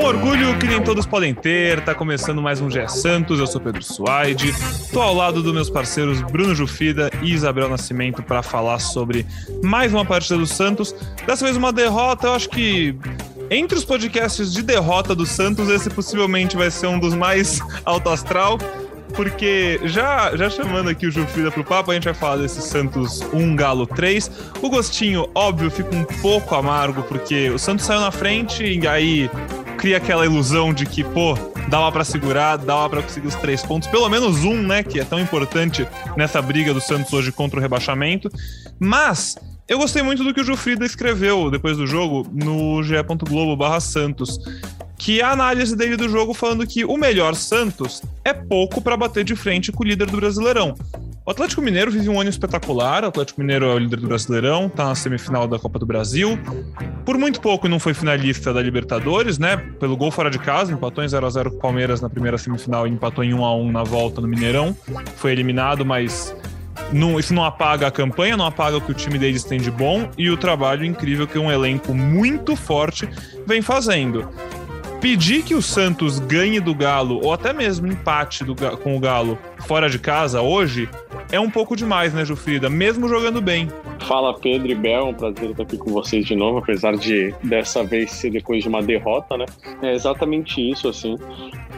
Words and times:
Um 0.00 0.04
orgulho 0.04 0.56
que 0.58 0.68
nem 0.68 0.80
todos 0.80 1.04
podem 1.04 1.34
ter, 1.34 1.80
tá 1.80 1.92
começando 1.96 2.40
mais 2.40 2.60
um 2.60 2.70
GE 2.70 2.88
Santos, 2.88 3.40
eu 3.40 3.46
sou 3.48 3.60
Pedro 3.60 3.82
Suaide, 3.82 4.54
tô 4.92 5.02
ao 5.02 5.12
lado 5.12 5.42
dos 5.42 5.52
meus 5.52 5.68
parceiros 5.68 6.22
Bruno 6.22 6.54
Jufida 6.54 7.10
e 7.22 7.32
Isabel 7.32 7.68
Nascimento 7.68 8.22
para 8.22 8.40
falar 8.40 8.78
sobre 8.78 9.26
mais 9.64 9.92
uma 9.92 10.04
partida 10.04 10.38
do 10.38 10.46
Santos, 10.46 10.94
dessa 11.26 11.44
vez 11.44 11.56
uma 11.56 11.72
derrota, 11.72 12.28
eu 12.28 12.34
acho 12.34 12.48
que 12.50 12.96
entre 13.50 13.76
os 13.76 13.84
podcasts 13.84 14.52
de 14.52 14.62
derrota 14.62 15.14
do 15.14 15.26
Santos, 15.26 15.68
esse 15.70 15.90
possivelmente 15.90 16.56
vai 16.56 16.70
ser 16.70 16.86
um 16.86 17.00
dos 17.00 17.14
mais 17.14 17.60
alto 17.84 18.10
astral, 18.10 18.58
porque 19.14 19.80
já, 19.84 20.34
já 20.36 20.48
chamando 20.48 20.88
aqui 20.88 21.06
o 21.06 21.10
Jufrida 21.10 21.50
pro 21.50 21.64
papo, 21.64 21.90
a 21.90 21.94
gente 21.94 22.04
vai 22.04 22.14
falar 22.14 22.36
desse 22.36 22.62
Santos 22.62 23.20
1 23.32 23.56
Galo 23.56 23.86
3. 23.86 24.30
O 24.62 24.68
gostinho, 24.68 25.28
óbvio, 25.34 25.70
fica 25.70 25.94
um 25.94 26.04
pouco 26.04 26.54
amargo, 26.54 27.02
porque 27.02 27.50
o 27.50 27.58
Santos 27.58 27.86
saiu 27.86 28.00
na 28.00 28.10
frente 28.10 28.64
e 28.64 28.86
aí 28.86 29.30
cria 29.76 29.96
aquela 29.96 30.24
ilusão 30.24 30.72
de 30.72 30.84
que, 30.86 31.04
pô, 31.04 31.38
dava 31.68 31.90
para 31.92 32.04
segurar, 32.04 32.56
dava 32.56 32.88
para 32.88 33.02
conseguir 33.02 33.28
os 33.28 33.34
três 33.36 33.62
pontos, 33.62 33.88
pelo 33.88 34.08
menos 34.08 34.44
um, 34.44 34.60
né, 34.62 34.82
que 34.82 34.98
é 34.98 35.04
tão 35.04 35.20
importante 35.20 35.86
nessa 36.16 36.40
briga 36.42 36.74
do 36.74 36.80
Santos 36.80 37.12
hoje 37.12 37.30
contra 37.30 37.58
o 37.58 37.62
rebaixamento. 37.62 38.30
Mas 38.78 39.36
eu 39.68 39.78
gostei 39.78 40.02
muito 40.02 40.24
do 40.24 40.32
que 40.32 40.40
o 40.40 40.44
Jufrida 40.44 40.84
escreveu 40.84 41.50
depois 41.50 41.76
do 41.76 41.86
jogo 41.86 42.26
no 42.32 42.82
ge.globo/santos 42.82 44.38
que 44.98 45.22
a 45.22 45.30
análise 45.30 45.76
dele 45.76 45.96
do 45.96 46.08
jogo 46.08 46.34
falando 46.34 46.66
que 46.66 46.84
o 46.84 46.96
melhor 46.96 47.34
Santos 47.36 48.02
é 48.24 48.34
pouco 48.34 48.82
para 48.82 48.96
bater 48.96 49.22
de 49.22 49.36
frente 49.36 49.70
com 49.70 49.84
o 49.84 49.86
líder 49.86 50.10
do 50.10 50.16
Brasileirão. 50.16 50.74
O 51.24 51.30
Atlético 51.30 51.60
Mineiro 51.60 51.90
vive 51.90 52.08
um 52.08 52.18
ano 52.18 52.30
espetacular. 52.30 53.04
O 53.04 53.08
Atlético 53.08 53.40
Mineiro 53.40 53.66
é 53.66 53.74
o 53.74 53.78
líder 53.78 54.00
do 54.00 54.08
Brasileirão, 54.08 54.68
tá 54.68 54.86
na 54.86 54.94
semifinal 54.94 55.46
da 55.46 55.58
Copa 55.58 55.78
do 55.78 55.86
Brasil. 55.86 56.38
Por 57.04 57.16
muito 57.18 57.40
pouco 57.40 57.68
não 57.68 57.78
foi 57.78 57.94
finalista 57.94 58.52
da 58.52 58.62
Libertadores, 58.62 59.38
né? 59.38 59.56
Pelo 59.78 59.96
gol 59.96 60.10
fora 60.10 60.30
de 60.30 60.38
casa, 60.38 60.72
empatou 60.72 61.04
em 61.04 61.08
0 61.08 61.26
a 61.26 61.30
0 61.30 61.50
com 61.50 61.56
o 61.58 61.60
Palmeiras 61.60 62.00
na 62.00 62.08
primeira 62.08 62.38
semifinal 62.38 62.86
e 62.86 62.90
empatou 62.90 63.22
em 63.22 63.34
1 63.34 63.44
a 63.44 63.54
1 63.54 63.70
na 63.70 63.84
volta 63.84 64.22
no 64.22 64.26
Mineirão. 64.26 64.74
Foi 65.16 65.30
eliminado, 65.30 65.84
mas 65.84 66.34
não, 66.92 67.20
isso 67.20 67.34
não 67.34 67.44
apaga 67.44 67.86
a 67.86 67.90
campanha, 67.90 68.36
não 68.36 68.46
apaga 68.46 68.78
o 68.78 68.80
que 68.80 68.90
o 68.90 68.94
time 68.94 69.18
deles 69.18 69.44
tem 69.44 69.60
de 69.60 69.70
bom 69.70 70.08
e 70.16 70.30
o 70.30 70.36
trabalho 70.36 70.82
incrível 70.82 71.26
que 71.26 71.38
um 71.38 71.52
elenco 71.52 71.94
muito 71.94 72.56
forte 72.56 73.06
vem 73.46 73.60
fazendo 73.60 74.26
pedir 75.00 75.42
que 75.42 75.54
o 75.54 75.62
Santos 75.62 76.18
ganhe 76.18 76.60
do 76.60 76.74
Galo, 76.74 77.20
ou 77.22 77.32
até 77.32 77.52
mesmo 77.52 77.86
empate 77.86 78.44
do, 78.44 78.54
com 78.78 78.96
o 78.96 79.00
Galo 79.00 79.38
fora 79.66 79.88
de 79.88 79.98
casa 79.98 80.42
hoje, 80.42 80.88
é 81.30 81.38
um 81.38 81.50
pouco 81.50 81.76
demais, 81.76 82.14
né, 82.14 82.24
Jufrida? 82.24 82.70
Mesmo 82.70 83.08
jogando 83.08 83.40
bem. 83.40 83.68
Fala 84.00 84.32
Pedro 84.38 84.70
e 84.70 84.74
Bel, 84.74 85.08
um 85.08 85.14
prazer 85.14 85.50
estar 85.50 85.62
aqui 85.62 85.76
com 85.76 85.90
vocês 85.90 86.24
de 86.24 86.34
novo, 86.34 86.58
apesar 86.58 86.96
de 86.96 87.34
dessa 87.44 87.84
vez 87.84 88.10
ser 88.12 88.30
depois 88.30 88.62
de 88.62 88.68
uma 88.68 88.82
derrota, 88.82 89.36
né? 89.36 89.44
É 89.82 89.92
exatamente 89.92 90.60
isso, 90.60 90.88
assim. 90.88 91.16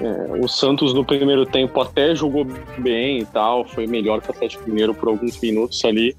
É, 0.00 0.38
o 0.38 0.46
Santos 0.46 0.94
no 0.94 1.04
primeiro 1.04 1.44
tempo 1.44 1.80
até 1.80 2.14
jogou 2.14 2.46
bem 2.78 3.20
e 3.20 3.26
tal, 3.26 3.64
foi 3.64 3.86
melhor 3.86 4.20
que 4.20 4.28
o 4.28 4.30
Atlético 4.30 4.68
Mineiro 4.68 4.94
por 4.94 5.08
alguns 5.08 5.40
minutos 5.40 5.84
ali, 5.84 6.14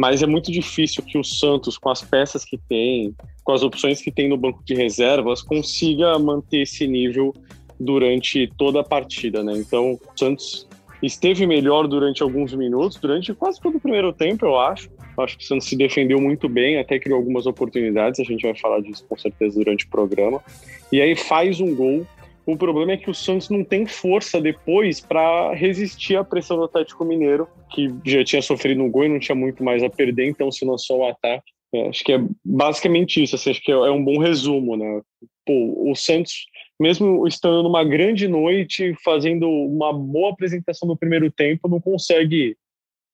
mas 0.00 0.22
é 0.22 0.26
muito 0.26 0.50
difícil 0.50 1.02
que 1.02 1.18
o 1.18 1.22
Santos, 1.22 1.76
com 1.76 1.90
as 1.90 2.00
peças 2.00 2.42
que 2.42 2.56
tem, 2.56 3.14
com 3.44 3.52
as 3.52 3.62
opções 3.62 4.00
que 4.00 4.10
tem 4.10 4.30
no 4.30 4.36
banco 4.38 4.64
de 4.64 4.74
reservas, 4.74 5.42
consiga 5.42 6.18
manter 6.18 6.62
esse 6.62 6.86
nível 6.86 7.34
durante 7.78 8.50
toda 8.56 8.80
a 8.80 8.82
partida, 8.82 9.44
né? 9.44 9.52
Então, 9.58 9.92
o 9.92 10.18
Santos 10.18 10.66
esteve 11.02 11.46
melhor 11.46 11.86
durante 11.86 12.22
alguns 12.22 12.54
minutos, 12.54 12.96
durante 12.96 13.34
quase 13.34 13.60
todo 13.60 13.76
o 13.76 13.80
primeiro 13.80 14.10
tempo, 14.10 14.46
eu 14.46 14.58
acho. 14.58 14.88
Acho 15.18 15.36
que 15.36 15.44
o 15.44 15.46
Santos 15.46 15.68
se 15.68 15.76
defendeu 15.76 16.18
muito 16.18 16.48
bem, 16.48 16.78
até 16.78 16.98
criou 16.98 17.18
algumas 17.18 17.44
oportunidades, 17.44 18.20
a 18.20 18.24
gente 18.24 18.40
vai 18.40 18.56
falar 18.56 18.80
disso 18.80 19.04
com 19.06 19.18
certeza 19.18 19.58
durante 19.58 19.84
o 19.84 19.90
programa. 19.90 20.42
E 20.90 20.98
aí 20.98 21.14
faz 21.14 21.60
um 21.60 21.74
gol. 21.74 22.06
O 22.50 22.56
problema 22.56 22.92
é 22.92 22.96
que 22.96 23.08
o 23.08 23.14
Santos 23.14 23.48
não 23.48 23.64
tem 23.64 23.86
força 23.86 24.40
depois 24.40 25.00
para 25.00 25.54
resistir 25.54 26.16
à 26.16 26.24
pressão 26.24 26.56
do 26.56 26.64
Atlético 26.64 27.04
Mineiro, 27.04 27.46
que 27.70 27.94
já 28.04 28.24
tinha 28.24 28.42
sofrido 28.42 28.82
um 28.82 28.90
gol 28.90 29.04
e 29.04 29.08
não 29.08 29.20
tinha 29.20 29.36
muito 29.36 29.62
mais 29.62 29.84
a 29.84 29.88
perder, 29.88 30.26
então 30.26 30.50
se 30.50 30.64
lançou 30.64 30.98
o 30.98 31.06
ataque. 31.06 31.52
É, 31.72 31.88
acho 31.88 32.02
que 32.02 32.12
é 32.12 32.18
basicamente 32.44 33.22
isso, 33.22 33.36
assim, 33.36 33.50
acho 33.50 33.62
que 33.62 33.70
é, 33.70 33.74
é 33.74 33.90
um 33.90 34.02
bom 34.02 34.18
resumo, 34.18 34.76
né? 34.76 35.00
Pô, 35.46 35.90
o 35.90 35.94
Santos, 35.94 36.46
mesmo 36.78 37.24
estando 37.28 37.62
numa 37.62 37.84
grande 37.84 38.26
noite, 38.26 38.96
fazendo 39.04 39.48
uma 39.48 39.92
boa 39.92 40.32
apresentação 40.32 40.88
no 40.88 40.98
primeiro 40.98 41.30
tempo, 41.30 41.68
não 41.68 41.80
consegue 41.80 42.56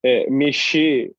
é, 0.03 0.31
mexer 0.31 1.13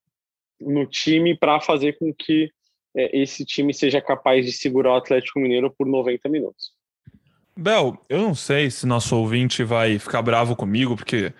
no 0.59 0.87
time 0.87 1.37
para 1.37 1.61
fazer 1.61 1.99
com 1.99 2.11
que 2.11 2.49
é, 2.95 3.15
esse 3.15 3.45
time 3.45 3.71
seja 3.75 4.01
capaz 4.01 4.43
de 4.43 4.51
segurar 4.51 4.93
o 4.93 4.95
Atlético 4.95 5.39
Mineiro 5.39 5.71
por 5.77 5.85
90 5.85 6.27
minutos. 6.29 6.76
Bel, 7.57 7.97
eu 8.07 8.19
não 8.19 8.35
sei 8.35 8.69
se 8.69 8.85
nosso 8.85 9.15
ouvinte 9.15 9.63
vai 9.63 9.97
ficar 9.97 10.21
bravo 10.21 10.55
comigo, 10.55 10.95
porque 10.95 11.33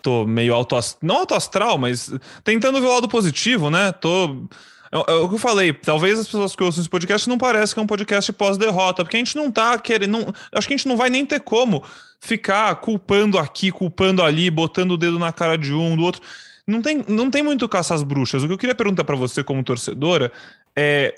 tô 0.00 0.26
meio 0.26 0.54
auto 0.54 0.76
não 1.02 1.18
auto 1.18 1.34
astral, 1.34 1.78
mas 1.78 2.12
tentando 2.42 2.80
ver 2.80 2.86
o 2.86 2.94
lado 2.94 3.08
positivo, 3.08 3.70
né? 3.70 3.90
Tô 3.92 4.46
é, 4.94 5.12
é, 5.12 5.14
o 5.14 5.28
que 5.28 5.34
eu 5.34 5.38
falei, 5.38 5.72
talvez 5.72 6.20
as 6.20 6.26
pessoas 6.26 6.54
que 6.54 6.62
ouçam 6.62 6.80
esse 6.80 6.88
podcast 6.88 7.28
não 7.28 7.36
pareça 7.36 7.74
que 7.74 7.80
é 7.80 7.82
um 7.82 7.86
podcast 7.86 8.32
pós-derrota, 8.32 9.02
porque 9.02 9.16
a 9.16 9.18
gente 9.18 9.34
não 9.34 9.50
tá 9.50 9.76
querendo. 9.76 10.12
Não, 10.12 10.34
acho 10.52 10.68
que 10.68 10.74
a 10.74 10.76
gente 10.76 10.86
não 10.86 10.96
vai 10.96 11.10
nem 11.10 11.26
ter 11.26 11.40
como 11.40 11.82
ficar 12.20 12.72
culpando 12.76 13.36
aqui, 13.36 13.72
culpando 13.72 14.22
ali, 14.22 14.48
botando 14.50 14.92
o 14.92 14.96
dedo 14.96 15.18
na 15.18 15.32
cara 15.32 15.58
de 15.58 15.74
um, 15.74 15.96
do 15.96 16.04
outro. 16.04 16.22
Não 16.64 16.80
tem, 16.80 17.04
não 17.08 17.28
tem 17.28 17.42
muito 17.42 17.68
caça 17.68 17.94
às 17.94 18.04
bruxas. 18.04 18.44
O 18.44 18.46
que 18.46 18.52
eu 18.52 18.58
queria 18.58 18.74
perguntar 18.74 19.02
para 19.02 19.16
você, 19.16 19.42
como 19.42 19.64
torcedora, 19.64 20.30
é. 20.76 21.12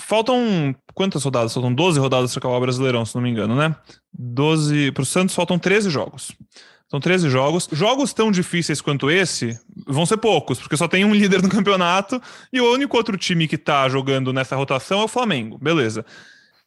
Faltam 0.00 0.74
quantas 0.92 1.22
rodadas? 1.22 1.54
Faltam 1.54 1.72
12 1.72 2.00
rodadas 2.00 2.32
para 2.32 2.40
acabar 2.40 2.56
o 2.56 2.60
Brasileirão, 2.60 3.04
se 3.04 3.14
não 3.14 3.22
me 3.22 3.30
engano, 3.30 3.54
né? 3.54 3.74
12. 4.12 4.92
Para 4.92 5.02
o 5.02 5.06
Santos 5.06 5.34
faltam 5.34 5.58
13 5.58 5.90
jogos. 5.90 6.32
São 6.90 7.00
13 7.00 7.28
jogos. 7.28 7.68
Jogos 7.72 8.12
tão 8.12 8.30
difíceis 8.30 8.80
quanto 8.80 9.10
esse 9.10 9.58
vão 9.86 10.04
ser 10.06 10.16
poucos, 10.16 10.58
porque 10.58 10.76
só 10.76 10.86
tem 10.86 11.04
um 11.04 11.14
líder 11.14 11.42
no 11.42 11.48
campeonato 11.48 12.20
e 12.52 12.60
o 12.60 12.72
único 12.72 12.96
outro 12.96 13.16
time 13.16 13.48
que 13.48 13.58
tá 13.58 13.88
jogando 13.88 14.32
nessa 14.32 14.56
rotação 14.56 15.00
é 15.00 15.04
o 15.04 15.08
Flamengo. 15.08 15.58
Beleza. 15.58 16.04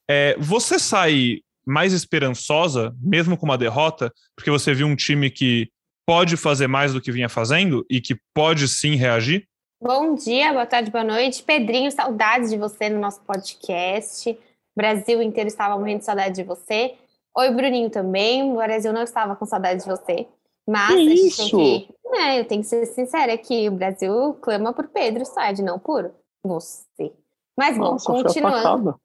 É, 0.09 0.35
você 0.39 0.79
sai 0.79 1.39
mais 1.65 1.91
esperançosa, 1.91 2.95
mesmo 3.01 3.37
com 3.37 3.45
uma 3.45 3.57
derrota, 3.57 4.11
porque 4.35 4.49
você 4.49 4.73
viu 4.73 4.87
um 4.87 4.95
time 4.95 5.29
que 5.29 5.69
pode 6.07 6.37
fazer 6.37 6.67
mais 6.67 6.93
do 6.93 7.01
que 7.01 7.11
vinha 7.11 7.27
fazendo 7.27 7.85
e 7.89 7.99
que 7.99 8.17
pode 8.33 8.67
sim 8.69 8.95
reagir? 8.95 9.45
Bom 9.79 10.15
dia, 10.15 10.51
boa 10.53 10.65
tarde, 10.65 10.89
boa 10.89 11.03
noite. 11.03 11.43
Pedrinho, 11.43 11.91
saudades 11.91 12.49
de 12.49 12.57
você 12.57 12.89
no 12.89 12.99
nosso 12.99 13.21
podcast. 13.21 14.31
O 14.31 14.37
Brasil 14.75 15.21
inteiro 15.21 15.47
estava 15.47 15.77
morrendo 15.77 15.99
de 15.99 16.05
saudade 16.05 16.33
de 16.33 16.43
você. 16.43 16.95
Oi, 17.37 17.51
Bruninho 17.51 17.91
também. 17.91 18.51
O 18.51 18.55
Brasil 18.55 18.91
não 18.91 19.03
estava 19.03 19.35
com 19.35 19.45
saudade 19.45 19.83
de 19.83 19.87
você. 19.87 20.27
Mas 20.67 20.95
que 20.95 20.95
a 20.95 21.15
gente 21.15 21.27
isso? 21.27 21.57
tem 21.57 21.81
que. 21.81 21.95
É, 22.07 22.39
eu 22.39 22.45
tenho 22.45 22.61
que 22.61 22.67
ser 22.67 22.87
sincera 22.87 23.31
aqui. 23.31 23.69
O 23.69 23.73
Brasil 23.73 24.33
clama 24.41 24.73
por 24.73 24.87
Pedro 24.87 25.23
Sade, 25.23 25.61
não 25.61 25.77
por 25.77 26.11
você. 26.43 27.13
Mas 27.55 27.77
bom, 27.77 27.91
Nossa, 27.91 28.11
continuando. 28.11 28.99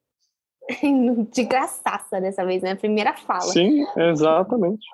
de 1.31 1.45
graçaça 1.45 2.19
dessa 2.19 2.47
vez, 2.47 2.63
né? 2.63 2.75
Primeira 2.75 3.13
fala. 3.13 3.43
Sim, 3.43 3.87
exatamente. 3.95 4.87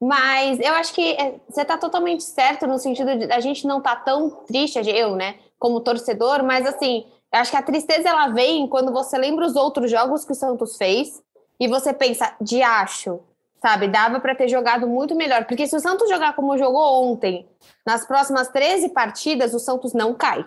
Mas 0.00 0.60
eu 0.60 0.74
acho 0.74 0.92
que 0.92 1.12
é, 1.12 1.40
você 1.48 1.62
está 1.62 1.78
totalmente 1.78 2.22
certo 2.22 2.66
no 2.66 2.78
sentido 2.78 3.16
de 3.16 3.32
a 3.32 3.40
gente 3.40 3.66
não 3.66 3.80
tá 3.80 3.96
tão 3.96 4.30
triste, 4.46 4.78
eu, 4.78 5.16
né, 5.16 5.36
como 5.58 5.80
torcedor, 5.80 6.42
mas 6.42 6.66
assim, 6.66 7.06
eu 7.32 7.40
acho 7.40 7.50
que 7.50 7.56
a 7.56 7.62
tristeza 7.62 8.08
ela 8.08 8.28
vem 8.28 8.68
quando 8.68 8.92
você 8.92 9.16
lembra 9.16 9.46
os 9.46 9.56
outros 9.56 9.90
jogos 9.90 10.24
que 10.24 10.32
o 10.32 10.34
Santos 10.34 10.76
fez 10.76 11.22
e 11.58 11.66
você 11.66 11.92
pensa, 11.92 12.34
de 12.40 12.62
acho, 12.62 13.20
sabe? 13.60 13.88
Dava 13.88 14.20
para 14.20 14.34
ter 14.34 14.48
jogado 14.48 14.86
muito 14.86 15.14
melhor. 15.14 15.44
Porque 15.44 15.66
se 15.66 15.74
o 15.74 15.80
Santos 15.80 16.08
jogar 16.08 16.36
como 16.36 16.56
jogou 16.58 17.10
ontem, 17.10 17.48
nas 17.84 18.06
próximas 18.06 18.48
13 18.48 18.90
partidas, 18.90 19.54
o 19.54 19.58
Santos 19.58 19.92
não 19.92 20.14
cai. 20.14 20.46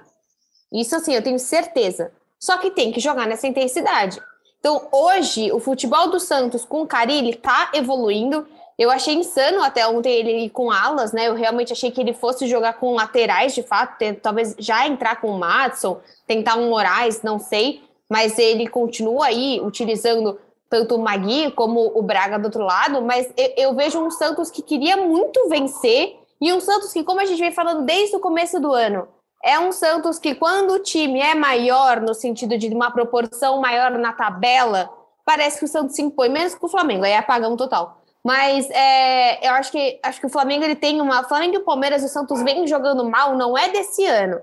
Isso, 0.72 0.96
assim, 0.96 1.14
eu 1.14 1.24
tenho 1.24 1.40
certeza. 1.40 2.12
Só 2.40 2.58
que 2.58 2.72
tem 2.72 2.92
que 2.92 3.00
jogar 3.00 3.28
nessa 3.28 3.48
intensidade. 3.48 4.22
Então, 4.60 4.88
hoje, 4.92 5.52
o 5.52 5.60
futebol 5.60 6.10
do 6.10 6.20
Santos 6.20 6.64
com 6.64 6.82
o 6.82 6.88
Carilli 6.88 7.36
tá 7.36 7.72
evoluindo. 7.74 8.48
Eu 8.80 8.90
achei 8.90 9.14
insano 9.14 9.62
até 9.62 9.86
ontem 9.86 10.10
ele 10.10 10.46
ir 10.46 10.50
com 10.52 10.72
alas, 10.72 11.12
né? 11.12 11.28
Eu 11.28 11.34
realmente 11.34 11.74
achei 11.74 11.92
que 11.92 12.00
ele 12.00 12.14
fosse 12.14 12.48
jogar 12.48 12.80
com 12.80 12.96
laterais, 12.96 13.54
de 13.54 13.62
fato, 13.62 13.98
talvez 14.22 14.56
já 14.58 14.88
entrar 14.88 15.20
com 15.20 15.28
o 15.28 15.38
Matson, 15.38 16.00
tentar 16.26 16.56
um 16.56 16.70
Moraes, 16.70 17.22
não 17.22 17.40
sei. 17.40 17.84
Mas 18.10 18.40
ele 18.40 18.68
continua 18.68 19.26
aí 19.26 19.60
utilizando 19.62 20.40
tanto 20.70 20.96
o 20.96 21.00
Magui 21.00 21.52
como 21.52 21.92
o 21.94 22.02
Braga 22.02 22.40
do 22.40 22.46
outro 22.46 22.64
lado, 22.64 23.02
mas 23.02 23.30
eu, 23.36 23.54
eu, 23.58 23.76
vejo 23.76 24.00
um 24.00 24.10
Santos 24.10 24.50
que 24.50 24.62
queria 24.62 24.96
muito 24.96 25.50
vencer 25.50 26.16
e 26.40 26.54
um 26.54 26.62
Santos 26.62 26.94
que, 26.94 27.04
como 27.04 27.20
a 27.20 27.26
gente 27.26 27.40
vem 27.40 27.52
falando 27.52 27.84
desde 27.84 28.16
o 28.16 28.20
começo 28.20 28.62
do 28.62 28.72
ano, 28.72 29.10
é 29.44 29.60
um 29.60 29.74
Santos 29.74 30.20
que, 30.20 30.36
quando 30.36 30.72
o 30.72 30.80
time 30.80 31.20
é 31.20 31.36
maior, 31.36 32.00
no 32.00 32.14
sentido 32.14 32.58
de 32.58 32.70
uma 32.70 32.92
proporção 32.92 33.60
maior 33.60 33.92
na 33.98 34.14
tabela, 34.14 34.90
parece 35.26 35.60
que 35.60 35.66
o 35.66 35.68
Santos 35.68 35.96
se 35.96 36.02
impõe, 36.02 36.30
menos 36.30 36.56
que 36.56 36.66
o 36.66 36.70
Flamengo, 36.70 37.04
aí 37.04 37.12
é 37.12 37.18
apagão 37.18 37.58
total. 37.58 37.99
Mas 38.24 38.70
é, 38.70 39.48
eu 39.48 39.54
acho 39.54 39.72
que 39.72 40.00
acho 40.04 40.20
que 40.20 40.26
o 40.26 40.30
Flamengo 40.30 40.64
ele 40.64 40.76
tem 40.76 41.00
uma. 41.02 41.24
Flamengo 41.24 41.56
e 41.56 41.58
o 41.58 41.64
Palmeiras 41.64 42.04
o 42.04 42.10
Santos 42.10 42.42
vêm 42.44 42.68
jogando 42.68 43.10
mal, 43.10 43.36
não 43.36 43.58
é 43.58 43.70
desse 43.70 44.06
ano. 44.06 44.42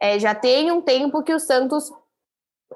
É, 0.00 0.18
já 0.18 0.34
tem 0.34 0.72
um 0.72 0.80
tempo 0.80 1.22
que 1.22 1.32
o 1.32 1.38
Santos 1.38 1.92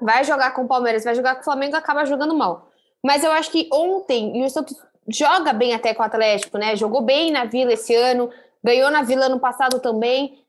vai 0.01 0.23
jogar 0.23 0.51
com 0.51 0.63
o 0.63 0.67
Palmeiras, 0.67 1.03
vai 1.03 1.15
jogar 1.15 1.35
com 1.35 1.41
o 1.41 1.43
Flamengo 1.43 1.75
acaba 1.75 2.05
jogando 2.05 2.33
mal. 2.33 2.69
Mas 3.05 3.23
eu 3.23 3.31
acho 3.31 3.51
que 3.51 3.69
ontem, 3.71 4.37
e 4.37 4.45
o 4.45 4.49
Santos 4.49 4.75
joga 5.07 5.53
bem 5.53 5.73
até 5.73 5.93
com 5.93 6.01
o 6.01 6.05
Atlético, 6.05 6.57
né? 6.57 6.75
Jogou 6.75 7.01
bem 7.01 7.31
na 7.31 7.45
Vila 7.45 7.73
esse 7.73 7.93
ano, 7.95 8.29
ganhou 8.63 8.89
na 8.89 9.01
Vila 9.01 9.25
ano 9.25 9.39
passado 9.39 9.79
também. 9.79 10.39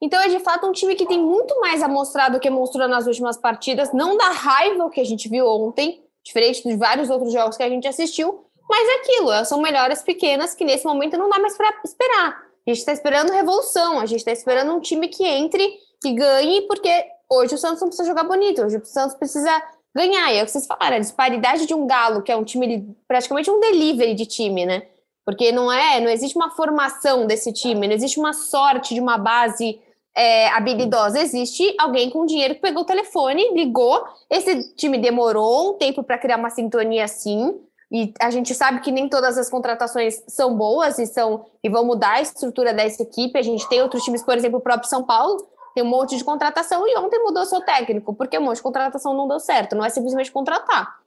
Então 0.00 0.20
é 0.20 0.28
de 0.28 0.38
fato 0.38 0.66
um 0.66 0.72
time 0.72 0.94
que 0.94 1.06
tem 1.06 1.20
muito 1.20 1.60
mais 1.60 1.82
a 1.82 1.88
mostrar 1.88 2.28
do 2.28 2.38
que 2.38 2.48
mostrou 2.48 2.86
nas 2.86 3.06
últimas 3.06 3.36
partidas. 3.36 3.92
Não 3.92 4.16
dá 4.16 4.30
raiva 4.30 4.84
o 4.84 4.90
que 4.90 5.00
a 5.00 5.04
gente 5.04 5.28
viu 5.28 5.46
ontem, 5.46 6.04
diferente 6.24 6.62
de 6.62 6.76
vários 6.76 7.10
outros 7.10 7.32
jogos 7.32 7.56
que 7.56 7.62
a 7.62 7.68
gente 7.68 7.86
assistiu, 7.88 8.44
mas 8.68 8.88
é 8.88 8.94
aquilo, 8.96 9.44
são 9.44 9.60
melhores 9.60 10.02
pequenas 10.02 10.54
que 10.54 10.64
nesse 10.64 10.84
momento 10.84 11.16
não 11.16 11.28
dá 11.28 11.38
mais 11.38 11.56
para 11.56 11.80
esperar. 11.84 12.42
A 12.66 12.70
gente 12.70 12.80
está 12.80 12.92
esperando 12.92 13.32
revolução, 13.32 13.98
a 13.98 14.06
gente 14.06 14.18
está 14.18 14.32
esperando 14.32 14.74
um 14.74 14.80
time 14.80 15.08
que 15.08 15.24
entre, 15.24 15.78
que 16.02 16.12
ganhe, 16.12 16.62
porque 16.62 17.06
hoje 17.30 17.54
o 17.54 17.58
Santos 17.58 17.80
não 17.80 17.88
precisa 17.88 18.08
jogar 18.08 18.24
bonito, 18.24 18.62
hoje 18.62 18.76
o 18.76 18.84
Santos 18.84 19.16
precisa 19.16 19.50
ganhar. 19.94 20.32
E 20.32 20.38
é 20.38 20.42
o 20.42 20.44
que 20.44 20.52
vocês 20.52 20.66
falaram, 20.66 20.96
a 20.96 21.00
disparidade 21.00 21.66
de 21.66 21.74
um 21.74 21.86
Galo, 21.86 22.22
que 22.22 22.30
é 22.30 22.36
um 22.36 22.44
time, 22.44 22.94
praticamente 23.06 23.50
um 23.50 23.58
delivery 23.58 24.14
de 24.14 24.26
time, 24.26 24.66
né? 24.66 24.82
Porque 25.24 25.50
não 25.50 25.72
é, 25.72 26.00
não 26.00 26.10
existe 26.10 26.36
uma 26.36 26.50
formação 26.50 27.26
desse 27.26 27.52
time, 27.52 27.86
não 27.86 27.94
existe 27.94 28.18
uma 28.18 28.32
sorte 28.32 28.94
de 28.94 29.00
uma 29.00 29.16
base 29.16 29.80
é, 30.16 30.48
habilidosa. 30.48 31.20
Existe 31.20 31.74
alguém 31.78 32.10
com 32.10 32.26
dinheiro 32.26 32.54
que 32.54 32.60
pegou 32.60 32.82
o 32.82 32.86
telefone, 32.86 33.54
ligou. 33.54 34.04
Esse 34.28 34.74
time 34.74 34.98
demorou 34.98 35.70
um 35.70 35.74
tempo 35.74 36.02
para 36.02 36.18
criar 36.18 36.36
uma 36.36 36.50
sintonia 36.50 37.04
assim. 37.04 37.58
E 37.90 38.12
a 38.20 38.30
gente 38.30 38.54
sabe 38.54 38.80
que 38.80 38.92
nem 38.92 39.08
todas 39.08 39.38
as 39.38 39.48
contratações 39.48 40.22
são 40.28 40.54
boas 40.54 40.98
e 40.98 41.06
são 41.06 41.46
e 41.64 41.70
vão 41.70 41.84
mudar 41.84 42.14
a 42.14 42.20
estrutura 42.20 42.74
dessa 42.74 43.02
equipe. 43.02 43.38
A 43.38 43.42
gente 43.42 43.66
tem 43.68 43.82
outros 43.82 44.04
times, 44.04 44.22
por 44.22 44.36
exemplo, 44.36 44.58
o 44.58 44.62
próprio 44.62 44.88
São 44.88 45.04
Paulo, 45.04 45.48
tem 45.74 45.82
um 45.82 45.88
monte 45.88 46.16
de 46.16 46.24
contratação 46.24 46.86
e 46.86 46.96
ontem 46.98 47.22
mudou 47.22 47.46
seu 47.46 47.60
técnico, 47.62 48.14
porque 48.14 48.38
um 48.38 48.42
monte 48.42 48.56
de 48.56 48.62
contratação 48.62 49.14
não 49.14 49.26
deu 49.26 49.40
certo, 49.40 49.74
não 49.74 49.84
é 49.84 49.88
simplesmente 49.88 50.30
contratar. 50.30 50.98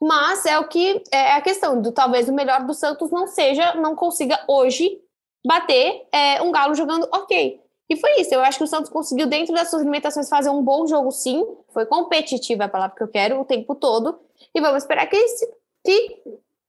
Mas 0.00 0.44
é 0.44 0.58
o 0.58 0.68
que 0.68 1.02
é 1.10 1.32
a 1.32 1.40
questão 1.40 1.80
do 1.80 1.90
talvez 1.90 2.28
o 2.28 2.32
melhor 2.32 2.64
do 2.64 2.74
Santos 2.74 3.10
não 3.10 3.26
seja, 3.26 3.74
não 3.74 3.96
consiga 3.96 4.38
hoje 4.46 5.00
bater 5.46 6.06
é, 6.12 6.42
um 6.42 6.52
Galo 6.52 6.74
jogando 6.74 7.08
ok. 7.12 7.60
E 7.88 7.96
foi 7.96 8.20
isso. 8.20 8.34
Eu 8.34 8.40
acho 8.40 8.58
que 8.58 8.64
o 8.64 8.66
Santos 8.66 8.90
conseguiu, 8.90 9.26
dentro 9.26 9.54
das 9.54 9.70
suas 9.70 9.82
limitações, 9.82 10.28
fazer 10.28 10.50
um 10.50 10.62
bom 10.62 10.86
jogo, 10.86 11.10
sim. 11.12 11.46
Foi 11.72 11.86
competitivo, 11.86 12.62
é 12.62 12.66
a 12.66 12.68
palavra 12.68 12.96
que 12.96 13.02
eu 13.02 13.08
quero, 13.08 13.40
o 13.40 13.44
tempo 13.44 13.74
todo. 13.74 14.18
E 14.54 14.60
vamos 14.60 14.82
esperar 14.82 15.06
que, 15.06 15.16
que 15.86 16.22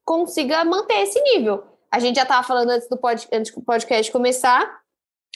consiga 0.06 0.64
manter 0.64 1.02
esse 1.02 1.22
nível. 1.22 1.64
A 1.92 2.00
gente 2.00 2.16
já 2.16 2.24
estava 2.24 2.46
falando 2.46 2.70
antes 2.70 2.88
do, 2.88 2.98
pod, 2.98 3.28
antes 3.34 3.54
do 3.54 3.62
podcast 3.62 4.12
começar 4.12 4.82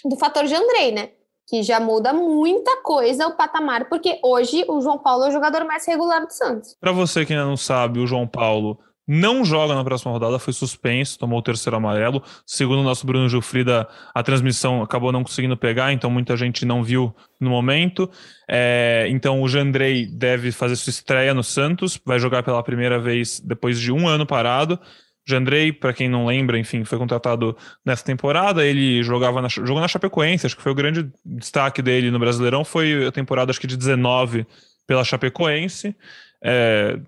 do 0.06 0.16
fator 0.18 0.46
de 0.46 0.56
Andrei, 0.56 0.92
né? 0.92 1.12
que 1.52 1.64
já 1.64 1.82
muda 1.82 2.14
muita 2.14 2.82
coisa 2.82 3.28
o 3.28 3.36
patamar, 3.36 3.90
porque 3.90 4.20
hoje 4.24 4.64
o 4.70 4.80
João 4.80 4.98
Paulo 4.98 5.26
é 5.26 5.28
o 5.28 5.32
jogador 5.32 5.66
mais 5.66 5.86
regular 5.86 6.26
do 6.26 6.32
Santos. 6.32 6.78
Para 6.80 6.94
você 6.94 7.26
que 7.26 7.34
ainda 7.34 7.46
não 7.46 7.58
sabe, 7.58 8.00
o 8.00 8.08
João 8.08 8.26
Paulo 8.26 8.80
não 9.08 9.44
joga 9.44 9.76
na 9.76 9.84
próxima 9.84 10.12
rodada, 10.12 10.40
foi 10.40 10.54
suspenso, 10.54 11.18
tomou 11.18 11.40
o 11.40 11.42
terceiro 11.42 11.76
amarelo. 11.76 12.24
Segundo 12.46 12.80
o 12.80 12.84
nosso 12.84 13.06
Bruno 13.06 13.28
Gilfrida, 13.28 13.88
a 14.14 14.24
transmissão 14.24 14.82
acabou 14.82 15.12
não 15.12 15.24
conseguindo 15.24 15.58
pegar, 15.58 15.92
então 15.92 16.10
muita 16.10 16.38
gente 16.38 16.66
não 16.66 16.84
viu 16.84 17.14
no 17.40 17.50
momento. 17.50 18.10
É, 18.50 19.08
então 19.10 19.42
o 19.42 19.48
Jandrei 19.48 20.06
deve 20.06 20.52
fazer 20.52 20.76
sua 20.76 20.92
estreia 20.92 21.34
no 21.34 21.44
Santos, 21.44 22.00
vai 22.06 22.20
jogar 22.20 22.44
pela 22.44 22.64
primeira 22.64 23.00
vez 23.00 23.40
depois 23.40 23.80
de 23.80 23.92
um 23.92 24.08
ano 24.08 24.26
parado. 24.26 24.80
Jandrei, 25.28 25.72
para 25.72 25.94
quem 25.94 26.10
não 26.10 26.26
lembra, 26.26 26.58
enfim, 26.58 26.84
foi 26.84 26.98
contratado 26.98 27.56
nessa 27.86 28.04
temporada. 28.04 28.66
Ele 28.66 29.04
jogava 29.04 29.42
na, 29.42 29.48
jogou 29.48 29.80
na 29.80 29.88
Chapecoense, 29.88 30.46
acho 30.46 30.58
que 30.58 30.64
foi 30.64 30.72
o 30.72 30.76
grande 30.76 31.12
destaque 31.26 31.82
dele 31.82 32.10
no 32.12 32.20
Brasileirão. 32.20 32.64
Foi 32.64 33.08
a 33.08 33.12
temporada, 33.12 33.52
acho 33.52 33.60
que 33.60 33.68
de 33.68 33.78
19 33.78 34.46
pela 34.88 35.04
Chapecoense. 35.04 35.96
É, 36.44 37.00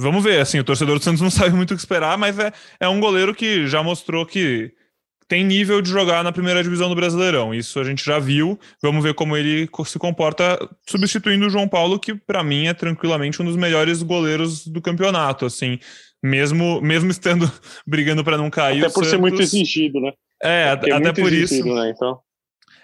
vamos 0.00 0.24
ver, 0.24 0.40
assim, 0.40 0.58
o 0.58 0.64
torcedor 0.64 0.98
do 0.98 1.04
Santos 1.04 1.20
não 1.20 1.30
sabe 1.30 1.54
muito 1.54 1.72
o 1.72 1.76
que 1.76 1.80
esperar, 1.80 2.16
mas 2.18 2.38
é, 2.38 2.52
é 2.78 2.88
um 2.88 3.00
goleiro 3.00 3.34
que 3.34 3.66
já 3.66 3.82
mostrou 3.82 4.26
que 4.26 4.72
tem 5.28 5.44
nível 5.44 5.80
de 5.80 5.88
jogar 5.88 6.24
na 6.24 6.32
primeira 6.32 6.60
divisão 6.60 6.88
do 6.88 6.94
Brasileirão. 6.96 7.54
Isso 7.54 7.78
a 7.78 7.84
gente 7.84 8.04
já 8.04 8.18
viu. 8.18 8.58
Vamos 8.82 9.04
ver 9.04 9.14
como 9.14 9.36
ele 9.36 9.68
se 9.84 9.96
comporta 9.96 10.58
substituindo 10.88 11.46
o 11.46 11.50
João 11.50 11.68
Paulo, 11.68 12.00
que 12.00 12.14
para 12.14 12.42
mim 12.42 12.66
é 12.66 12.74
tranquilamente 12.74 13.40
um 13.40 13.44
dos 13.44 13.54
melhores 13.54 14.02
goleiros 14.02 14.66
do 14.66 14.82
campeonato, 14.82 15.46
assim 15.46 15.78
mesmo, 16.22 16.80
mesmo 16.80 17.10
estando 17.10 17.50
brigando 17.86 18.24
para 18.24 18.36
não 18.36 18.50
cair. 18.50 18.84
Até 18.84 18.92
por 18.92 19.04
Santos, 19.04 19.10
ser 19.10 19.18
muito 19.18 19.40
exigido, 19.40 20.00
né? 20.00 20.12
É, 20.42 20.76
é 20.88 20.92
até 20.92 21.12
por 21.12 21.32
exigido, 21.32 21.68
isso. 21.68 21.74
Né, 21.74 21.90
então. 21.90 22.18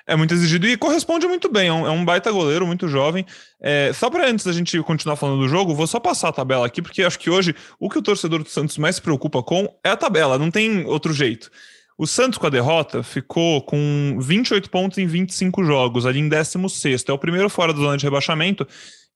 É 0.07 0.15
muito 0.15 0.33
exigido 0.33 0.69
e 0.69 0.77
corresponde 0.77 1.27
muito 1.27 1.51
bem. 1.51 1.69
É 1.69 1.73
um, 1.73 1.87
é 1.87 1.91
um 1.91 2.05
baita 2.05 2.31
goleiro, 2.31 2.67
muito 2.67 2.87
jovem. 2.87 3.27
É, 3.61 3.93
só 3.93 4.09
para 4.09 4.29
antes 4.29 4.45
da 4.45 4.53
gente 4.53 4.81
continuar 4.83 5.17
falando 5.17 5.41
do 5.41 5.49
jogo, 5.49 5.75
vou 5.75 5.87
só 5.87 5.99
passar 5.99 6.29
a 6.29 6.33
tabela 6.33 6.67
aqui, 6.67 6.81
porque 6.81 7.03
acho 7.03 7.19
que 7.19 7.29
hoje 7.29 7.55
o 7.81 7.91
que 7.91 7.99
o 7.99 8.03
torcedor 8.03 8.43
do 8.43 8.49
Santos 8.49 8.79
mais 8.79 8.97
se 8.97 9.03
preocupa 9.03 9.43
com 9.43 9.69
é 9.83 9.91
a 9.91 9.97
tabela, 9.97 10.39
não 10.39 10.51
tem 10.51 10.85
outro 10.85 11.13
jeito. 11.13 11.51
O 11.99 12.07
Santos, 12.07 12.39
com 12.39 12.47
a 12.47 12.51
derrota, 12.51 13.03
ficou 13.03 13.63
com 13.63 14.19
28 14.21 14.71
pontos 14.71 14.99
em 14.99 15.07
25 15.07 15.65
jogos, 15.65 16.05
ali 16.05 16.21
em 16.21 16.29
16. 16.29 17.05
É 17.09 17.13
o 17.13 17.19
primeiro 17.19 17.49
fora 17.49 17.73
da 17.73 17.81
zona 17.81 17.97
de 17.97 18.05
rebaixamento 18.05 18.67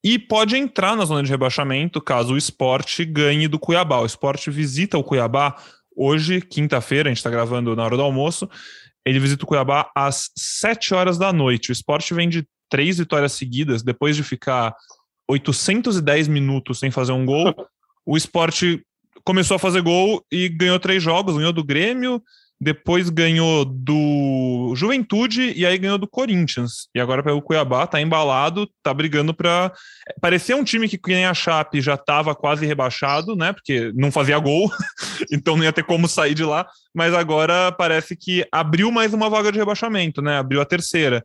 e 0.03 0.19
pode 0.19 0.57
entrar 0.57 0.97
na 0.97 1.05
zona 1.05 1.23
de 1.23 1.31
rebaixamento 1.31 2.01
caso 2.01 2.33
o 2.33 2.39
esporte 2.39 3.05
ganhe 3.05 3.47
do 3.47 3.59
Cuiabá. 3.59 4.01
O 4.01 4.07
esporte 4.07 4.51
visita 4.51 4.97
o 4.97 5.05
Cuiabá 5.05 5.57
hoje, 5.95 6.41
quinta-feira, 6.41 7.09
a 7.09 7.11
gente 7.11 7.19
está 7.19 7.29
gravando 7.29 7.77
na 7.77 7.85
hora 7.85 7.97
do 7.99 8.03
almoço. 8.03 8.49
Ele 9.05 9.19
visita 9.19 9.45
o 9.45 9.47
Cuiabá 9.47 9.91
às 9.95 10.31
7 10.37 10.95
horas 10.95 11.19
da 11.19 11.33
noite. 11.33 11.71
O 11.71 11.73
esporte 11.73 12.13
vem 12.15 12.29
de 12.29 12.47
três 12.69 12.99
vitórias 12.99 13.33
seguidas, 13.33 13.83
depois 13.83 14.15
de 14.15 14.23
ficar 14.23 14.75
810 15.29 16.29
minutos 16.29 16.79
sem 16.79 16.91
fazer 16.91 17.13
um 17.13 17.25
gol. 17.25 17.55
O 18.07 18.17
esporte 18.17 18.83
começou 19.25 19.55
a 19.55 19.59
fazer 19.59 19.83
gol 19.83 20.25
e 20.33 20.49
ganhou 20.49 20.81
três 20.81 21.03
jogos: 21.03 21.37
ganhou 21.37 21.53
do 21.53 21.63
Grêmio, 21.63 22.21
depois 22.61 23.09
ganhou 23.09 23.65
do 23.65 24.75
Juventude 24.77 25.55
e 25.57 25.65
aí 25.65 25.79
ganhou 25.79 25.97
do 25.97 26.07
Corinthians. 26.07 26.89
E 26.95 27.01
agora 27.01 27.23
pega 27.23 27.35
o 27.35 27.41
Cuiabá, 27.41 27.87
tá 27.87 28.01
embalado, 28.01 28.69
tá 28.83 28.93
brigando 28.93 29.33
para 29.33 29.73
parecia 30.21 30.57
um 30.57 30.63
time 30.63 30.89
que 30.89 30.99
quem 30.99 31.25
a 31.25 31.33
Chape 31.33 31.81
já 31.81 31.97
tava 31.97 32.35
quase 32.35 32.67
rebaixado, 32.67 33.35
né? 33.35 33.53
Porque 33.55 33.91
não 33.95 34.13
fazia 34.13 34.39
gol, 34.39 34.71
então 35.33 35.57
não 35.57 35.65
ia 35.65 35.73
ter 35.73 35.85
como 35.85 36.07
sair 36.07 36.35
de 36.35 36.45
lá, 36.45 36.67
mas 36.95 37.15
agora 37.15 37.73
parece 37.73 38.15
que 38.15 38.47
abriu 38.53 38.91
mais 38.91 39.15
uma 39.15 39.31
vaga 39.31 39.51
de 39.51 39.59
rebaixamento, 39.59 40.21
né? 40.21 40.37
Abriu 40.37 40.61
a 40.61 40.67
terceira. 40.67 41.25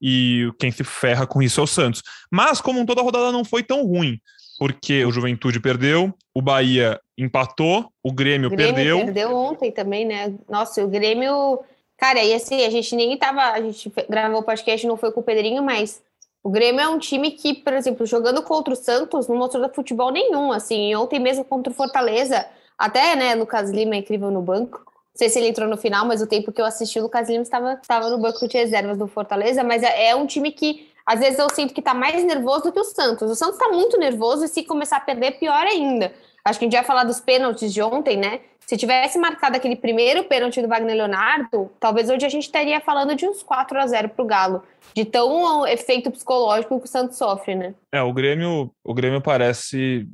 E 0.00 0.52
quem 0.58 0.70
se 0.70 0.84
ferra 0.84 1.26
com 1.26 1.42
isso 1.42 1.58
é 1.58 1.64
o 1.64 1.66
Santos. 1.66 2.02
Mas 2.30 2.60
como 2.60 2.84
toda 2.84 3.00
a 3.00 3.04
rodada 3.04 3.32
não 3.32 3.44
foi 3.44 3.62
tão 3.62 3.84
ruim, 3.84 4.20
porque 4.58 5.04
o 5.04 5.10
Juventude 5.10 5.60
perdeu, 5.60 6.12
o 6.34 6.42
Bahia 6.42 7.00
empatou, 7.16 7.90
o 8.02 8.12
Grêmio, 8.12 8.50
Grêmio 8.50 8.74
perdeu. 8.74 8.98
Perdeu 9.04 9.34
ontem 9.34 9.70
também, 9.70 10.04
né? 10.04 10.34
Nossa, 10.48 10.84
o 10.84 10.88
Grêmio. 10.88 11.60
Cara, 11.96 12.22
e 12.22 12.34
assim, 12.34 12.64
a 12.64 12.70
gente 12.70 12.94
nem 12.94 13.16
tava. 13.16 13.42
A 13.42 13.60
gente 13.60 13.92
gravou 14.08 14.40
o 14.40 14.44
podcast, 14.44 14.86
não 14.86 14.96
foi 14.96 15.12
com 15.12 15.20
o 15.20 15.24
Pedrinho, 15.24 15.62
mas 15.62 16.02
o 16.42 16.50
Grêmio 16.50 16.80
é 16.80 16.88
um 16.88 16.98
time 16.98 17.32
que, 17.32 17.54
por 17.54 17.72
exemplo, 17.72 18.06
jogando 18.06 18.42
contra 18.42 18.72
o 18.72 18.76
Santos, 18.76 19.28
não 19.28 19.36
mostrou 19.36 19.68
futebol 19.74 20.10
nenhum. 20.10 20.52
Assim, 20.52 20.94
ontem 20.94 21.18
mesmo 21.18 21.44
contra 21.44 21.72
o 21.72 21.76
Fortaleza, 21.76 22.46
até, 22.78 23.16
né, 23.16 23.34
Lucas 23.34 23.70
Lima 23.70 23.94
é 23.94 23.98
incrível 23.98 24.30
no 24.30 24.42
banco. 24.42 24.78
Não 24.78 25.18
sei 25.18 25.28
se 25.28 25.38
ele 25.38 25.48
entrou 25.48 25.68
no 25.68 25.78
final, 25.78 26.06
mas 26.06 26.20
o 26.20 26.26
tempo 26.26 26.52
que 26.52 26.60
eu 26.60 26.64
assisti, 26.66 27.00
o 27.00 27.02
Lucas 27.02 27.28
Lima 27.28 27.42
estava, 27.42 27.72
estava 27.74 28.10
no 28.10 28.18
banco 28.18 28.46
de 28.46 28.56
reservas 28.58 28.98
do 28.98 29.06
Fortaleza, 29.06 29.64
mas 29.64 29.82
é, 29.82 30.10
é 30.10 30.14
um 30.14 30.26
time 30.26 30.52
que 30.52 30.88
às 31.06 31.20
vezes 31.20 31.38
eu 31.38 31.48
sinto 31.50 31.72
que 31.72 31.80
está 31.80 31.94
mais 31.94 32.24
nervoso 32.24 32.64
do 32.64 32.72
que 32.72 32.80
o 32.80 32.84
Santos. 32.84 33.30
O 33.30 33.34
Santos 33.36 33.54
está 33.56 33.68
muito 33.68 33.96
nervoso 33.96 34.44
e 34.44 34.48
se 34.48 34.64
começar 34.64 34.96
a 34.96 35.00
perder, 35.00 35.38
pior 35.38 35.64
ainda. 35.64 36.12
Acho 36.44 36.58
que 36.58 36.64
a 36.64 36.66
gente 36.66 36.76
vai 36.76 36.84
falar 36.84 37.04
dos 37.04 37.20
pênaltis 37.20 37.72
de 37.72 37.80
ontem, 37.80 38.16
né? 38.16 38.40
Se 38.66 38.76
tivesse 38.76 39.16
marcado 39.16 39.56
aquele 39.56 39.76
primeiro 39.76 40.24
pênalti 40.24 40.60
do 40.60 40.66
Wagner 40.66 40.96
Leonardo, 40.96 41.70
talvez 41.78 42.10
hoje 42.10 42.26
a 42.26 42.28
gente 42.28 42.42
estaria 42.42 42.80
falando 42.80 43.14
de 43.14 43.24
uns 43.24 43.40
4 43.40 43.78
a 43.78 43.86
0 43.86 44.08
para 44.08 44.22
o 44.24 44.26
Galo. 44.26 44.62
De 44.92 45.04
tão 45.04 45.64
efeito 45.66 46.10
psicológico 46.10 46.80
que 46.80 46.86
o 46.86 46.88
Santos 46.88 47.16
sofre, 47.16 47.54
né? 47.54 47.74
É, 47.92 48.02
o 48.02 48.12
Grêmio, 48.12 48.72
o 48.82 48.94
Grêmio 48.94 49.20
parece 49.20 50.08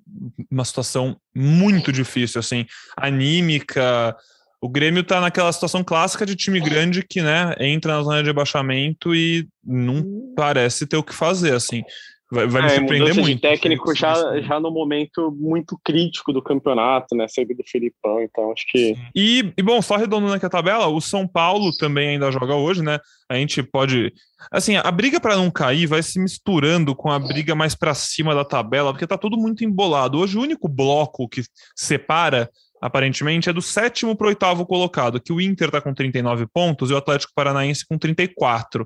uma 0.50 0.66
situação 0.66 1.16
muito 1.34 1.90
difícil, 1.90 2.40
assim, 2.40 2.66
anímica, 2.94 4.14
o 4.62 4.68
Grêmio 4.68 5.02
tá 5.02 5.20
naquela 5.20 5.52
situação 5.52 5.82
clássica 5.82 6.24
de 6.24 6.36
time 6.36 6.60
grande 6.60 7.02
que, 7.02 7.20
né, 7.20 7.52
entra 7.58 7.96
na 7.96 8.02
zona 8.04 8.22
de 8.22 8.30
abaixamento 8.30 9.12
e 9.12 9.48
não 9.64 9.96
uhum. 9.96 10.32
parece 10.36 10.86
ter 10.86 10.96
o 10.96 11.02
que 11.02 11.12
fazer, 11.12 11.52
assim. 11.52 11.82
Vai, 12.30 12.46
vai 12.46 12.62
é, 12.62 12.64
me 12.64 12.70
surpreender 12.70 13.14
muito. 13.14 13.34
De 13.34 13.40
técnico 13.40 13.94
já, 13.94 14.40
já 14.40 14.60
no 14.60 14.70
momento 14.70 15.36
muito 15.36 15.78
crítico 15.84 16.32
do 16.32 16.40
campeonato, 16.40 17.14
né? 17.14 17.26
Saída 17.28 17.54
do 17.54 17.62
Filipão, 17.66 18.22
então 18.22 18.52
acho 18.52 18.64
que. 18.68 18.96
E, 19.14 19.52
e, 19.54 19.62
bom, 19.62 19.82
só 19.82 19.96
arredondando 19.96 20.32
aqui 20.32 20.46
a 20.46 20.48
tabela, 20.48 20.86
o 20.86 21.00
São 21.00 21.26
Paulo 21.26 21.76
também 21.76 22.10
ainda 22.10 22.30
joga 22.30 22.54
hoje, 22.54 22.82
né? 22.82 23.00
A 23.28 23.34
gente 23.34 23.62
pode. 23.64 24.14
Assim, 24.50 24.76
a 24.76 24.90
briga 24.90 25.20
para 25.20 25.36
não 25.36 25.50
cair 25.50 25.86
vai 25.86 26.02
se 26.02 26.18
misturando 26.18 26.94
com 26.94 27.10
a 27.10 27.18
briga 27.18 27.54
mais 27.54 27.74
para 27.74 27.92
cima 27.94 28.34
da 28.34 28.44
tabela, 28.44 28.92
porque 28.92 29.06
tá 29.06 29.18
tudo 29.18 29.36
muito 29.36 29.62
embolado. 29.62 30.18
Hoje, 30.18 30.38
o 30.38 30.42
único 30.42 30.68
bloco 30.68 31.28
que 31.28 31.42
separa 31.76 32.48
aparentemente, 32.82 33.48
é 33.48 33.52
do 33.52 33.62
sétimo 33.62 34.16
para 34.16 34.24
o 34.24 34.28
oitavo 34.28 34.66
colocado, 34.66 35.20
que 35.20 35.32
o 35.32 35.40
Inter 35.40 35.68
está 35.68 35.80
com 35.80 35.94
39 35.94 36.48
pontos 36.52 36.90
e 36.90 36.92
o 36.92 36.96
Atlético 36.96 37.32
Paranaense 37.32 37.86
com 37.86 37.96
34. 37.96 38.84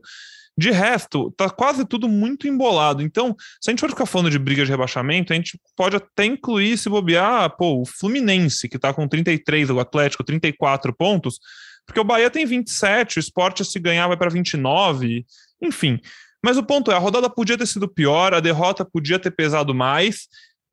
De 0.59 0.71
resto, 0.71 1.33
tá 1.37 1.49
quase 1.49 1.87
tudo 1.87 2.07
muito 2.07 2.47
embolado. 2.47 3.03
Então, 3.03 3.35
se 3.61 3.69
a 3.69 3.73
gente 3.73 3.81
for 3.81 3.89
ficar 3.89 4.05
falando 4.05 4.31
de 4.31 4.39
briga 4.39 4.65
de 4.65 4.71
rebaixamento, 4.71 5.33
a 5.33 5.37
gente 5.37 5.59
pode 5.75 5.97
até 5.97 6.27
incluir, 6.27 6.77
se 6.77 6.91
bobear, 6.91 7.57
pô, 7.57 7.81
o 7.81 7.87
Fluminense, 7.87 8.69
que 8.69 8.79
tá 8.79 8.93
com 8.93 9.09
33, 9.09 9.71
o 9.71 9.81
Atlético 9.81 10.23
34 10.23 10.95
pontos, 10.95 11.41
porque 11.87 12.01
o 12.01 12.05
Bahia 12.05 12.31
tem 12.31 12.45
27, 12.45 13.19
o 13.19 13.21
esporte 13.21 13.65
se 13.65 13.79
ganhar 13.79 14.09
vai 14.09 14.17
para 14.17 14.31
29, 14.31 15.25
enfim. 15.63 15.99
Mas 16.45 16.59
o 16.59 16.63
ponto 16.63 16.91
é, 16.91 16.95
a 16.95 16.99
rodada 16.99 17.31
podia 17.31 17.57
ter 17.57 17.67
sido 17.67 17.89
pior, 17.89 18.35
a 18.35 18.41
derrota 18.41 18.85
podia 18.85 19.19
ter 19.19 19.31
pesado 19.31 19.75
mais, 19.75 20.27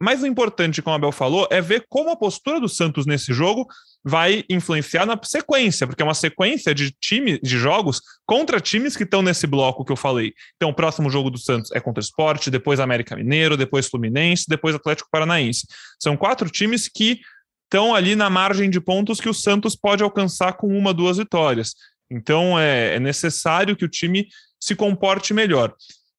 mas 0.03 0.21
o 0.21 0.27
importante, 0.27 0.81
como 0.81 0.93
a 0.93 0.97
Abel 0.97 1.13
falou, 1.13 1.47
é 1.49 1.61
ver 1.61 1.85
como 1.87 2.09
a 2.09 2.15
postura 2.17 2.59
do 2.59 2.67
Santos 2.67 3.05
nesse 3.05 3.31
jogo 3.31 3.65
vai 4.03 4.43
influenciar 4.49 5.05
na 5.05 5.17
sequência, 5.23 5.87
porque 5.87 6.01
é 6.01 6.05
uma 6.05 6.13
sequência 6.13 6.75
de 6.75 6.91
time, 6.91 7.39
de 7.41 7.57
jogos 7.57 8.01
contra 8.25 8.59
times 8.59 8.97
que 8.97 9.03
estão 9.03 9.21
nesse 9.21 9.47
bloco 9.47 9.85
que 9.85 9.93
eu 9.93 9.95
falei. 9.95 10.33
Então, 10.57 10.71
o 10.71 10.73
próximo 10.73 11.09
jogo 11.09 11.29
do 11.29 11.37
Santos 11.37 11.71
é 11.71 11.79
contra 11.79 12.01
o 12.01 12.03
Sport, 12.03 12.49
depois 12.49 12.81
América 12.81 13.15
Mineiro, 13.15 13.55
depois 13.55 13.87
Fluminense, 13.87 14.43
depois 14.45 14.75
Atlético 14.75 15.07
Paranaense. 15.09 15.65
São 15.97 16.17
quatro 16.17 16.49
times 16.49 16.89
que 16.89 17.21
estão 17.63 17.95
ali 17.95 18.13
na 18.13 18.29
margem 18.29 18.69
de 18.69 18.81
pontos 18.81 19.21
que 19.21 19.29
o 19.29 19.33
Santos 19.33 19.73
pode 19.73 20.03
alcançar 20.03 20.57
com 20.57 20.67
uma, 20.67 20.93
duas 20.93 21.15
vitórias. 21.15 21.75
Então, 22.11 22.59
é, 22.59 22.95
é 22.95 22.99
necessário 22.99 23.73
que 23.73 23.85
o 23.85 23.89
time 23.89 24.27
se 24.59 24.75
comporte 24.75 25.33
melhor 25.33 25.73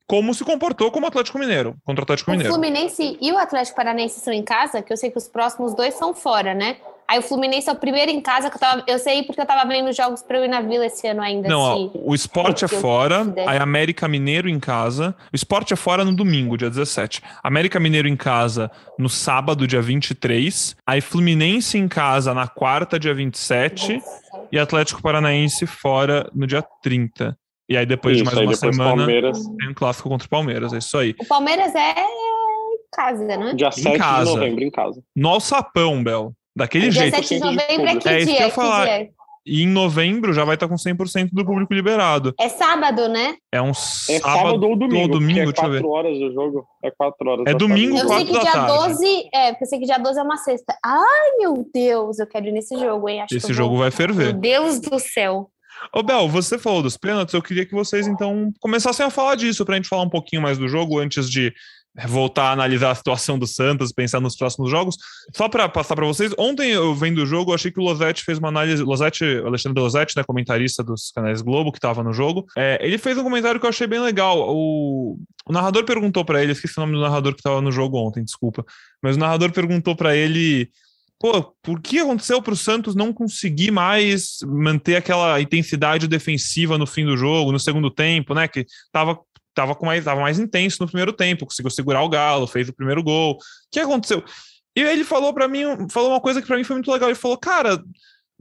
como 0.07 0.35
se 0.35 0.45
comportou 0.45 0.91
como 0.91 1.07
Atlético 1.07 1.39
Mineiro, 1.39 1.77
contra 1.85 2.03
o 2.03 2.05
Atlético 2.05 2.31
Mineiro. 2.31 2.53
O 2.53 2.55
Fluminense 2.55 3.17
e 3.21 3.33
o 3.33 3.39
Atlético 3.39 3.77
Paranaense 3.77 4.21
são 4.21 4.33
em 4.33 4.43
casa, 4.43 4.83
que 4.83 4.93
eu 4.93 4.97
sei 4.97 5.11
que 5.11 5.19
os 5.19 5.29
próximos 5.29 5.75
dois 5.75 5.95
são 5.95 6.15
fora, 6.15 6.55
né? 6.55 6.77
Aí 7.07 7.19
o 7.19 7.23
Fluminense 7.23 7.69
é 7.69 7.73
o 7.73 7.77
primeiro 7.77 8.11
em 8.11 8.21
casa 8.21 8.49
que 8.49 8.57
eu 8.57 8.61
tava. 8.61 8.83
Eu 8.87 8.99
sei 8.99 9.23
porque 9.25 9.41
eu 9.41 9.47
tava 9.47 9.69
vendo 9.69 9.93
jogos 9.93 10.23
para 10.23 10.39
eu 10.39 10.45
ir 10.45 10.49
na 10.49 10.63
vila 10.63 10.87
esse 10.87 11.07
ano 11.07 11.21
ainda. 11.21 11.49
Não, 11.49 11.61
ó, 11.61 11.91
o 12.03 12.15
esporte 12.15 12.65
é 12.65 12.69
fora, 12.69 13.27
aí 13.47 13.59
América 13.59 14.09
Mineiro 14.09 14.49
em 14.49 14.59
casa. 14.59 15.15
O 15.33 15.37
esporte 15.37 15.75
é 15.75 15.77
fora 15.77 16.05
no 16.05 16.15
domingo, 16.15 16.57
dia 16.57 16.71
17. 16.71 17.23
América 17.43 17.79
Mineiro 17.79 18.09
em 18.09 18.17
casa 18.17 18.71
no 18.99 19.09
sábado, 19.09 19.67
dia 19.67 19.83
23. 19.83 20.77
Aí 20.87 21.01
Fluminense 21.03 21.77
em 21.77 21.89
casa 21.89 22.33
na 22.33 22.49
quarta, 22.49 22.99
dia 22.99 23.13
27. 23.13 23.95
Nossa. 23.95 24.25
E 24.51 24.59
Atlético 24.59 25.03
Paranaense 25.03 25.67
fora 25.67 26.31
no 26.35 26.47
dia 26.47 26.65
30. 26.83 27.37
E 27.69 27.77
aí 27.77 27.87
depois 27.87 28.17
isso, 28.17 28.25
de 28.25 28.35
mais 28.35 28.47
uma 28.47 28.55
semana 28.57 28.97
Palmeiras... 28.97 29.39
tem 29.59 29.69
um 29.71 29.75
clássico 29.75 30.09
contra 30.09 30.27
o 30.27 30.31
Palmeiras, 30.31 30.73
é 30.73 30.79
isso 30.79 30.99
aí. 30.99 31.15
O 31.21 31.27
Palmeiras 31.27 31.75
é 31.75 31.95
em 31.99 32.79
casa, 32.93 33.25
né? 33.25 33.55
Dia 33.55 33.71
7 33.71 33.99
casa. 33.99 34.31
de 34.31 34.37
novembro 34.37 34.65
em 34.65 34.71
casa. 34.71 35.03
No 35.17 35.29
Alçapão, 35.31 36.03
Bel. 36.03 36.33
Daquele 36.55 36.91
dia 36.91 37.03
jeito. 37.03 37.15
Dia 37.15 37.23
7 37.23 37.35
de 37.35 37.41
novembro 37.41 37.87
é 37.89 37.97
que 37.97 38.09
é 38.09 38.17
dia? 38.17 38.23
Isso 38.23 38.37
que 38.37 38.43
eu 38.43 38.47
ia 38.47 38.53
falar. 38.53 38.89
E 39.47 39.63
em 39.63 39.67
novembro 39.67 40.33
já 40.33 40.43
vai 40.43 40.55
estar 40.55 40.67
com 40.67 40.75
100% 40.75 41.29
do 41.31 41.45
público 41.45 41.75
liberado. 41.75 42.35
É 42.41 42.49
sábado, 42.49 43.09
né? 43.09 43.37
É 43.53 43.61
um 43.61 43.75
sábado, 43.75 44.17
é 44.17 44.21
sábado 44.21 44.69
ou 44.69 44.77
domingo. 44.77 45.03
Ou 45.03 45.09
domingo 45.09 45.51
é 45.51 45.53
4 45.53 45.89
horas 45.91 46.17
o 46.17 46.33
jogo. 46.33 46.67
É 46.83 46.91
4 46.91 47.31
horas. 47.31 47.45
É 47.47 47.53
domingo, 47.55 47.99
Eu 47.99 48.09
pensei 48.09 48.25
que 48.25 48.41
dia 48.41 48.67
12. 48.67 49.29
É, 49.35 49.53
pensei 49.53 49.79
que 49.79 49.85
dia 49.85 49.99
12 49.99 50.19
é 50.19 50.23
uma 50.23 50.39
sexta. 50.39 50.75
Ai, 50.83 51.37
meu 51.39 51.69
Deus, 51.75 52.19
eu 52.19 52.27
quero 52.27 52.47
ir 52.47 52.53
nesse 52.53 52.75
jogo, 52.79 53.07
hein? 53.07 53.21
Acho 53.21 53.37
Esse 53.37 53.53
jogo 53.53 53.71
vou... 53.71 53.81
vai 53.81 53.91
ferver. 53.91 54.33
Meu 54.33 54.41
Deus 54.41 54.81
do 54.81 54.99
céu. 54.99 55.51
Ô, 55.93 56.03
Bel, 56.03 56.29
você 56.29 56.59
falou 56.59 56.83
dos 56.83 56.97
pênaltis, 56.97 57.35
eu 57.35 57.43
queria 57.43 57.67
que 57.67 57.75
vocês 57.75 58.07
então 58.07 58.53
começassem 58.61 59.05
a 59.05 59.11
falar 59.11 59.35
disso 59.35 59.65
para 59.65 59.75
a 59.75 59.77
gente 59.77 59.89
falar 59.89 60.03
um 60.03 60.09
pouquinho 60.09 60.43
mais 60.43 60.59
do 60.59 60.69
jogo 60.69 60.99
antes 60.99 61.31
de 61.31 61.53
voltar 62.09 62.49
a 62.49 62.53
analisar 62.53 62.91
a 62.91 62.95
situação 62.95 63.39
do 63.39 63.47
Santos, 63.47 63.93
pensar 63.93 64.21
nos 64.21 64.37
próximos 64.37 64.69
jogos. 64.69 64.97
Só 65.35 65.49
para 65.49 65.69
passar 65.69 65.95
para 65.95 66.07
vocês, 66.07 66.35
ontem 66.37 66.73
eu 66.73 66.93
vendo 66.95 67.19
o 67.19 67.27
jogo, 67.27 67.55
achei 67.55 67.71
que 67.71 67.79
o 67.79 67.85
Losetti 67.85 68.25
fez 68.25 68.39
uma 68.39 68.49
análise, 68.49 68.83
Losetti, 68.83 69.25
Alexandre 69.45 69.81
Losetti, 69.81 70.17
né, 70.17 70.25
comentarista 70.25 70.83
dos 70.83 71.13
canais 71.15 71.41
Globo, 71.41 71.71
que 71.71 71.79
estava 71.79 72.03
no 72.03 72.13
jogo, 72.13 72.47
é, 72.57 72.79
ele 72.85 72.99
fez 72.99 73.17
um 73.17 73.23
comentário 73.23 73.61
que 73.61 73.67
eu 73.67 73.71
achei 73.71 73.87
bem 73.87 74.01
legal. 74.01 74.45
O, 74.49 75.19
o 75.47 75.53
narrador 75.53 75.85
perguntou 75.85 76.25
para 76.25 76.43
ele, 76.43 76.53
esqueci 76.53 76.77
o 76.79 76.81
nome 76.81 76.95
do 76.95 77.01
narrador 77.01 77.33
que 77.33 77.41
estava 77.41 77.61
no 77.61 77.71
jogo 77.71 77.97
ontem, 77.97 78.25
desculpa, 78.25 78.65
mas 79.01 79.17
o 79.17 79.21
narrador 79.21 79.53
perguntou 79.53 79.95
para 79.95 80.17
ele 80.17 80.69
pô, 81.19 81.55
por 81.63 81.81
que 81.81 81.99
aconteceu 81.99 82.41
para 82.43 82.55
o 82.55 82.57
Santos 82.57 82.95
não 82.95 83.13
conseguir 83.13 83.71
mais 83.71 84.39
manter 84.47 84.97
aquela 84.97 85.41
intensidade 85.41 86.09
defensiva 86.09 86.77
no 86.77 86.87
fim 86.87 87.05
do 87.05 87.17
jogo, 87.17 87.53
no 87.53 87.59
segundo 87.61 87.91
tempo, 87.91 88.35
né? 88.35 88.49
Que 88.49 88.67
tava, 88.93 89.19
tava, 89.55 89.75
com 89.75 89.87
mais, 89.87 90.05
tava 90.05 90.21
mais 90.21 90.39
intenso 90.39 90.79
no 90.81 90.87
primeiro 90.87 91.13
tempo, 91.13 91.47
conseguiu 91.47 91.71
segurar 91.71 92.03
o 92.03 92.09
Galo, 92.09 92.47
fez 92.47 92.69
o 92.69 92.75
primeiro 92.75 93.03
gol. 93.03 93.33
O 93.35 93.39
que 93.71 93.81
aconteceu? 93.81 94.23
E 94.77 94.81
ele 94.81 95.05
falou 95.05 95.33
para 95.33 95.47
mim, 95.47 95.65
falou 95.89 96.11
uma 96.11 96.21
coisa 96.21 96.41
que 96.41 96.47
para 96.47 96.57
mim 96.57 96.65
foi 96.65 96.77
muito 96.77 96.91
legal. 96.91 97.09
Ele 97.09 97.19
falou, 97.19 97.39
cara, 97.39 97.83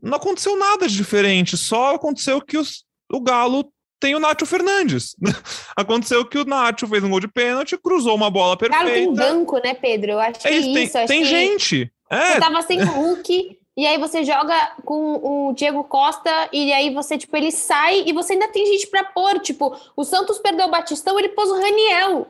não 0.01 0.17
aconteceu 0.17 0.57
nada 0.57 0.87
de 0.87 0.95
diferente, 0.95 1.55
só 1.55 1.95
aconteceu 1.95 2.41
que 2.41 2.57
os, 2.57 2.83
o 3.11 3.21
Galo 3.21 3.71
tem 4.03 4.15
o 4.15 4.19
Nacho 4.19 4.45
Fernandes. 4.45 5.15
Aconteceu 5.77 6.25
que 6.25 6.37
o 6.37 6.43
Nacho 6.43 6.85
fez 6.87 7.01
um 7.05 7.09
gol 7.09 7.21
de 7.21 7.27
pênalti, 7.29 7.77
cruzou 7.77 8.13
uma 8.13 8.29
bola 8.29 8.57
perfeita. 8.57 8.83
Galo 8.83 8.93
tem 8.93 9.13
banco, 9.13 9.57
né, 9.59 9.73
Pedro? 9.73 10.11
Eu 10.11 10.19
acho 10.19 10.41
que 10.41 10.47
é 10.49 10.57
isso. 10.57 10.73
Tem, 10.73 11.07
tem 11.07 11.21
que... 11.21 11.29
gente. 11.29 11.91
É. 12.13 12.33
Você 12.33 12.39
tava 12.39 12.61
sem 12.61 12.81
o 12.81 12.85
Hulk, 12.85 13.59
e 13.75 13.87
aí 13.87 13.97
você 13.97 14.23
joga 14.23 14.55
com 14.85 15.15
o 15.49 15.53
Diego 15.53 15.83
Costa, 15.83 16.49
e 16.51 16.71
aí 16.71 16.93
você, 16.93 17.17
tipo, 17.17 17.35
ele 17.35 17.51
sai 17.51 18.03
e 18.05 18.13
você 18.13 18.33
ainda 18.33 18.47
tem 18.47 18.65
gente 18.67 18.87
pra 18.87 19.03
pôr. 19.03 19.39
Tipo, 19.39 19.75
o 19.95 20.03
Santos 20.03 20.37
perdeu 20.37 20.67
o 20.67 20.71
Batistão, 20.71 21.17
ele 21.17 21.29
pôs 21.29 21.49
o 21.49 21.59
Raniel. 21.59 22.27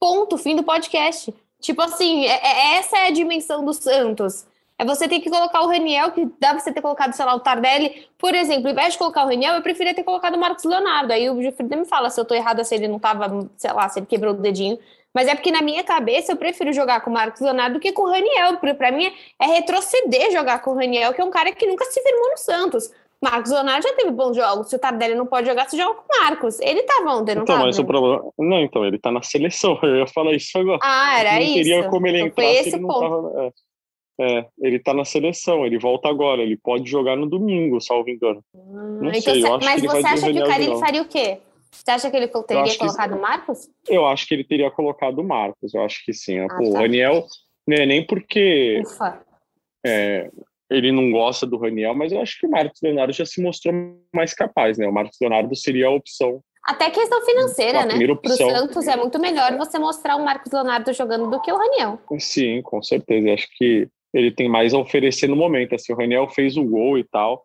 Ponto, 0.00 0.38
fim 0.38 0.54
do 0.54 0.62
podcast. 0.62 1.34
Tipo 1.60 1.82
assim, 1.82 2.26
é, 2.26 2.40
é, 2.44 2.76
essa 2.76 2.98
é 2.98 3.06
a 3.08 3.12
dimensão 3.12 3.64
do 3.64 3.72
Santos. 3.72 4.46
É 4.78 4.84
você 4.84 5.06
ter 5.06 5.20
que 5.20 5.30
colocar 5.30 5.60
o 5.62 5.68
Raniel, 5.68 6.10
que 6.10 6.28
dá 6.40 6.58
você 6.58 6.72
ter 6.72 6.80
colocado, 6.80 7.12
sei 7.12 7.24
lá, 7.24 7.34
o 7.34 7.40
Tardelli. 7.40 8.08
Por 8.18 8.34
exemplo, 8.34 8.66
ao 8.66 8.72
invés 8.72 8.94
de 8.94 8.98
colocar 8.98 9.24
o 9.24 9.28
Raniel, 9.28 9.54
eu 9.54 9.62
preferia 9.62 9.94
ter 9.94 10.02
colocado 10.02 10.34
o 10.34 10.40
Marcos 10.40 10.64
Leonardo. 10.64 11.12
Aí 11.12 11.30
o 11.30 11.40
Gilfrida 11.40 11.76
me 11.76 11.84
fala 11.84 12.10
se 12.10 12.20
eu 12.20 12.24
tô 12.24 12.34
errada, 12.34 12.64
se 12.64 12.74
ele 12.74 12.88
não 12.88 12.98
tava, 12.98 13.48
sei 13.56 13.72
lá, 13.72 13.88
se 13.88 14.00
ele 14.00 14.06
quebrou 14.06 14.34
o 14.34 14.36
dedinho. 14.36 14.78
Mas 15.14 15.28
é 15.28 15.34
porque 15.34 15.50
na 15.50 15.60
minha 15.60 15.84
cabeça 15.84 16.32
eu 16.32 16.36
prefiro 16.36 16.72
jogar 16.72 17.00
com 17.02 17.10
o 17.10 17.12
Marcos 17.12 17.40
Leonardo 17.40 17.74
do 17.74 17.80
que 17.80 17.92
com 17.92 18.02
o 18.02 18.10
Raniel. 18.10 18.56
Porque 18.58 18.74
pra 18.74 18.90
mim 18.90 19.12
é 19.40 19.46
retroceder 19.46 20.30
jogar 20.32 20.60
com 20.60 20.70
o 20.70 20.74
Raniel, 20.74 21.12
que 21.12 21.20
é 21.20 21.24
um 21.24 21.30
cara 21.30 21.52
que 21.52 21.66
nunca 21.66 21.84
se 21.84 22.02
firmou 22.02 22.30
no 22.30 22.38
Santos. 22.38 22.90
Marcos 23.22 23.52
Leonardo 23.52 23.86
já 23.86 23.94
teve 23.94 24.10
bons 24.10 24.36
jogos. 24.36 24.68
Se 24.68 24.74
o 24.74 24.78
Tardelli 24.78 25.14
não 25.14 25.26
pode 25.26 25.46
jogar, 25.46 25.68
você 25.68 25.76
joga 25.76 25.94
com 25.94 26.02
o 26.02 26.24
Marcos. 26.24 26.58
Ele 26.60 26.82
tava 26.82 27.14
ontem, 27.14 27.36
não 27.36 27.42
então, 27.42 27.54
tava? 27.54 27.66
Mas 27.66 27.78
o 27.78 27.84
problema... 27.84 28.20
Não, 28.36 28.60
então, 28.60 28.84
ele 28.84 28.98
tá 28.98 29.12
na 29.12 29.22
seleção. 29.22 29.78
Eu 29.84 29.98
ia 29.98 30.06
falar 30.08 30.32
isso 30.32 30.58
agora. 30.58 30.80
Ah, 30.82 31.20
era 31.20 31.34
não 31.34 31.40
isso. 31.40 31.48
Não 31.48 31.54
teria 31.54 31.88
como 31.88 32.06
ele 32.08 32.18
então, 32.18 32.44
entrar 32.44 32.62
se 32.62 32.68
ele 32.70 32.78
não 32.78 32.88
ponto. 32.88 33.00
tava... 33.00 33.44
É. 33.46 33.52
É, 34.20 34.46
ele 34.60 34.78
tá 34.78 34.92
na 34.92 35.04
seleção, 35.06 35.64
ele 35.64 35.78
volta 35.78 36.08
agora, 36.08 36.42
ele 36.42 36.56
pode 36.56 36.88
jogar 36.88 37.16
no 37.16 37.26
domingo, 37.26 37.80
salvo 37.80 38.10
engano. 38.10 38.44
Hum, 38.54 38.98
não 39.00 39.08
então, 39.08 39.20
sei, 39.20 39.42
eu 39.42 39.54
acho 39.54 39.64
mas 39.64 39.80
que 39.80 39.88
você 39.88 40.06
acha 40.06 40.32
que 40.32 40.38
o 40.38 40.46
Carilli 40.46 40.78
faria 40.78 41.02
o 41.02 41.06
quê? 41.06 41.38
Você 41.72 41.90
acha 41.90 42.10
que 42.10 42.16
ele 42.16 42.28
teria 42.28 42.78
colocado 42.78 43.16
o 43.16 43.20
Marcos? 43.20 43.70
Eu 43.88 44.06
acho 44.06 44.26
que 44.26 44.34
ele 44.34 44.44
teria 44.44 44.70
colocado 44.70 45.18
o 45.18 45.24
Marcos, 45.24 45.74
eu 45.74 45.82
acho 45.82 46.04
que 46.04 46.12
sim. 46.12 46.38
Ah, 46.38 46.48
Pô, 46.48 46.64
tá. 46.64 46.68
O 46.68 46.72
Raniel, 46.74 47.26
né, 47.66 47.86
nem 47.86 48.06
porque 48.06 48.82
é, 49.84 50.30
ele 50.70 50.92
não 50.92 51.10
gosta 51.10 51.46
do 51.46 51.56
Raniel, 51.56 51.94
mas 51.94 52.12
eu 52.12 52.20
acho 52.20 52.38
que 52.38 52.46
o 52.46 52.50
Marcos 52.50 52.80
Leonardo 52.82 53.12
já 53.12 53.24
se 53.24 53.42
mostrou 53.42 53.74
mais 54.14 54.34
capaz, 54.34 54.76
né? 54.76 54.86
O 54.86 54.92
Marcos 54.92 55.16
Leonardo 55.20 55.56
seria 55.56 55.86
a 55.86 55.90
opção. 55.90 56.40
Até 56.64 56.90
questão 56.90 57.20
financeira, 57.24 57.80
a 57.80 57.86
né? 57.86 57.94
Para 58.16 58.32
o 58.32 58.36
Santos 58.36 58.86
é 58.86 58.96
muito 58.96 59.18
melhor 59.18 59.56
você 59.56 59.78
mostrar 59.78 60.16
o 60.16 60.24
Marcos 60.24 60.52
Leonardo 60.52 60.92
jogando 60.92 61.28
do 61.28 61.40
que 61.40 61.50
o 61.50 61.56
Raniel. 61.56 61.98
Sim, 62.18 62.62
com 62.62 62.82
certeza. 62.82 63.28
Eu 63.28 63.34
acho 63.34 63.48
que 63.56 63.88
ele 64.14 64.30
tem 64.30 64.48
mais 64.48 64.72
a 64.72 64.78
oferecer 64.78 65.26
no 65.26 65.34
momento. 65.34 65.74
Assim, 65.74 65.92
o 65.92 65.96
Raniel 65.96 66.28
fez 66.28 66.56
o 66.56 66.64
gol 66.64 66.96
e 66.96 67.04
tal, 67.04 67.42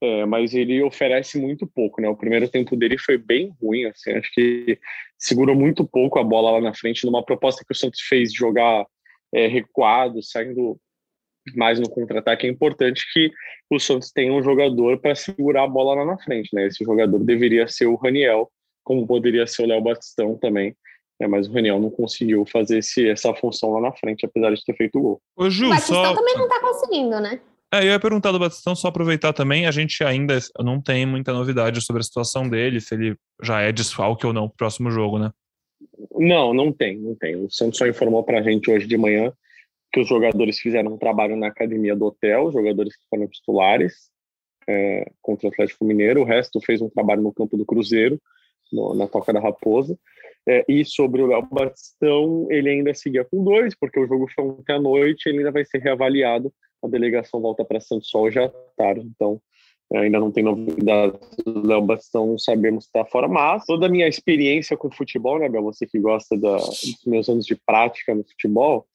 é, 0.00 0.24
mas 0.24 0.54
ele 0.54 0.82
oferece 0.82 1.38
muito 1.38 1.66
pouco, 1.66 2.00
né? 2.00 2.08
O 2.08 2.16
primeiro 2.16 2.48
tempo 2.48 2.76
dele 2.76 2.96
foi 2.98 3.18
bem 3.18 3.52
ruim, 3.60 3.84
assim, 3.86 4.12
acho 4.12 4.32
que 4.32 4.78
segurou 5.18 5.56
muito 5.56 5.86
pouco 5.86 6.18
a 6.18 6.24
bola 6.24 6.52
lá 6.52 6.60
na 6.60 6.74
frente, 6.74 7.04
numa 7.04 7.24
proposta 7.24 7.64
que 7.66 7.72
o 7.72 7.76
Santos 7.76 8.00
fez 8.02 8.32
de 8.32 8.38
jogar 8.38 8.86
é, 9.34 9.46
recuado, 9.46 10.22
saindo 10.22 10.78
mais 11.56 11.80
no 11.80 11.88
contra-ataque. 11.88 12.46
É 12.46 12.50
importante 12.50 13.02
que 13.12 13.30
o 13.70 13.78
Santos 13.78 14.10
tenha 14.12 14.32
um 14.32 14.42
jogador 14.42 14.98
para 15.00 15.14
segurar 15.14 15.64
a 15.64 15.68
bola 15.68 15.94
lá 15.94 16.04
na 16.04 16.18
frente, 16.18 16.54
né? 16.54 16.66
Esse 16.66 16.84
jogador 16.84 17.18
deveria 17.18 17.66
ser 17.66 17.86
o 17.86 17.96
Raniel, 17.96 18.50
como 18.84 19.06
poderia 19.06 19.46
ser 19.46 19.62
o 19.62 19.66
Léo 19.66 19.82
Batistão 19.82 20.36
também. 20.36 20.76
É, 21.20 21.26
mas 21.26 21.48
o 21.48 21.52
Raniel 21.52 21.80
não 21.80 21.90
conseguiu 21.90 22.46
fazer 22.46 22.78
esse, 22.78 23.08
essa 23.08 23.34
função 23.34 23.70
lá 23.72 23.80
na 23.80 23.92
frente, 23.92 24.24
apesar 24.24 24.54
de 24.54 24.64
ter 24.64 24.76
feito 24.76 24.98
o 24.98 25.02
gol. 25.02 25.22
Ô, 25.36 25.50
Ju, 25.50 25.66
o 25.66 25.70
Batistão 25.70 26.04
só... 26.04 26.14
também 26.14 26.36
não 26.36 26.44
está 26.44 26.60
conseguindo, 26.60 27.20
né? 27.20 27.40
É, 27.72 27.80
eu 27.80 27.90
ia 27.90 28.00
perguntar 28.00 28.32
do 28.32 28.38
Batistão, 28.38 28.74
só 28.74 28.88
aproveitar 28.88 29.32
também, 29.34 29.66
a 29.66 29.70
gente 29.70 30.02
ainda 30.02 30.38
não 30.58 30.80
tem 30.80 31.04
muita 31.04 31.34
novidade 31.34 31.82
sobre 31.82 32.00
a 32.00 32.04
situação 32.04 32.48
dele, 32.48 32.80
se 32.80 32.94
ele 32.94 33.16
já 33.42 33.60
é 33.60 33.70
desfalque 33.70 34.26
ou 34.26 34.32
não 34.32 34.48
pro 34.48 34.56
próximo 34.56 34.90
jogo, 34.90 35.18
né? 35.18 35.30
Não, 36.12 36.54
não 36.54 36.72
tem, 36.72 36.98
não 36.98 37.14
tem. 37.14 37.36
O 37.36 37.50
Santos 37.50 37.78
só 37.78 37.86
informou 37.86 38.24
pra 38.24 38.42
gente 38.42 38.70
hoje 38.70 38.86
de 38.86 38.96
manhã 38.96 39.32
que 39.92 40.00
os 40.00 40.08
jogadores 40.08 40.58
fizeram 40.58 40.94
um 40.94 40.98
trabalho 40.98 41.36
na 41.36 41.48
academia 41.48 41.94
do 41.94 42.06
hotel, 42.06 42.46
os 42.46 42.54
jogadores 42.54 42.96
que 42.96 43.04
foram 43.10 43.28
titulares 43.28 44.10
é, 44.68 45.10
contra 45.20 45.48
o 45.48 45.50
Atlético 45.50 45.84
Mineiro, 45.84 46.22
o 46.22 46.24
resto 46.24 46.60
fez 46.60 46.80
um 46.80 46.88
trabalho 46.88 47.22
no 47.22 47.32
campo 47.32 47.56
do 47.56 47.66
Cruzeiro, 47.66 48.20
no, 48.72 48.94
na 48.94 49.06
Toca 49.06 49.32
da 49.32 49.40
Raposa. 49.40 49.98
É, 50.46 50.64
e 50.66 50.84
sobre 50.84 51.20
o 51.20 51.26
Léo 51.26 51.46
Batistão, 51.50 52.46
ele 52.50 52.70
ainda 52.70 52.94
seguia 52.94 53.24
com 53.24 53.44
dois, 53.44 53.74
porque 53.74 54.00
o 54.00 54.06
jogo 54.06 54.26
foi 54.34 54.44
ontem 54.44 54.72
à 54.72 54.80
noite, 54.80 55.28
ele 55.28 55.38
ainda 55.38 55.52
vai 55.52 55.64
ser 55.64 55.78
reavaliado 55.78 56.52
a 56.82 56.88
delegação 56.88 57.40
volta 57.40 57.64
para 57.64 57.80
Santos 57.80 58.08
só 58.08 58.22
hoje 58.22 58.38
à 58.38 58.48
tarde, 58.76 59.06
então 59.06 59.40
ainda 59.94 60.20
não 60.20 60.30
tem 60.30 60.44
novidades 60.44 61.18
do 61.44 61.66
Léo 61.66 61.80
Bastão, 61.82 62.26
não 62.26 62.38
sabemos 62.38 62.84
se 62.84 62.88
está 62.88 63.04
fora, 63.06 63.26
mas 63.26 63.64
toda 63.64 63.86
a 63.86 63.88
minha 63.88 64.06
experiência 64.06 64.76
com 64.76 64.90
futebol, 64.90 65.38
né, 65.38 65.48
Bel, 65.48 65.62
você 65.62 65.86
que 65.86 65.98
gosta 65.98 66.36
da, 66.36 66.56
dos 66.56 67.04
meus 67.06 67.28
anos 67.28 67.46
de 67.46 67.56
prática 67.56 68.14
no 68.14 68.22
futebol, 68.22 68.86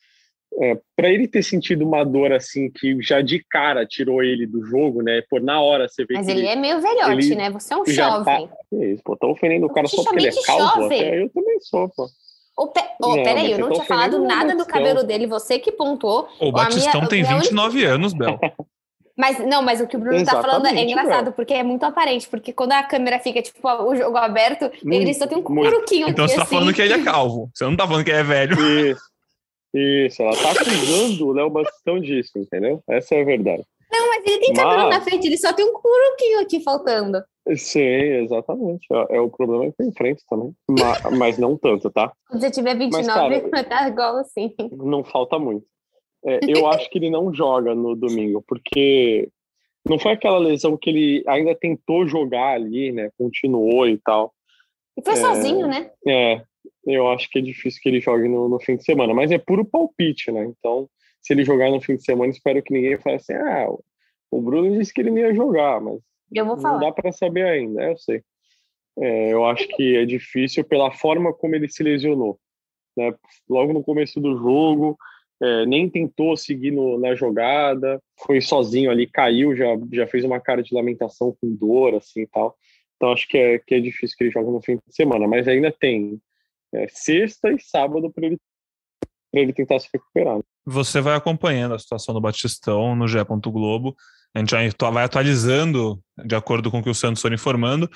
é, 0.60 0.80
para 0.96 1.10
ele 1.10 1.28
ter 1.28 1.44
sentido 1.44 1.84
uma 1.84 2.04
dor 2.04 2.32
assim 2.32 2.70
que 2.70 3.02
já 3.02 3.22
de 3.22 3.44
cara 3.50 3.86
tirou 3.86 4.24
ele 4.24 4.46
do 4.46 4.64
jogo, 4.64 5.02
né? 5.02 5.24
Por 5.28 5.42
na 5.42 5.60
hora 5.60 5.88
você 5.88 6.06
vê 6.06 6.14
Mas 6.14 6.28
que 6.28 6.32
ele, 6.32 6.42
ele 6.42 6.50
é 6.50 6.56
meio 6.56 6.80
velhote, 6.80 7.36
né? 7.36 7.50
Você 7.50 7.74
é 7.74 7.78
um 7.78 7.86
jovem. 7.86 8.48
Pa... 8.48 8.56
É 8.74 8.92
isso, 8.92 9.02
pô, 9.04 9.18
tá 9.18 9.28
ofendendo 9.28 9.66
o 9.66 9.74
cara 9.74 9.88
só 9.88 10.04
porque 10.04 10.18
ele 10.18 10.28
é 10.28 10.44
calvo? 10.44 10.86
Até 10.86 11.24
eu 11.24 11.30
também 11.30 11.60
sou, 11.60 11.90
pô. 11.90 12.08
Oh, 12.56 12.68
pe... 12.68 12.82
oh, 13.02 13.16
não, 13.16 13.24
peraí, 13.24 13.52
eu 13.52 13.58
não 13.58 13.72
tinha 13.72 13.86
falado 13.86 14.20
nada 14.20 14.56
do 14.56 14.66
cabelo 14.66 15.04
dele, 15.04 15.26
você 15.26 15.58
que 15.58 15.72
pontuou. 15.72 16.28
O 16.40 16.52
Batistão 16.52 17.02
minha, 17.02 17.10
tem 17.10 17.24
29 17.24 17.78
única... 17.78 17.94
anos, 17.94 18.14
Bel. 18.14 18.40
Mas 19.16 19.38
não, 19.38 19.62
mas 19.62 19.80
o 19.80 19.86
que 19.86 19.96
o 19.96 20.00
Bruno 20.00 20.16
Exatamente, 20.16 20.44
tá 20.44 20.52
falando 20.52 20.66
é 20.76 20.82
engraçado, 20.82 21.26
Bel. 21.26 21.34
porque 21.34 21.54
é 21.54 21.62
muito 21.62 21.84
aparente, 21.84 22.28
porque 22.28 22.52
quando 22.52 22.72
a 22.72 22.82
câmera 22.82 23.20
fica, 23.20 23.44
tipo, 23.44 23.60
o 23.64 23.96
jogo 23.96 24.18
aberto, 24.18 24.72
hum, 24.84 24.92
ele 24.92 25.14
só 25.14 25.28
tem 25.28 25.38
um 25.38 25.44
curuquinho 25.44 26.10
Então 26.10 26.28
você 26.28 26.36
tá 26.36 26.42
assim. 26.42 26.56
falando 26.56 26.74
que 26.74 26.82
ele 26.82 26.94
é 26.94 27.04
calvo. 27.04 27.48
Você 27.54 27.64
não 27.64 27.76
tá 27.76 27.86
falando 27.86 28.04
que 28.04 28.10
ele 28.10 28.22
é 28.22 28.24
velho. 28.24 28.58
Isso. 28.90 29.04
Isso, 29.76 30.22
ela 30.22 30.36
tá 30.36 30.52
acusando 30.52 31.28
o 31.28 31.32
Léo 31.32 31.50
Bastão 31.50 32.00
disso, 32.00 32.32
entendeu? 32.38 32.82
Essa 32.88 33.16
é 33.16 33.22
a 33.22 33.26
verdade. 33.26 33.64
Não, 33.94 34.10
mas 34.10 34.26
ele 34.26 34.40
tem 34.40 34.54
cabelo 34.54 34.90
mas... 34.90 34.98
na 34.98 35.02
frente, 35.02 35.28
ele 35.28 35.38
só 35.38 35.54
tem 35.54 35.66
um 35.66 35.74
curuquinho 35.74 36.40
aqui 36.42 36.60
faltando. 36.62 37.24
Sim, 37.56 37.80
exatamente. 37.80 38.88
É, 38.92 39.18
é 39.18 39.22
o 39.22 39.30
problema 39.30 39.72
que 39.72 39.82
eu 39.82 39.88
enfrento 39.88 40.24
também. 40.28 40.54
Mas, 40.70 41.04
mas 41.18 41.38
não 41.38 41.58
tanto, 41.58 41.92
tá? 41.92 42.12
Se 42.32 42.40
você 42.40 42.52
tiver 42.52 42.78
29, 42.78 43.42
mas, 43.42 43.52
cara, 43.52 43.64
tá 43.64 43.88
igual 43.88 44.18
assim. 44.18 44.54
Não 44.72 45.04
falta 45.04 45.38
muito. 45.38 45.66
É, 46.26 46.40
eu 46.48 46.66
acho 46.72 46.90
que 46.90 46.98
ele 46.98 47.10
não 47.10 47.34
joga 47.34 47.76
no 47.76 47.96
domingo, 47.96 48.44
porque 48.48 49.30
não 49.88 50.00
foi 50.00 50.14
aquela 50.14 50.40
lesão 50.40 50.78
que 50.78 50.90
ele 50.90 51.24
ainda 51.28 51.54
tentou 51.54 52.08
jogar 52.08 52.54
ali, 52.54 52.92
né? 52.92 53.10
Continuou 53.18 53.88
e 53.88 53.98
tal. 53.98 54.34
E 54.98 55.04
foi 55.04 55.14
é, 55.14 55.18
sozinho, 55.18 55.68
né? 55.68 55.92
É, 56.08 56.42
eu 56.86 57.10
acho 57.10 57.30
que 57.30 57.40
é 57.40 57.42
difícil 57.42 57.82
que 57.82 57.90
ele 57.90 58.00
jogue 58.00 58.28
no, 58.28 58.48
no, 58.48 58.60
fim 58.60 58.78
de 58.78 58.84
semana, 58.84 59.14
mas 59.14 59.32
é 59.32 59.38
puro 59.38 59.66
palpite, 59.66 60.32
né? 60.32 60.46
Então, 60.46 60.88
se 61.24 61.34
ele 61.34 61.46
jogar 61.46 61.72
no 61.72 61.82
fim 61.82 61.96
de 61.96 62.04
semana, 62.04 62.32
espero 62.32 62.62
que 62.62 62.74
ninguém 62.74 63.00
fale 63.00 63.16
assim: 63.16 63.34
ah, 63.34 63.68
o 64.30 64.42
Bruno 64.42 64.78
disse 64.78 64.94
que 64.94 65.02
ele 65.02 65.10
não 65.10 65.18
ia 65.18 65.34
jogar, 65.34 65.80
mas 65.82 66.00
não 66.74 66.80
dá 66.80 66.92
para 66.92 67.12
saber 67.12 67.46
ainda, 67.46 67.82
eu 67.84 67.98
sei. 67.98 68.22
É, 69.00 69.34
eu 69.34 69.46
acho 69.46 69.68
que 69.70 69.96
é 69.96 70.06
difícil 70.06 70.64
pela 70.64 70.92
forma 70.92 71.34
como 71.34 71.56
ele 71.56 71.68
se 71.68 71.82
lesionou. 71.82 72.40
Né? 72.96 73.14
Logo 73.50 73.74
no 73.74 73.84
começo 73.84 74.20
do 74.20 74.38
jogo, 74.38 74.98
é, 75.42 75.66
nem 75.66 75.90
tentou 75.90 76.38
seguir 76.38 76.72
no, 76.72 77.00
na 77.00 77.16
jogada, 77.16 78.02
foi 78.26 78.40
sozinho 78.40 78.92
ali, 78.92 79.08
caiu, 79.08 79.56
já, 79.56 79.66
já 79.92 80.08
fez 80.08 80.24
uma 80.24 80.40
cara 80.40 80.62
de 80.62 80.74
lamentação 80.74 81.36
com 81.40 81.56
dor, 81.56 81.96
assim 81.96 82.22
e 82.22 82.28
tal. 82.28 82.56
Então 82.96 83.12
acho 83.12 83.28
que 83.28 83.38
é, 83.38 83.60
que 83.60 83.76
é 83.76 83.80
difícil 83.80 84.16
que 84.18 84.26
ele 84.26 84.32
jogue 84.32 84.52
no 84.52 84.62
fim 84.62 84.76
de 84.76 84.96
semana, 84.96 85.28
mas 85.28 85.48
ainda 85.48 85.72
tem 85.72 86.20
é, 86.74 86.88
sexta 86.90 87.52
e 87.52 87.60
sábado 87.60 88.12
para 88.12 88.28
ele, 88.28 88.38
ele 89.34 89.52
tentar 89.52 89.80
se 89.80 89.90
recuperar. 89.92 90.40
Você 90.66 91.02
vai 91.02 91.16
acompanhando 91.16 91.74
a 91.74 91.80
situação 91.80 92.14
do 92.14 92.22
Batistão 92.22 92.96
no 92.96 93.08
GE. 93.08 93.18
Globo. 93.48 93.96
A 94.34 94.40
gente 94.40 94.52
já 94.52 94.90
vai 94.90 95.04
atualizando 95.04 96.00
de 96.26 96.36
acordo 96.36 96.72
com 96.72 96.80
o 96.80 96.84
que 96.84 96.90
o 96.90 96.96
Santos 96.96 97.22
for 97.22 97.34
informando. 97.34 97.90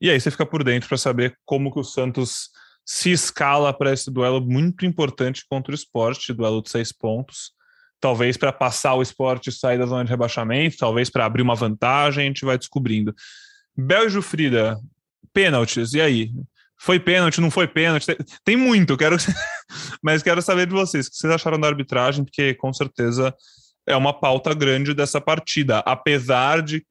E 0.00 0.10
aí 0.10 0.20
você 0.20 0.30
fica 0.30 0.46
por 0.46 0.62
dentro 0.62 0.88
para 0.88 0.98
saber 0.98 1.36
como 1.44 1.72
que 1.72 1.78
o 1.78 1.84
Santos 1.84 2.50
se 2.84 3.10
escala 3.10 3.72
para 3.72 3.92
esse 3.92 4.10
duelo 4.10 4.40
muito 4.40 4.86
importante 4.86 5.44
contra 5.48 5.72
o 5.72 5.74
esporte, 5.74 6.32
duelo 6.32 6.62
de 6.62 6.70
seis 6.70 6.92
pontos. 6.92 7.52
Talvez 8.00 8.36
para 8.36 8.52
passar 8.52 8.94
o 8.94 9.02
esporte 9.02 9.48
e 9.48 9.52
sair 9.52 9.78
da 9.78 9.86
zona 9.86 10.04
de 10.04 10.10
rebaixamento, 10.10 10.76
talvez 10.76 11.10
para 11.10 11.24
abrir 11.24 11.42
uma 11.42 11.54
vantagem, 11.54 12.24
a 12.24 12.26
gente 12.26 12.44
vai 12.44 12.58
descobrindo. 12.58 13.14
Bel 13.76 14.06
e 14.06 14.08
Jufrida, 14.08 14.78
pênaltis, 15.32 15.94
e 15.94 16.00
aí? 16.00 16.30
Foi 16.78 17.00
pênalti, 17.00 17.40
não 17.40 17.50
foi 17.50 17.66
pênalti? 17.66 18.06
Tem 18.44 18.56
muito, 18.56 18.96
quero 18.96 19.16
mas 20.02 20.22
quero 20.22 20.42
saber 20.42 20.66
de 20.66 20.72
vocês. 20.72 21.06
O 21.06 21.10
que 21.10 21.16
vocês 21.16 21.32
acharam 21.32 21.58
da 21.58 21.68
arbitragem? 21.68 22.24
Porque 22.24 22.54
com 22.54 22.72
certeza 22.72 23.34
é 23.86 23.96
uma 23.96 24.12
pauta 24.12 24.52
grande 24.52 24.92
dessa 24.92 25.20
partida, 25.20 25.78
apesar 25.80 26.62
de 26.62 26.84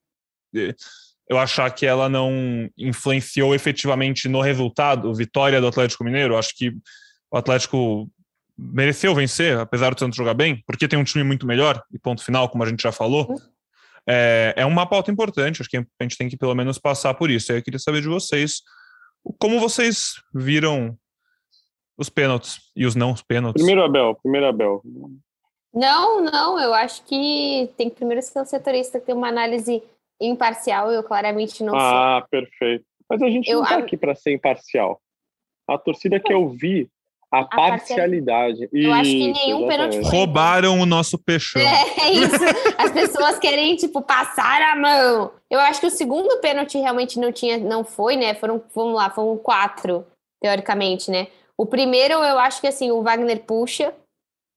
eu 1.27 1.37
achar 1.37 1.69
que 1.71 1.85
ela 1.85 2.07
não 2.07 2.69
influenciou 2.77 3.53
efetivamente 3.53 4.29
no 4.29 4.41
resultado, 4.41 5.13
vitória 5.13 5.59
do 5.59 5.67
Atlético 5.67 6.03
Mineiro. 6.03 6.37
Acho 6.37 6.55
que 6.55 6.69
o 7.31 7.37
Atlético 7.37 8.09
mereceu 8.57 9.13
vencer, 9.13 9.57
apesar 9.57 9.93
do 9.93 9.99
Santos 9.99 10.15
jogar 10.15 10.33
bem, 10.33 10.63
porque 10.65 10.87
tem 10.87 10.97
um 10.97 11.03
time 11.03 11.23
muito 11.23 11.45
melhor, 11.45 11.83
e 11.91 11.99
ponto 11.99 12.23
final, 12.23 12.47
como 12.47 12.63
a 12.63 12.67
gente 12.67 12.81
já 12.81 12.91
falou. 12.91 13.35
É, 14.07 14.53
é 14.55 14.65
uma 14.65 14.85
pauta 14.85 15.11
importante, 15.11 15.61
acho 15.61 15.69
que 15.69 15.77
a 15.77 15.85
gente 16.03 16.17
tem 16.17 16.29
que 16.29 16.37
pelo 16.37 16.55
menos 16.55 16.77
passar 16.77 17.13
por 17.15 17.29
isso. 17.29 17.51
Eu 17.51 17.61
queria 17.61 17.79
saber 17.79 18.01
de 18.01 18.07
vocês 18.07 18.61
como 19.39 19.59
vocês 19.59 20.21
viram 20.33 20.97
os 21.97 22.09
pênaltis 22.09 22.59
e 22.75 22.85
os 22.85 22.95
não 22.95 23.13
pênaltis? 23.27 23.61
Primeiro 23.61 23.83
Abel, 23.83 24.15
primeiro 24.15 24.47
Abel. 24.47 24.81
Não, 25.73 26.21
não, 26.21 26.59
eu 26.59 26.73
acho 26.73 27.03
que 27.05 27.69
tem 27.75 27.89
que 27.89 27.95
primeiro 27.95 28.21
ser 28.21 28.39
o 28.39 28.45
setorista 28.45 28.99
ter 28.99 29.13
uma 29.13 29.27
análise 29.27 29.83
imparcial, 30.21 30.91
eu 30.91 31.03
claramente 31.03 31.63
não 31.63 31.75
ah, 31.75 31.79
sou. 31.79 31.97
Ah, 31.97 32.27
perfeito. 32.29 32.85
Mas 33.09 33.21
a 33.21 33.27
gente 33.27 33.49
eu, 33.49 33.59
não 33.59 33.67
tá 33.67 33.77
aqui 33.77 33.97
para 33.97 34.15
ser 34.15 34.33
imparcial. 34.33 35.01
A 35.67 35.77
torcida 35.77 36.19
quer 36.19 36.35
ouvir 36.35 36.89
a, 37.39 37.41
a 37.41 37.45
parcialidade. 37.45 38.69
Eu 38.71 38.93
acho 38.93 39.09
que 39.09 39.33
nenhum 39.33 39.67
pênalti 39.67 40.01
foi. 40.01 40.11
Roubaram 40.11 40.79
o 40.79 40.85
nosso 40.85 41.17
peixão. 41.17 41.61
É, 41.61 42.07
é 42.07 42.11
isso. 42.11 42.45
As 42.77 42.91
pessoas 42.91 43.39
querem, 43.39 43.75
tipo, 43.75 44.01
passar 44.01 44.61
a 44.61 44.75
mão. 44.75 45.31
Eu 45.49 45.59
acho 45.59 45.79
que 45.79 45.87
o 45.87 45.91
segundo 45.91 46.39
pênalti 46.39 46.77
realmente 46.77 47.19
não 47.19 47.31
tinha, 47.31 47.57
não 47.57 47.83
foi, 47.83 48.15
né? 48.15 48.33
Foram, 48.33 48.61
vamos 48.73 48.95
lá, 48.95 49.09
foram 49.09 49.37
quatro, 49.37 50.05
teoricamente, 50.41 51.11
né? 51.11 51.27
O 51.57 51.65
primeiro, 51.65 52.13
eu 52.15 52.37
acho 52.39 52.59
que 52.59 52.67
assim, 52.67 52.91
o 52.91 53.01
Wagner 53.01 53.43
puxa, 53.43 53.93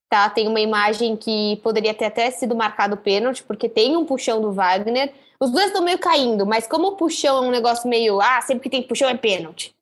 tá? 0.09 0.29
Tem 0.29 0.47
uma 0.47 0.59
imagem 0.59 1.15
que 1.15 1.57
poderia 1.63 1.93
ter 1.93 2.05
até 2.05 2.29
sido 2.31 2.55
marcado 2.55 2.97
pênalti, 2.97 3.43
porque 3.43 3.69
tem 3.69 3.95
um 3.95 4.05
puxão 4.05 4.41
do 4.41 4.51
Wagner. 4.51 5.13
Os 5.39 5.51
dois 5.51 5.67
estão 5.67 5.83
meio 5.83 5.97
caindo, 5.97 6.45
mas 6.45 6.67
como 6.67 6.87
o 6.87 6.95
puxão 6.97 7.43
é 7.43 7.47
um 7.47 7.51
negócio 7.51 7.87
meio, 7.87 8.19
ah, 8.19 8.41
sempre 8.41 8.63
que 8.63 8.69
tem 8.69 8.83
puxão 8.83 9.07
é 9.07 9.15
pênalti. 9.15 9.73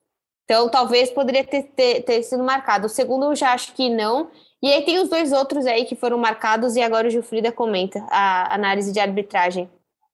Então, 0.47 0.69
talvez 0.69 1.11
poderia 1.11 1.43
ter, 1.43 1.63
ter, 1.63 2.03
ter, 2.03 2.23
sido 2.23 2.41
marcado. 2.41 2.85
O 2.85 2.89
segundo, 2.89 3.25
eu 3.25 3.35
já 3.35 3.51
acho 3.51 3.73
que 3.73 3.89
não. 3.89 4.31
E 4.63 4.71
aí 4.71 4.81
tem 4.85 4.97
os 4.97 5.09
dois 5.09 5.33
outros 5.33 5.65
aí 5.65 5.83
que 5.83 5.93
foram 5.93 6.17
marcados 6.17 6.77
e 6.77 6.81
agora 6.81 7.09
o 7.09 7.11
Gilfrida 7.11 7.51
comenta 7.51 7.99
a 8.09 8.55
análise 8.55 8.93
de 8.93 8.99
arbitragem. 9.01 9.69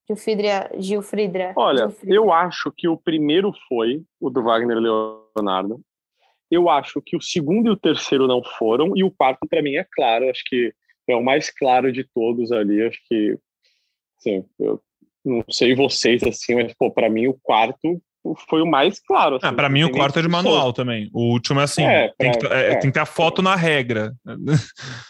Gilfrida, 0.08 0.72
Gilfrida. 0.76 1.52
Olha, 1.54 1.88
Gilfrida. 1.88 2.14
eu 2.16 2.32
acho 2.32 2.72
que 2.76 2.88
o 2.88 2.96
primeiro 2.96 3.52
foi 3.68 4.02
o 4.20 4.28
do 4.28 4.42
Wagner 4.42 4.76
Leonardo. 4.76 5.80
Eu 6.50 6.68
acho 6.68 7.00
que 7.00 7.16
o 7.16 7.22
segundo 7.22 7.68
e 7.68 7.70
o 7.70 7.76
terceiro 7.76 8.26
não 8.26 8.42
foram. 8.42 8.96
E 8.96 9.04
o 9.04 9.12
quarto, 9.12 9.46
para 9.48 9.62
mim, 9.62 9.76
é 9.76 9.86
claro. 9.88 10.28
Acho 10.28 10.42
que 10.46 10.74
é 11.08 11.14
o 11.14 11.22
mais 11.22 11.48
claro 11.48 11.92
de 11.92 12.02
todos 12.12 12.50
ali. 12.50 12.82
Acho 12.82 12.98
que, 13.08 13.38
assim, 14.18 14.44
eu 14.58 14.82
não 15.24 15.44
sei 15.48 15.76
vocês, 15.76 16.24
assim, 16.24 16.56
mas, 16.56 16.74
pô, 16.74 16.90
para 16.90 17.08
mim, 17.08 17.28
o 17.28 17.38
quarto 17.40 18.02
foi 18.48 18.62
o 18.62 18.66
mais 18.66 18.98
claro. 19.00 19.36
Assim, 19.36 19.46
ah, 19.46 19.52
para 19.52 19.68
mim, 19.68 19.84
o 19.84 19.90
quarto 19.90 20.18
é 20.18 20.22
de 20.22 20.28
manual 20.28 20.72
também. 20.72 21.10
O 21.12 21.32
último 21.32 21.60
é 21.60 21.64
assim: 21.64 21.84
é, 21.84 22.08
pra, 22.08 22.14
tem, 22.18 22.32
que, 22.32 22.46
é, 22.46 22.72
é. 22.72 22.76
tem, 22.76 22.90
que, 22.90 22.94
ter 22.94 23.00
a 23.00 23.06
foto 23.06 23.42
na 23.42 23.54
regra. 23.54 24.14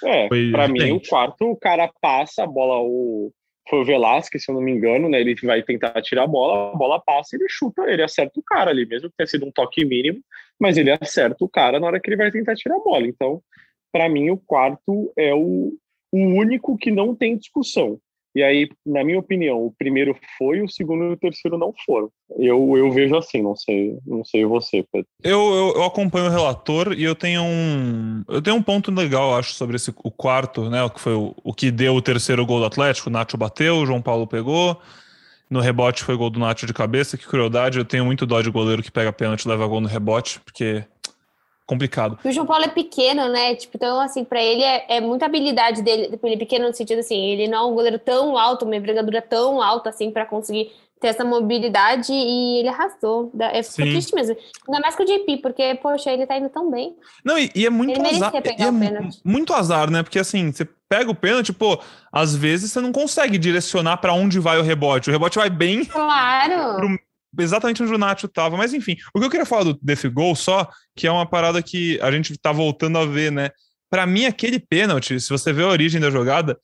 É, 0.02 0.28
para 0.50 0.68
mim, 0.68 0.90
o 0.92 1.00
quarto, 1.00 1.44
o 1.44 1.56
cara 1.56 1.90
passa 2.00 2.42
a 2.42 2.46
bola, 2.46 2.80
o, 2.80 3.30
foi 3.68 3.80
o 3.80 3.84
Velasquez, 3.84 4.44
se 4.44 4.50
eu 4.50 4.54
não 4.54 4.62
me 4.62 4.72
engano, 4.72 5.08
né? 5.08 5.20
Ele 5.20 5.34
vai 5.42 5.62
tentar 5.62 6.00
tirar 6.02 6.24
a 6.24 6.26
bola, 6.26 6.72
a 6.72 6.76
bola 6.76 7.00
passa, 7.00 7.36
ele 7.36 7.46
chuta, 7.48 7.82
ele 7.82 8.02
acerta 8.02 8.38
o 8.38 8.42
cara 8.42 8.70
ali, 8.70 8.84
mesmo 8.86 9.08
que 9.08 9.16
tenha 9.16 9.26
sido 9.26 9.46
um 9.46 9.52
toque 9.52 9.84
mínimo, 9.84 10.20
mas 10.58 10.76
ele 10.76 10.90
acerta 10.90 11.44
o 11.44 11.48
cara 11.48 11.78
na 11.78 11.86
hora 11.86 12.00
que 12.00 12.08
ele 12.08 12.16
vai 12.16 12.30
tentar 12.30 12.54
tirar 12.56 12.76
a 12.76 12.82
bola. 12.82 13.06
Então, 13.06 13.40
para 13.92 14.08
mim, 14.08 14.30
o 14.30 14.36
quarto 14.36 15.12
é 15.16 15.32
o, 15.34 15.72
o 16.12 16.18
único 16.18 16.76
que 16.76 16.90
não 16.90 17.14
tem 17.14 17.36
discussão. 17.36 17.98
E 18.34 18.42
aí, 18.42 18.68
na 18.84 19.04
minha 19.04 19.18
opinião, 19.18 19.64
o 19.64 19.72
primeiro 19.72 20.16
foi, 20.36 20.60
o 20.60 20.68
segundo 20.68 21.04
e 21.04 21.12
o 21.12 21.16
terceiro 21.16 21.56
não 21.56 21.72
foram. 21.86 22.10
Eu, 22.36 22.76
eu 22.76 22.90
vejo 22.90 23.16
assim, 23.16 23.40
não 23.40 23.54
sei, 23.54 23.96
não 24.04 24.24
sei 24.24 24.44
você, 24.44 24.84
Pedro. 24.90 25.06
Eu, 25.22 25.38
eu, 25.38 25.72
eu, 25.76 25.84
acompanho 25.84 26.26
o 26.26 26.30
relator 26.30 26.92
e 26.94 27.04
eu 27.04 27.14
tenho 27.14 27.42
um 27.42 28.24
eu 28.28 28.42
tenho 28.42 28.56
um 28.56 28.62
ponto 28.62 28.90
legal, 28.90 29.36
acho, 29.36 29.52
sobre 29.52 29.76
esse 29.76 29.94
o 30.02 30.10
quarto, 30.10 30.68
né, 30.68 30.82
o 30.82 30.90
que 30.90 31.00
foi 31.00 31.14
o, 31.14 31.34
o 31.44 31.54
que 31.54 31.70
deu 31.70 31.94
o 31.94 32.02
terceiro 32.02 32.44
gol 32.44 32.58
do 32.58 32.66
Atlético, 32.66 33.08
o 33.08 33.12
Nacho 33.12 33.36
bateu, 33.36 33.76
o 33.76 33.86
João 33.86 34.02
Paulo 34.02 34.26
pegou. 34.26 34.80
No 35.48 35.60
rebote 35.60 36.02
foi 36.02 36.16
gol 36.16 36.30
do 36.30 36.40
Nacho 36.40 36.66
de 36.66 36.72
cabeça, 36.72 37.16
que 37.16 37.28
crueldade. 37.28 37.78
Eu 37.78 37.84
tenho 37.84 38.04
muito 38.04 38.26
dó 38.26 38.40
de 38.40 38.50
goleiro 38.50 38.82
que 38.82 38.90
pega 38.90 39.12
pênalti 39.12 39.44
e 39.44 39.48
leva 39.48 39.66
gol 39.66 39.80
no 39.80 39.86
rebote, 39.86 40.40
porque 40.40 40.84
complicado. 41.66 42.18
O 42.24 42.30
João 42.30 42.46
Paulo 42.46 42.64
é 42.64 42.68
pequeno, 42.68 43.28
né? 43.28 43.54
Tipo, 43.54 43.76
então, 43.76 44.00
assim, 44.00 44.24
para 44.24 44.42
ele 44.42 44.62
é, 44.62 44.96
é, 44.96 45.00
muita 45.00 45.26
habilidade 45.26 45.82
dele. 45.82 46.18
Ele 46.22 46.34
é 46.34 46.38
pequeno 46.38 46.68
no 46.68 46.74
sentido 46.74 47.00
assim, 47.00 47.16
ele 47.16 47.48
não 47.48 47.58
é 47.58 47.70
um 47.70 47.74
goleiro 47.74 47.98
tão 47.98 48.36
alto, 48.36 48.64
uma 48.64 48.76
envergadura 48.76 49.22
tão 49.22 49.62
alta 49.62 49.90
assim 49.90 50.10
para 50.10 50.26
conseguir 50.26 50.70
ter 51.00 51.08
essa 51.08 51.24
mobilidade 51.24 52.12
e 52.12 52.60
ele 52.60 52.68
arrasou. 52.68 53.30
É 53.38 53.60
triste 53.62 54.14
mesmo. 54.14 54.36
Ainda 54.66 54.80
mais 54.80 54.94
com 54.94 55.02
o 55.02 55.06
JP, 55.06 55.38
porque, 55.38 55.74
poxa, 55.76 56.10
ele 56.10 56.26
tá 56.26 56.38
indo 56.38 56.48
tão 56.48 56.70
bem. 56.70 56.96
Não, 57.22 57.38
e, 57.38 57.50
e 57.54 57.66
é 57.66 57.70
muito 57.70 58.00
ele 58.00 58.08
azar. 58.08 58.32
Pegar 58.32 58.66
é 58.66 58.70
o 58.70 58.78
pênalti. 58.78 59.20
muito 59.22 59.52
azar, 59.52 59.90
né? 59.90 60.02
Porque 60.02 60.18
assim, 60.18 60.50
você 60.50 60.66
pega 60.88 61.10
o 61.10 61.14
pênalti, 61.14 61.52
pô, 61.52 61.78
às 62.10 62.34
vezes 62.34 62.72
você 62.72 62.80
não 62.80 62.92
consegue 62.92 63.36
direcionar 63.36 63.98
para 63.98 64.14
onde 64.14 64.38
vai 64.38 64.58
o 64.58 64.62
rebote. 64.62 65.10
O 65.10 65.12
rebote 65.12 65.38
vai 65.38 65.50
bem. 65.50 65.84
Claro. 65.84 66.76
Pro, 66.76 66.98
exatamente 67.38 67.82
onde 67.82 67.92
o 67.92 67.98
Nacho 67.98 68.28
tava. 68.28 68.56
Mas 68.56 68.72
enfim, 68.74 68.96
o 69.14 69.20
que 69.20 69.26
eu 69.26 69.30
queria 69.30 69.46
falar 69.46 69.64
do, 69.64 69.78
desse 69.82 70.08
gol 70.08 70.34
só, 70.34 70.68
que 70.96 71.06
é 71.06 71.10
uma 71.10 71.26
parada 71.26 71.62
que 71.62 72.00
a 72.00 72.10
gente 72.10 72.36
tá 72.38 72.52
voltando 72.52 72.98
a 72.98 73.06
ver, 73.06 73.32
né? 73.32 73.50
Para 73.90 74.06
mim, 74.06 74.24
aquele 74.24 74.58
pênalti, 74.58 75.20
se 75.20 75.28
você 75.28 75.52
vê 75.52 75.62
a 75.62 75.68
origem 75.68 76.00
da 76.00 76.10
jogada, 76.10 76.58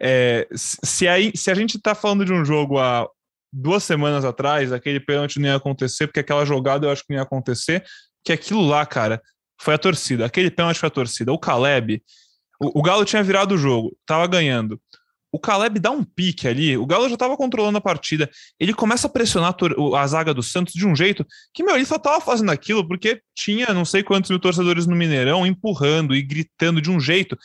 é, 0.00 0.48
se, 0.54 1.06
aí, 1.06 1.32
se 1.34 1.50
a 1.50 1.54
gente 1.54 1.76
está 1.76 1.94
falando 1.94 2.24
de 2.24 2.32
um 2.32 2.44
jogo 2.44 2.78
há 2.78 3.08
duas 3.52 3.82
semanas 3.84 4.24
atrás, 4.24 4.72
aquele 4.72 5.00
pênalti 5.00 5.38
não 5.38 5.48
ia 5.48 5.56
acontecer, 5.56 6.06
porque 6.06 6.20
aquela 6.20 6.44
jogada 6.44 6.86
eu 6.86 6.90
acho 6.90 7.02
que 7.04 7.12
não 7.12 7.18
ia 7.18 7.22
acontecer, 7.22 7.84
que 8.24 8.32
aquilo 8.32 8.62
lá, 8.62 8.86
cara, 8.86 9.20
foi 9.60 9.74
a 9.74 9.78
torcida. 9.78 10.24
Aquele 10.24 10.50
pênalti 10.50 10.78
foi 10.78 10.86
a 10.86 10.90
torcida. 10.90 11.32
O 11.32 11.38
Caleb, 11.38 12.02
o, 12.60 12.80
o 12.80 12.82
Galo 12.82 13.04
tinha 13.04 13.22
virado 13.22 13.54
o 13.54 13.58
jogo, 13.58 13.96
tava 14.06 14.26
ganhando. 14.26 14.80
O 15.32 15.38
Caleb 15.38 15.78
dá 15.78 15.90
um 15.90 16.02
pique 16.02 16.48
ali, 16.48 16.76
o 16.76 16.84
Galo 16.84 17.08
já 17.08 17.14
estava 17.14 17.36
controlando 17.36 17.78
a 17.78 17.80
partida. 17.80 18.28
Ele 18.58 18.74
começa 18.74 19.06
a 19.06 19.10
pressionar 19.10 19.54
a 19.96 20.06
zaga 20.06 20.34
do 20.34 20.42
Santos 20.42 20.74
de 20.74 20.86
um 20.86 20.96
jeito 20.96 21.24
que, 21.54 21.62
meu, 21.62 21.76
ele 21.76 21.84
só 21.84 21.98
tava 21.98 22.20
fazendo 22.20 22.50
aquilo 22.50 22.86
porque 22.86 23.20
tinha 23.34 23.72
não 23.72 23.84
sei 23.84 24.02
quantos 24.02 24.30
mil 24.30 24.40
torcedores 24.40 24.86
no 24.86 24.96
Mineirão 24.96 25.46
empurrando 25.46 26.14
e 26.14 26.22
gritando 26.22 26.80
de 26.80 26.90
um 26.90 26.98
jeito 26.98 27.38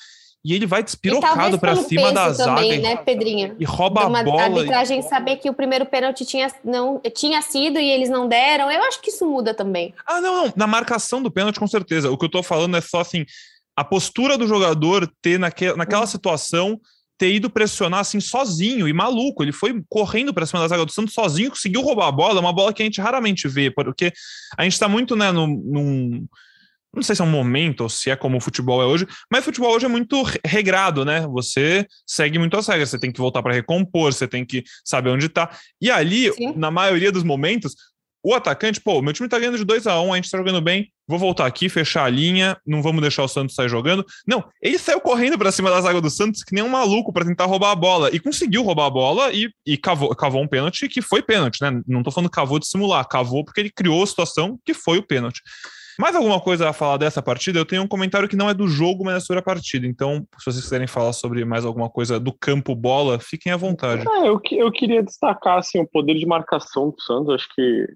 e 0.45 0.53
ele 0.53 0.67
vai 0.67 0.83
despirocado 0.83 1.57
para 1.57 1.75
cima 1.75 2.13
da 2.13 2.31
zaga. 2.31 2.61
Também, 2.61 2.79
né, 2.79 2.95
Pedrinho? 2.97 3.55
E 3.59 3.65
rouba 3.65 4.05
uma 4.05 4.19
a 4.19 4.23
bola. 4.23 4.41
A 4.41 4.45
arbitragem 4.45 4.99
e... 4.99 5.01
saber 5.01 5.37
que 5.37 5.49
o 5.49 5.53
primeiro 5.55 5.87
pênalti 5.87 6.23
tinha, 6.23 6.53
não, 6.63 7.01
tinha 7.15 7.41
sido 7.41 7.79
e 7.79 7.89
eles 7.89 8.09
não 8.09 8.27
deram. 8.27 8.71
Eu 8.71 8.83
acho 8.83 9.01
que 9.01 9.09
isso 9.09 9.25
muda 9.25 9.55
também. 9.55 9.91
Ah, 10.05 10.21
não, 10.21 10.45
não. 10.45 10.53
Na 10.55 10.67
marcação 10.67 11.19
do 11.19 11.31
pênalti, 11.31 11.59
com 11.59 11.65
certeza. 11.65 12.11
O 12.11 12.17
que 12.17 12.25
eu 12.25 12.29
tô 12.29 12.43
falando 12.43 12.77
é 12.77 12.81
só 12.81 12.99
assim: 12.99 13.25
a 13.75 13.83
postura 13.83 14.37
do 14.37 14.47
jogador 14.47 15.11
ter 15.19 15.39
naque, 15.39 15.73
naquela 15.73 16.03
hum. 16.03 16.07
situação 16.07 16.79
ter 17.17 17.33
ido 17.33 17.49
pressionar 17.49 18.01
assim 18.01 18.19
sozinho 18.19 18.87
e 18.87 18.93
maluco. 18.93 19.43
Ele 19.43 19.51
foi 19.51 19.81
correndo 19.89 20.33
para 20.33 20.45
cima 20.45 20.59
da 20.59 20.67
zaga 20.67 20.85
do 20.85 20.91
Santos 20.91 21.13
sozinho, 21.13 21.49
conseguiu 21.49 21.81
roubar 21.81 22.07
a 22.07 22.11
bola, 22.11 22.39
uma 22.39 22.53
bola 22.53 22.73
que 22.73 22.81
a 22.81 22.85
gente 22.85 23.01
raramente 23.01 23.47
vê, 23.47 23.71
porque 23.71 24.11
a 24.57 24.63
gente 24.63 24.73
está 24.73 24.87
muito 24.87 25.15
né, 25.15 25.31
num, 25.31 25.47
num 25.47 26.27
não 26.95 27.03
sei 27.03 27.15
se 27.15 27.21
é 27.21 27.25
um 27.25 27.29
momento 27.29 27.81
ou 27.81 27.89
se 27.89 28.09
é 28.09 28.15
como 28.15 28.37
o 28.37 28.41
futebol 28.41 28.81
é 28.81 28.85
hoje, 28.85 29.05
mas 29.29 29.41
o 29.41 29.45
futebol 29.45 29.75
hoje 29.75 29.85
é 29.85 29.89
muito 29.89 30.23
regrado, 30.45 31.03
né? 31.03 31.27
Você 31.27 31.85
segue 32.07 32.39
muito 32.39 32.55
as 32.57 32.67
regras, 32.67 32.89
você 32.89 32.97
tem 32.97 33.11
que 33.11 33.19
voltar 33.19 33.43
para 33.43 33.53
recompor, 33.53 34.13
você 34.13 34.27
tem 34.27 34.45
que 34.45 34.63
saber 34.83 35.09
onde 35.09 35.27
tá. 35.27 35.49
E 35.81 35.91
ali, 35.91 36.31
Sim. 36.31 36.53
na 36.55 36.71
maioria 36.71 37.11
dos 37.11 37.23
momentos, 37.23 37.75
o 38.25 38.33
atacante, 38.33 38.81
pô, 38.81 39.03
meu 39.03 39.13
time 39.13 39.29
tá 39.29 39.37
ganhando 39.37 39.57
de 39.57 39.63
2 39.63 39.85
a 39.85 40.01
1 40.01 40.07
um, 40.07 40.13
a 40.13 40.15
gente 40.15 40.31
tá 40.31 40.37
jogando 40.39 40.59
bem, 40.59 40.91
vou 41.07 41.19
voltar 41.19 41.45
aqui, 41.45 41.69
fechar 41.69 42.05
a 42.05 42.09
linha, 42.09 42.57
não 42.65 42.81
vamos 42.81 42.99
deixar 42.99 43.21
o 43.21 43.27
Santos 43.27 43.53
sair 43.53 43.69
jogando. 43.69 44.03
Não, 44.27 44.43
ele 44.59 44.79
saiu 44.79 44.99
correndo 44.99 45.37
para 45.37 45.51
cima 45.51 45.69
da 45.69 45.79
zaga 45.79 46.01
do 46.01 46.09
Santos 46.09 46.43
que 46.43 46.55
nem 46.55 46.63
um 46.63 46.69
maluco 46.69 47.13
para 47.13 47.23
tentar 47.23 47.45
roubar 47.45 47.69
a 47.69 47.75
bola 47.75 48.09
e 48.11 48.19
conseguiu 48.19 48.63
roubar 48.63 48.87
a 48.87 48.89
bola 48.89 49.31
e, 49.31 49.47
e 49.63 49.77
cavou, 49.77 50.09
cavou 50.15 50.41
um 50.41 50.47
pênalti 50.47 50.89
que 50.89 51.03
foi 51.03 51.21
pênalti, 51.21 51.61
né? 51.61 51.79
Não 51.87 52.01
tô 52.01 52.09
falando 52.09 52.31
cavou 52.31 52.57
de 52.57 52.67
simular, 52.67 53.07
cavou 53.07 53.45
porque 53.45 53.61
ele 53.61 53.69
criou 53.69 54.01
a 54.01 54.07
situação 54.07 54.57
que 54.65 54.73
foi 54.73 54.97
o 54.97 55.03
pênalti. 55.03 55.43
Mais 55.99 56.15
alguma 56.15 56.41
coisa 56.41 56.69
a 56.69 56.73
falar 56.73 56.97
dessa 56.97 57.21
partida? 57.21 57.59
Eu 57.59 57.65
tenho 57.65 57.83
um 57.83 57.87
comentário 57.87 58.27
que 58.27 58.35
não 58.35 58.49
é 58.49 58.53
do 58.53 58.67
jogo, 58.67 59.05
mas 59.05 59.17
é 59.17 59.19
sobre 59.19 59.39
a 59.39 59.43
partida. 59.43 59.85
Então, 59.85 60.27
se 60.37 60.45
vocês 60.45 60.63
quiserem 60.63 60.87
falar 60.87 61.13
sobre 61.13 61.45
mais 61.45 61.63
alguma 61.63 61.89
coisa 61.89 62.19
do 62.19 62.33
campo 62.33 62.75
bola, 62.75 63.19
fiquem 63.19 63.53
à 63.53 63.57
vontade. 63.57 64.03
É, 64.05 64.27
eu, 64.27 64.41
eu 64.51 64.71
queria 64.71 65.01
destacar 65.01 65.59
assim, 65.59 65.79
o 65.79 65.87
poder 65.87 66.15
de 66.15 66.25
marcação 66.25 66.89
do 66.89 67.01
Santos. 67.01 67.35
Acho 67.35 67.47
que 67.55 67.87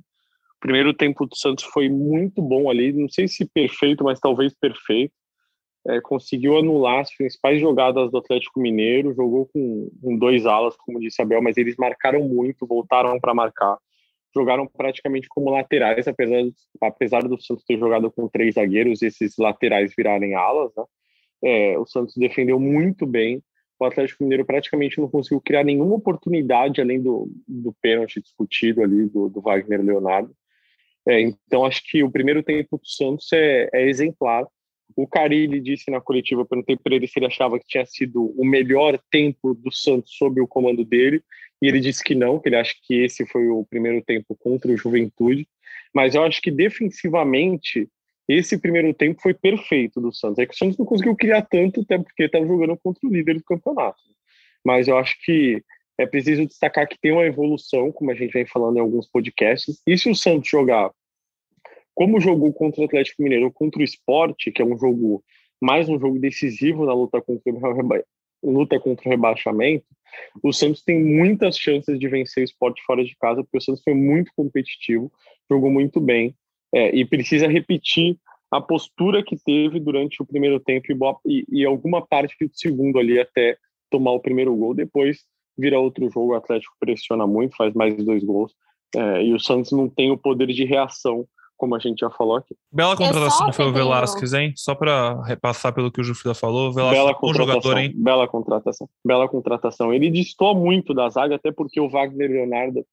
primeiro 0.60 0.94
tempo 0.94 1.26
do 1.26 1.36
Santos 1.36 1.64
foi 1.66 1.90
muito 1.90 2.42
bom 2.42 2.70
ali. 2.70 2.94
Não 2.94 3.10
sei 3.10 3.28
se 3.28 3.46
perfeito, 3.46 4.04
mas 4.04 4.20
talvez 4.20 4.54
perfeito. 4.54 5.14
É, 5.88 6.02
conseguiu 6.02 6.58
anular 6.58 7.00
as 7.00 7.16
principais 7.16 7.60
jogadas 7.62 8.12
do 8.12 8.18
Atlético 8.18 8.60
Mineiro, 8.60 9.14
jogou 9.14 9.48
com, 9.48 9.90
com 10.02 10.18
dois 10.18 10.46
alas, 10.46 10.76
como 10.76 11.00
disse 11.00 11.22
Abel, 11.22 11.42
mas 11.42 11.58
eles 11.58 11.76
marcaram 11.78 12.22
muito, 12.28 12.68
voltaram 12.68 13.20
para 13.20 13.34
marcar 13.34 13.78
jogaram 14.36 14.68
praticamente 14.68 15.28
como 15.28 15.50
laterais, 15.50 16.08
apesar, 16.08 16.44
apesar 16.82 17.24
do 17.24 17.42
Santos 17.42 17.66
ter 17.66 17.78
jogado 17.78 18.12
com 18.12 18.28
três 18.28 18.56
zagueiros, 18.56 19.02
esses 19.02 19.36
laterais 19.38 19.94
virarem 19.96 20.36
alas, 20.36 20.72
né? 20.76 20.84
É, 21.42 21.80
o 21.80 21.86
Santos 21.86 22.16
defendeu 22.18 22.60
muito 22.60 23.06
bem. 23.06 23.42
O 23.80 23.86
Atlético 23.86 24.24
Mineiro 24.24 24.46
praticamente 24.46 25.00
não 25.00 25.10
conseguiu 25.10 25.40
criar 25.40 25.64
nenhuma 25.64 25.96
oportunidade 25.96 26.82
além 26.82 27.02
do, 27.02 27.32
do 27.48 27.74
pênalti 27.82 28.22
discutido 28.22 28.84
ali 28.84 29.06
do, 29.06 29.30
do 29.30 29.40
Wagner 29.40 29.82
Leonardo. 29.82 30.36
É, 31.10 31.20
então 31.22 31.66
acho 31.66 31.82
que 31.86 32.04
o 32.04 32.12
primeiro 32.12 32.44
tempo 32.44 32.78
do 32.78 32.88
Santos 32.88 33.34
é, 33.34 33.68
é 33.74 33.90
exemplar. 33.90 34.46
O 34.96 35.08
Carilli 35.08 35.60
disse 35.60 35.90
na 35.90 36.00
coletiva, 36.00 36.46
perguntei 36.46 36.78
para 36.78 36.94
ele 36.94 37.08
se 37.08 37.18
ele 37.18 37.26
achava 37.26 37.58
que 37.58 37.66
tinha 37.68 37.84
sido 37.84 38.32
o 38.40 38.46
melhor 38.46 39.00
tempo 39.10 39.56
do 39.56 39.72
Santos 39.72 40.14
sob 40.16 40.40
o 40.40 40.48
comando 40.48 40.86
dele 40.86 41.24
e 41.60 41.68
ele 41.68 41.80
disse 41.80 42.04
que 42.04 42.14
não, 42.14 42.40
que 42.40 42.48
ele 42.48 42.58
acha 42.58 42.76
que 42.84 42.94
esse 42.94 43.26
foi 43.26 43.48
o 43.48 43.66
primeiro 43.66 44.04
tempo 44.04 44.36
contra 44.36 44.72
o 44.72 44.78
Juventude, 44.78 45.48
mas 45.94 46.14
eu 46.14 46.24
acho 46.24 46.40
que 46.42 46.52
defensivamente 46.52 47.90
esse 48.28 48.60
primeiro 48.60 48.94
tempo 48.94 49.20
foi 49.20 49.34
perfeito 49.34 50.00
do 50.00 50.14
Santos. 50.14 50.38
É 50.38 50.46
que 50.46 50.54
o 50.54 50.58
Santos 50.58 50.78
não 50.78 50.86
conseguiu 50.86 51.16
criar 51.16 51.42
tanto, 51.42 51.82
até 51.82 51.98
porque 51.98 52.24
estava 52.24 52.46
jogando 52.46 52.78
contra 52.78 53.08
o 53.08 53.12
líder 53.12 53.38
do 53.38 53.44
campeonato. 53.44 53.98
Mas 54.64 54.88
eu 54.88 54.96
acho 54.96 55.18
que 55.26 55.64
é 56.00 56.06
preciso 56.06 56.46
destacar 56.46 56.88
que 56.88 56.98
tem 57.00 57.12
uma 57.12 57.26
evolução, 57.26 57.92
como 57.92 58.10
a 58.10 58.16
gente 58.16 58.32
vem 58.32 58.46
falando 58.46 58.78
em 58.78 58.80
alguns 58.80 59.08
podcasts. 59.08 59.82
E 59.86 59.98
se 59.98 60.10
o 60.10 60.16
Santos 60.16 60.50
jogar 60.50 60.92
como 61.94 62.22
jogou 62.22 62.54
contra 62.54 62.82
o 62.82 62.86
Atlético 62.86 63.22
Mineiro 63.22 63.48
ou 63.48 63.52
contra 63.52 63.82
o 63.82 63.84
Esporte, 63.84 64.54
que 64.54 64.62
é 64.62 64.66
um 64.66 64.78
jogo 64.78 65.22
mais 65.62 65.90
um 65.90 66.00
jogo 66.00 66.18
decisivo 66.18 66.86
na 66.86 66.94
luta 66.94 67.22
contra 67.22 67.52
o, 67.52 67.74
reba... 67.74 68.02
luta 68.42 68.80
contra 68.80 69.06
o 69.06 69.12
rebaixamento, 69.12 69.86
o 70.42 70.54
Santos 70.54 70.82
tem 70.82 71.04
muitas 71.04 71.58
chances 71.58 72.00
de 72.00 72.08
vencer 72.08 72.42
o 72.42 72.46
esporte 72.46 72.82
fora 72.86 73.04
de 73.04 73.14
casa, 73.18 73.44
porque 73.44 73.58
o 73.58 73.62
Santos 73.62 73.84
foi 73.84 73.94
muito 73.94 74.32
competitivo, 74.34 75.12
jogou 75.52 75.70
muito 75.70 76.00
bem, 76.00 76.34
é, 76.74 76.96
e 76.96 77.04
precisa 77.04 77.48
repetir 77.48 78.18
a 78.50 78.62
postura 78.62 79.22
que 79.22 79.36
teve 79.36 79.80
durante 79.80 80.22
o 80.22 80.26
primeiro 80.26 80.60
tempo 80.62 80.88
e, 80.90 80.98
e, 81.26 81.46
e, 81.60 81.66
alguma 81.66 82.02
parte 82.06 82.34
do 82.40 82.50
segundo 82.54 82.98
ali 82.98 83.20
até 83.20 83.58
tomar 83.92 84.12
o 84.12 84.22
primeiro 84.22 84.56
gol. 84.56 84.74
Depois 84.74 85.26
vira 85.60 85.80
outro 85.80 86.10
jogo, 86.10 86.34
o 86.34 86.36
Atlético 86.36 86.74
pressiona 86.80 87.28
muito, 87.28 87.56
faz 87.56 87.74
mais 87.74 87.96
dois 88.04 88.24
gols, 88.24 88.54
é, 88.96 89.24
e 89.24 89.34
o 89.34 89.40
Santos 89.40 89.72
não 89.72 89.90
tem 89.90 90.12
o 90.12 90.18
poder 90.18 90.48
de 90.48 90.66
reação 90.66 91.28
como 91.60 91.76
a 91.76 91.80
gente 91.80 92.00
já 92.00 92.10
falou 92.10 92.38
aqui. 92.38 92.56
Bela 92.72 92.96
contratação 92.96 93.52
foi 93.52 93.66
o 93.66 93.74
Velasquez, 93.74 94.34
hein? 94.34 94.54
Só 94.56 94.74
para 94.74 95.22
repassar 95.24 95.74
pelo 95.74 95.92
que 95.92 96.00
o 96.00 96.04
Jufida 96.04 96.34
falou, 96.34 96.72
Velasquez 96.72 97.04
Bela 97.04 97.18
bom 97.22 97.34
jogador, 97.34 97.78
hein? 97.78 97.92
Bela 97.94 98.28
contratação. 98.30 98.90
Bela 99.06 99.28
contratação. 99.28 99.94
Ele 99.94 100.10
distou 100.10 100.56
muito 100.56 100.94
da 100.94 101.10
zaga, 101.10 101.36
até 101.36 101.52
porque 101.52 101.82
o 101.82 101.90
Wagner 101.90 102.32
Leonardo, 102.32 102.86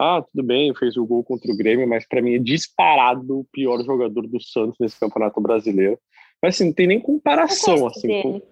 ah, 0.00 0.22
tudo 0.22 0.46
bem, 0.46 0.72
fez 0.72 0.96
o 0.96 1.04
gol 1.04 1.24
contra 1.24 1.52
o 1.52 1.56
Grêmio, 1.56 1.88
mas 1.88 2.06
para 2.06 2.22
mim 2.22 2.34
é 2.34 2.38
disparado 2.38 3.40
o 3.40 3.46
pior 3.52 3.82
jogador 3.84 4.24
do 4.28 4.40
Santos 4.40 4.76
nesse 4.78 5.00
Campeonato 5.00 5.40
Brasileiro. 5.40 5.98
Mas 6.40 6.54
assim, 6.54 6.66
não 6.66 6.72
tem 6.72 6.86
nem 6.86 7.00
comparação 7.00 7.88
assim 7.88 8.22
com, 8.22 8.42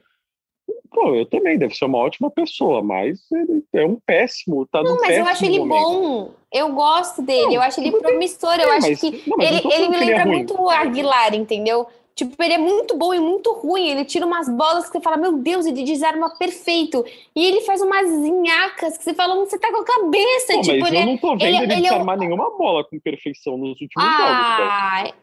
Pô, 0.90 1.14
eu 1.14 1.24
também, 1.24 1.56
deve 1.56 1.74
ser 1.74 1.84
uma 1.84 1.98
ótima 1.98 2.30
pessoa, 2.30 2.82
mas 2.82 3.20
ele 3.30 3.62
é 3.72 3.86
um 3.86 3.96
péssimo, 4.04 4.66
tá 4.66 4.82
Não, 4.82 4.96
mas 5.00 5.16
eu 5.16 5.24
acho 5.24 5.44
ele 5.44 5.58
momento. 5.60 5.84
bom. 5.84 6.30
Eu 6.52 6.72
gosto 6.72 7.22
dele, 7.22 7.46
não, 7.46 7.52
eu 7.54 7.62
acho 7.62 7.80
ele 7.80 7.92
promissor, 7.92 8.54
eu 8.58 8.72
acho 8.72 8.88
mas, 8.88 9.00
que 9.00 9.22
não, 9.26 9.40
ele, 9.40 9.60
ele 9.72 9.88
me 9.88 9.96
lembra 9.96 10.14
ele 10.14 10.22
é 10.22 10.24
muito 10.24 10.60
o 10.60 10.68
Aguilar, 10.68 11.34
entendeu? 11.34 11.86
Tipo, 12.20 12.42
ele 12.42 12.54
é 12.54 12.58
muito 12.58 12.98
bom 12.98 13.14
e 13.14 13.20
muito 13.20 13.50
ruim. 13.52 13.88
Ele 13.88 14.04
tira 14.04 14.26
umas 14.26 14.46
bolas 14.46 14.86
que 14.86 14.92
você 14.92 15.00
fala, 15.00 15.16
meu 15.16 15.38
Deus, 15.38 15.64
ele 15.64 15.82
desarma 15.84 16.28
perfeito. 16.36 17.02
E 17.34 17.46
ele 17.46 17.62
faz 17.62 17.80
umas 17.80 18.06
zinhacas 18.10 18.98
que 18.98 19.04
você 19.04 19.14
fala, 19.14 19.36
você 19.36 19.58
tá 19.58 19.70
com 19.70 19.78
a 19.78 19.84
cabeça. 19.84 20.52
Pô, 20.54 20.60
tipo, 20.60 20.80
mas 20.80 20.92
ele, 20.92 21.02
eu 21.02 21.06
não 21.06 21.16
tô 21.16 21.30
vendo 21.30 21.42
ele, 21.44 21.56
ele, 21.56 21.72
ele 21.72 21.82
desarmar 21.82 22.16
é... 22.16 22.18
nenhuma 22.18 22.50
bola 22.58 22.84
com 22.84 23.00
perfeição 23.00 23.56
nos 23.56 23.80
últimos 23.80 24.06
ah, 24.06 25.04
jogos. 25.04 25.14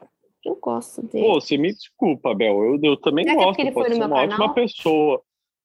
Eu 0.44 0.56
gosto 0.56 1.02
dele. 1.04 1.24
Pô, 1.24 1.34
você 1.36 1.58
me 1.58 1.72
desculpa, 1.72 2.34
Bel. 2.34 2.64
Eu, 2.64 2.80
eu 2.82 2.98
também 2.98 3.26
Será 3.26 3.36
gosto. 3.36 3.56
Que 3.58 3.62
ele 3.62 3.72
pode 3.72 3.94
ser 3.94 4.04
uma 4.04 4.10
canal? 4.10 4.26
ótima 4.26 4.54
pessoa. 4.54 5.22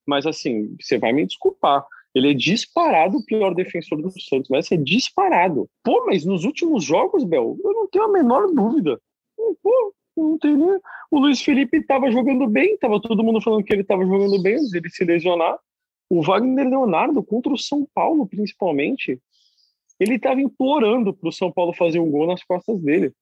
Mas 0.07 0.27
assim, 0.27 0.75
você 0.81 0.99
vai 0.99 1.13
me 1.13 1.27
desculpar. 1.27 1.85
Ele 2.15 2.31
é 2.31 2.35
disparado 2.35 3.19
o 3.19 3.25
pior 3.25 3.55
defensor 3.55 4.01
do 4.01 4.11
Santos, 4.21 4.51
mas 4.51 4.71
é 4.71 4.77
disparado. 4.77 5.69
Pô, 5.83 6.05
mas 6.07 6.25
nos 6.25 6.45
últimos 6.45 6.85
jogos, 6.85 7.25
Bel, 7.25 7.57
eu 7.65 7.73
não 7.73 7.89
tenho 7.89 8.05
a 8.05 8.13
menor 8.13 8.49
dúvida. 8.49 9.01
Pô, 9.63 9.95
não 10.17 10.39
tem 10.39 10.57
nem... 10.57 10.79
O 11.11 11.19
Luiz 11.19 11.41
Felipe 11.41 11.79
estava 11.79 12.11
jogando 12.11 12.47
bem, 12.47 12.75
estava 12.75 13.01
todo 13.01 13.25
mundo 13.25 13.41
falando 13.41 13.65
que 13.65 13.73
ele 13.73 13.83
estava 13.83 14.05
jogando 14.05 14.41
bem 14.43 14.55
antes 14.55 14.71
dele 14.71 14.91
se 14.91 15.05
lesionar. 15.05 15.59
O 16.11 16.23
Wagner 16.23 16.69
Leonardo 16.69 17.23
contra 17.23 17.53
o 17.53 17.59
São 17.59 17.87
Paulo, 17.95 18.27
principalmente, 18.27 19.19
ele 19.99 20.17
estava 20.17 20.41
implorando 20.41 21.15
para 21.15 21.29
o 21.29 21.33
São 21.33 21.51
Paulo 21.51 21.73
fazer 21.73 21.99
um 21.99 22.11
gol 22.11 22.27
nas 22.27 22.45
costas 22.45 22.79
dele. 22.81 23.13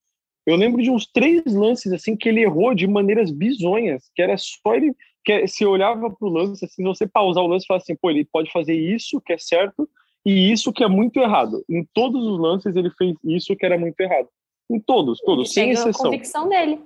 Eu 0.47 0.57
lembro 0.57 0.83
de 0.83 0.91
uns 0.91 1.07
três 1.07 1.45
lances 1.47 1.93
assim 1.93 2.17
que 2.17 2.29
ele 2.29 2.41
errou 2.41 2.75
de 2.75 2.87
maneiras 2.87 3.31
bizonhas, 3.31 4.11
que 4.15 4.23
era 4.23 4.37
só 4.37 4.75
ele 4.75 4.93
que 5.25 5.47
se 5.47 5.65
olhava 5.65 6.11
para 6.11 6.29
o 6.29 6.31
lance, 6.31 6.65
assim, 6.65 6.83
você 6.83 7.07
pausar 7.07 7.45
o 7.45 7.47
lance 7.47 7.65
e 7.65 7.67
falar 7.67 7.79
assim, 7.79 7.97
pô, 7.97 8.11
ele 8.11 8.25
pode 8.25 8.51
fazer 8.51 8.75
isso, 8.75 9.21
que 9.21 9.33
é 9.33 9.39
certo, 9.39 9.89
E 10.25 10.53
isso 10.53 10.73
que 10.73 10.85
é 10.85 10.89
muito 10.89 11.19
errado. 11.19 11.65
Em 11.69 11.87
todos 11.95 12.27
os 12.27 12.39
lances 12.39 12.77
ele 12.77 12.91
fez 12.91 13.17
isso 13.25 13.57
que 13.57 13.65
era 13.65 13.79
muito 13.79 13.99
errado. 14.01 14.29
Em 14.71 14.79
todos, 14.79 15.21
todos, 15.21 15.57
ele 15.57 15.67
sem 15.67 15.71
exceção. 15.71 15.91
a 15.91 16.11
convicção 16.11 16.49
dele. 16.49 16.81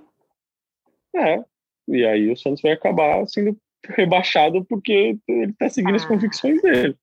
É. 1.15 1.45
E 1.89 2.05
aí 2.05 2.31
o 2.31 2.37
Santos 2.37 2.63
vai 2.63 2.73
acabar 2.73 3.27
sendo 3.27 3.57
rebaixado 3.87 4.65
porque 4.65 5.19
ele 5.29 5.53
tá 5.53 5.69
seguindo 5.69 5.95
ah. 5.95 5.97
as 5.97 6.05
convicções 6.05 6.63
dele. 6.63 6.97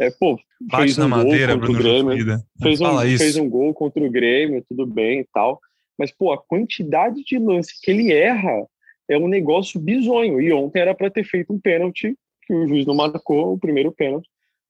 É, 0.00 0.10
pô, 0.10 0.36
Bate 0.60 0.82
fez 0.82 0.98
um 0.98 1.08
na 1.08 1.16
gol 1.16 1.24
madeira, 1.24 1.52
contra 1.52 1.66
Bruno 1.66 1.78
o 1.78 1.82
Grêmio, 1.82 2.44
fez 2.60 2.80
um, 2.80 3.18
fez 3.18 3.36
um 3.36 3.48
gol 3.48 3.72
contra 3.74 4.02
o 4.02 4.10
Grêmio, 4.10 4.64
tudo 4.68 4.86
bem 4.86 5.20
e 5.20 5.28
tal. 5.32 5.60
Mas, 5.96 6.10
pô, 6.10 6.32
a 6.32 6.38
quantidade 6.38 7.22
de 7.22 7.38
lances 7.38 7.78
que 7.80 7.90
ele 7.90 8.12
erra 8.12 8.66
é 9.08 9.18
um 9.18 9.28
negócio 9.28 9.80
bizonho. 9.80 10.40
E 10.40 10.52
ontem 10.52 10.80
era 10.80 10.94
para 10.94 11.10
ter 11.10 11.24
feito 11.24 11.52
um 11.52 11.60
pênalti 11.60 12.16
que 12.46 12.52
o 12.54 12.66
juiz 12.68 12.86
não 12.86 12.94
marcou, 12.94 13.54
o 13.54 13.58
primeiro 13.58 13.92
pênalti. 13.92 14.28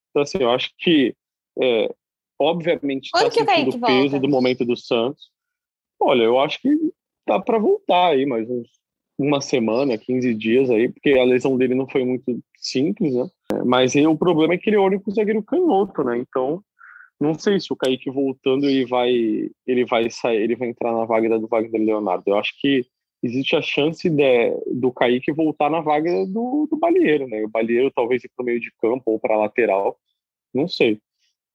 Então, 0.09 0.21
assim, 0.23 0.37
eu 0.39 0.49
acho 0.49 0.71
que, 0.77 1.13
é, 1.61 1.93
obviamente, 2.39 3.05
está 3.05 3.29
sentindo 3.29 3.75
o 3.75 3.79
peso 3.79 4.09
volta? 4.09 4.19
do 4.19 4.29
momento 4.29 4.65
do 4.65 4.77
Santos. 4.77 5.29
Olha, 5.99 6.23
eu 6.23 6.39
acho 6.39 6.61
que 6.61 6.69
dá 7.27 7.39
para 7.39 7.57
voltar 7.57 8.09
aí, 8.09 8.25
mais 8.25 8.49
uns 8.49 8.69
uma 9.17 9.39
semana, 9.39 9.97
15 9.97 10.33
dias 10.33 10.69
aí, 10.69 10.91
porque 10.91 11.17
a 11.17 11.23
lesão 11.23 11.57
dele 11.57 11.73
não 11.73 11.87
foi 11.87 12.03
muito 12.03 12.37
simples, 12.57 13.13
né? 13.13 13.29
Mas 13.65 13.95
aí, 13.95 14.05
o 14.05 14.17
problema 14.17 14.53
é 14.53 14.57
que 14.57 14.69
ele 14.69 14.75
é 14.75 14.79
o 14.79 14.85
único 14.85 15.11
zagueiro 15.11 15.41
canhoto, 15.41 16.03
né? 16.03 16.17
Então, 16.17 16.61
não 17.19 17.33
sei 17.33 17.59
se 17.59 17.71
o 17.71 17.77
Kaique 17.77 18.09
voltando 18.09 18.65
ele 18.65 18.85
vai 18.85 19.11
ele 19.65 19.85
vai 19.85 20.09
sair, 20.09 20.41
ele 20.41 20.55
vai 20.55 20.67
entrar 20.67 20.91
na 20.91 21.05
vaga 21.05 21.39
do 21.39 21.47
Wagner 21.47 21.81
Leonardo. 21.81 22.23
Eu 22.27 22.37
acho 22.37 22.53
que 22.59 22.85
existe 23.23 23.55
a 23.55 23.61
chance 23.61 24.09
de, 24.09 24.51
do 24.71 24.91
Kaique 24.91 25.31
voltar 25.31 25.69
na 25.69 25.81
vaga 25.81 26.25
do, 26.25 26.67
do 26.69 26.77
Balieiro, 26.77 27.27
né? 27.27 27.43
O 27.43 27.49
Balieiro 27.49 27.91
talvez 27.91 28.23
ir 28.23 28.31
para 28.35 28.43
o 28.43 28.45
meio 28.45 28.59
de 28.59 28.71
campo 28.79 29.03
ou 29.11 29.19
para 29.19 29.37
lateral, 29.37 29.97
não 30.53 30.67
sei. 30.67 30.99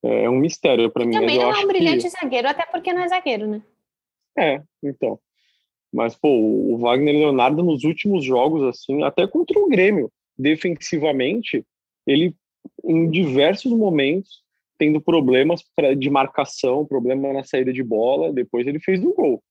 É 0.02 0.28
um 0.30 0.38
mistério 0.38 0.90
para 0.90 1.04
mim. 1.04 1.12
Também 1.12 1.38
não 1.38 1.52
é 1.52 1.64
um 1.64 1.66
brilhante 1.66 2.04
que... 2.04 2.10
zagueiro, 2.10 2.48
até 2.48 2.64
porque 2.66 2.92
não 2.92 3.02
é 3.02 3.08
zagueiro, 3.08 3.46
né? 3.46 3.62
É, 4.38 4.62
então. 4.82 5.18
Mas, 5.92 6.14
pô, 6.14 6.28
o 6.28 6.78
Wagner 6.78 7.14
Leonardo 7.14 7.62
nos 7.62 7.84
últimos 7.84 8.24
jogos, 8.24 8.62
assim, 8.62 9.02
até 9.02 9.26
contra 9.26 9.58
o 9.58 9.68
Grêmio, 9.68 10.10
defensivamente, 10.38 11.64
ele, 12.06 12.34
em 12.84 13.10
diversos 13.10 13.72
momentos, 13.72 14.42
tendo 14.78 15.00
problemas 15.00 15.62
pra, 15.76 15.94
de 15.94 16.08
marcação, 16.08 16.86
problema 16.86 17.32
na 17.32 17.44
saída 17.44 17.72
de 17.72 17.82
bola, 17.82 18.32
depois 18.32 18.66
ele 18.66 18.80
fez 18.80 19.00
um 19.04 19.12
gol. 19.12 19.42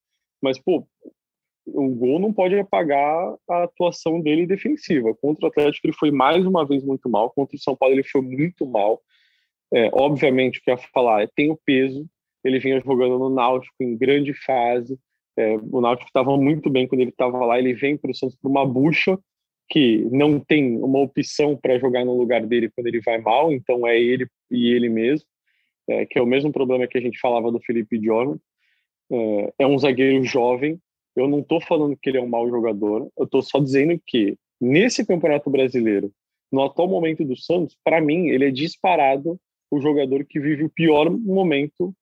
Mas, 0.41 0.57
pô, 0.57 0.87
o 1.73 1.89
gol 1.89 2.19
não 2.19 2.33
pode 2.33 2.57
apagar 2.57 3.35
a 3.49 3.63
atuação 3.63 4.21
dele 4.21 4.45
defensiva. 4.45 5.13
Contra 5.15 5.45
o 5.45 5.49
Atlético 5.49 5.87
ele 5.87 5.95
foi 5.95 6.11
mais 6.11 6.45
uma 6.45 6.65
vez 6.65 6.83
muito 6.83 7.09
mal, 7.09 7.29
contra 7.31 7.55
o 7.55 7.59
São 7.59 7.75
Paulo 7.75 7.95
ele 7.95 8.03
foi 8.03 8.21
muito 8.21 8.65
mal. 8.65 9.01
É, 9.73 9.89
obviamente, 9.93 10.59
o 10.59 10.63
que 10.63 10.71
eu 10.71 10.75
ia 10.75 10.81
falar 10.93 11.23
é 11.23 11.29
tem 11.35 11.51
o 11.51 11.59
peso, 11.65 12.05
ele 12.43 12.59
vinha 12.59 12.81
jogando 12.81 13.19
no 13.19 13.29
Náutico 13.29 13.75
em 13.81 13.97
grande 13.97 14.33
fase, 14.33 14.97
é, 15.39 15.55
o 15.71 15.79
Náutico 15.79 16.09
estava 16.09 16.35
muito 16.35 16.69
bem 16.69 16.85
quando 16.85 16.99
ele 16.99 17.11
estava 17.11 17.45
lá. 17.45 17.57
Ele 17.57 17.73
vem 17.73 17.95
para 17.95 18.11
o 18.11 18.15
Santos 18.15 18.35
por 18.35 18.51
uma 18.51 18.65
bucha 18.65 19.17
que 19.69 20.05
não 20.11 20.37
tem 20.37 20.77
uma 20.77 20.99
opção 20.99 21.55
para 21.55 21.79
jogar 21.79 22.03
no 22.03 22.17
lugar 22.17 22.45
dele 22.45 22.69
quando 22.69 22.87
ele 22.87 22.99
vai 22.99 23.19
mal. 23.19 23.53
Então 23.53 23.87
é 23.87 23.97
ele 23.97 24.27
e 24.51 24.73
ele 24.73 24.89
mesmo, 24.89 25.25
é, 25.87 26.05
que 26.05 26.19
é 26.19 26.21
o 26.21 26.25
mesmo 26.25 26.51
problema 26.51 26.87
que 26.87 26.97
a 26.97 27.01
gente 27.01 27.17
falava 27.19 27.49
do 27.51 27.59
Felipe 27.61 28.03
Jordan. 28.03 28.37
É, 29.11 29.53
é 29.59 29.67
um 29.67 29.79
zagueiro 29.79 30.21
jovem. 30.25 30.77
Eu 31.19 31.27
não 31.27 31.39
estou 31.39 31.61
falando 31.61 31.97
que 31.97 32.09
ele 32.09 32.17
é 32.17 32.21
um 32.21 32.29
mau 32.29 32.49
jogador. 32.49 33.09
Eu 33.17 33.25
estou 33.25 33.41
só 33.41 33.59
dizendo 33.59 33.99
que 34.05 34.37
nesse 34.59 35.05
Campeonato 35.05 35.49
Brasileiro, 35.49 36.11
no 36.51 36.63
atual 36.63 36.87
momento 36.87 37.23
do 37.23 37.35
Santos, 37.35 37.77
para 37.83 38.01
mim 38.01 38.29
ele 38.29 38.45
é 38.45 38.51
disparado 38.51 39.39
o 39.71 39.79
jogador 39.79 40.25
que 40.25 40.39
vive 40.39 40.63
o 40.63 40.69
pior 40.69 41.09
momento 41.09 41.93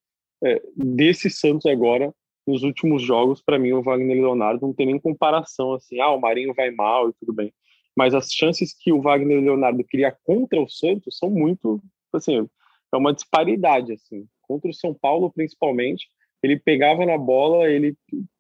é, 0.43 0.61
desse 0.75 1.29
Santos 1.29 1.65
agora 1.65 2.13
nos 2.47 2.63
últimos 2.63 3.03
jogos, 3.03 3.41
para 3.41 3.59
mim, 3.59 3.73
o 3.73 3.83
Wagner 3.83 4.15
Leonardo 4.15 4.65
não 4.65 4.73
tem 4.73 4.85
nem 4.85 4.99
comparação 4.99 5.73
assim, 5.73 5.99
ah, 5.99 6.11
o 6.11 6.19
Marinho 6.19 6.53
vai 6.53 6.71
mal 6.71 7.09
e 7.09 7.13
tudo 7.19 7.33
bem. 7.33 7.53
Mas 7.93 8.13
as 8.13 8.31
chances 8.31 8.73
que 8.73 8.91
o 8.91 9.01
Wagner 9.01 9.41
Leonardo 9.41 9.83
cria 9.83 10.15
contra 10.23 10.61
o 10.61 10.69
Santos 10.69 11.17
são 11.17 11.29
muito, 11.29 11.83
assim, 12.13 12.47
é 12.93 12.97
uma 12.97 13.13
disparidade, 13.13 13.91
assim. 13.91 14.25
Contra 14.43 14.69
o 14.69 14.73
São 14.73 14.93
Paulo, 14.93 15.29
principalmente, 15.29 16.07
ele 16.41 16.57
pegava 16.57 17.05
na 17.05 17.17
bola, 17.17 17.69
ele 17.69 17.97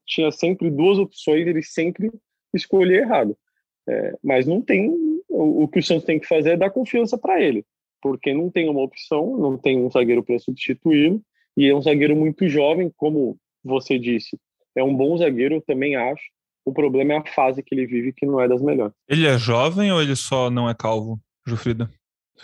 tinha 0.07 0.31
sempre 0.31 0.69
duas 0.69 0.97
opções, 0.97 1.45
ele 1.45 1.61
sempre 1.61 2.11
escolhia 2.53 3.01
errado. 3.01 3.37
É, 3.87 4.13
mas 4.23 4.45
não 4.45 4.61
tem, 4.61 4.89
o, 5.29 5.63
o 5.63 5.67
que 5.67 5.79
o 5.79 5.83
Santos 5.83 6.05
tem 6.05 6.19
que 6.19 6.27
fazer 6.27 6.51
é 6.51 6.57
dar 6.57 6.69
confiança 6.69 7.17
para 7.17 7.41
ele, 7.41 7.65
porque 8.01 8.33
não 8.33 8.49
tem 8.49 8.69
uma 8.69 8.81
opção, 8.81 9.37
não 9.37 9.57
tem 9.57 9.77
um 9.79 9.89
zagueiro 9.89 10.23
para 10.23 10.39
substituí-lo, 10.39 11.21
e 11.55 11.67
é 11.67 11.75
um 11.75 11.81
zagueiro 11.81 12.15
muito 12.15 12.47
jovem, 12.47 12.91
como 12.95 13.37
você 13.63 13.97
disse, 13.97 14.37
é 14.75 14.83
um 14.83 14.95
bom 14.95 15.17
zagueiro, 15.17 15.55
eu 15.55 15.61
também 15.61 15.95
acho. 15.95 16.23
O 16.65 16.73
problema 16.73 17.13
é 17.13 17.17
a 17.17 17.33
fase 17.33 17.63
que 17.63 17.73
ele 17.73 17.87
vive, 17.87 18.13
que 18.13 18.25
não 18.25 18.41
é 18.41 18.47
das 18.47 18.61
melhores. 18.61 18.93
Ele 19.07 19.25
é 19.25 19.37
jovem 19.37 19.91
ou 19.91 20.01
ele 20.01 20.15
só 20.15 20.49
não 20.49 20.69
é 20.69 20.75
calvo, 20.75 21.19
Jufrida? 21.45 21.89